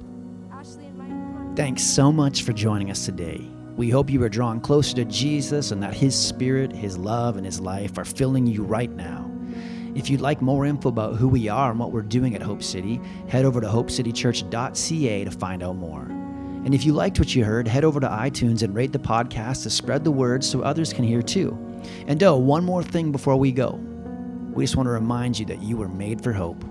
Ashley 0.51 0.85
and 0.85 0.97
Mike, 0.97 1.55
Thanks 1.55 1.83
so 1.83 2.11
much 2.11 2.43
for 2.43 2.53
joining 2.53 2.91
us 2.91 3.05
today. 3.05 3.49
We 3.75 3.89
hope 3.89 4.09
you 4.09 4.21
are 4.23 4.29
drawn 4.29 4.59
closer 4.59 4.95
to 4.97 5.05
Jesus 5.05 5.71
and 5.71 5.81
that 5.83 5.93
His 5.93 6.13
Spirit, 6.13 6.71
His 6.71 6.97
love, 6.97 7.37
and 7.37 7.45
His 7.45 7.59
life 7.59 7.97
are 7.97 8.05
filling 8.05 8.45
you 8.45 8.63
right 8.63 8.91
now. 8.91 9.28
If 9.99 10.09
you'd 10.09 10.21
like 10.21 10.41
more 10.41 10.65
info 10.65 10.87
about 10.87 11.17
who 11.17 11.27
we 11.27 11.49
are 11.49 11.71
and 11.71 11.77
what 11.77 11.91
we're 11.91 12.03
doing 12.03 12.33
at 12.33 12.41
Hope 12.41 12.63
City, 12.63 13.01
head 13.27 13.43
over 13.43 13.59
to 13.59 13.67
hopecitychurch.ca 13.67 15.23
to 15.25 15.31
find 15.31 15.61
out 15.61 15.75
more. 15.75 16.03
And 16.03 16.73
if 16.73 16.85
you 16.85 16.93
liked 16.93 17.19
what 17.19 17.35
you 17.35 17.43
heard, 17.43 17.67
head 17.67 17.83
over 17.83 17.99
to 17.99 18.07
iTunes 18.07 18.63
and 18.63 18.73
rate 18.73 18.93
the 18.93 18.99
podcast 18.99 19.63
to 19.63 19.69
spread 19.69 20.05
the 20.05 20.11
word 20.11 20.41
so 20.41 20.61
others 20.61 20.93
can 20.93 21.03
hear 21.03 21.21
too. 21.21 21.51
And 22.07 22.23
oh, 22.23 22.37
one 22.37 22.63
more 22.63 22.81
thing 22.81 23.11
before 23.11 23.35
we 23.35 23.51
go. 23.51 23.71
We 24.53 24.63
just 24.63 24.77
want 24.77 24.87
to 24.87 24.91
remind 24.91 25.37
you 25.37 25.45
that 25.47 25.61
you 25.61 25.75
were 25.75 25.89
made 25.89 26.23
for 26.23 26.31
hope. 26.31 26.63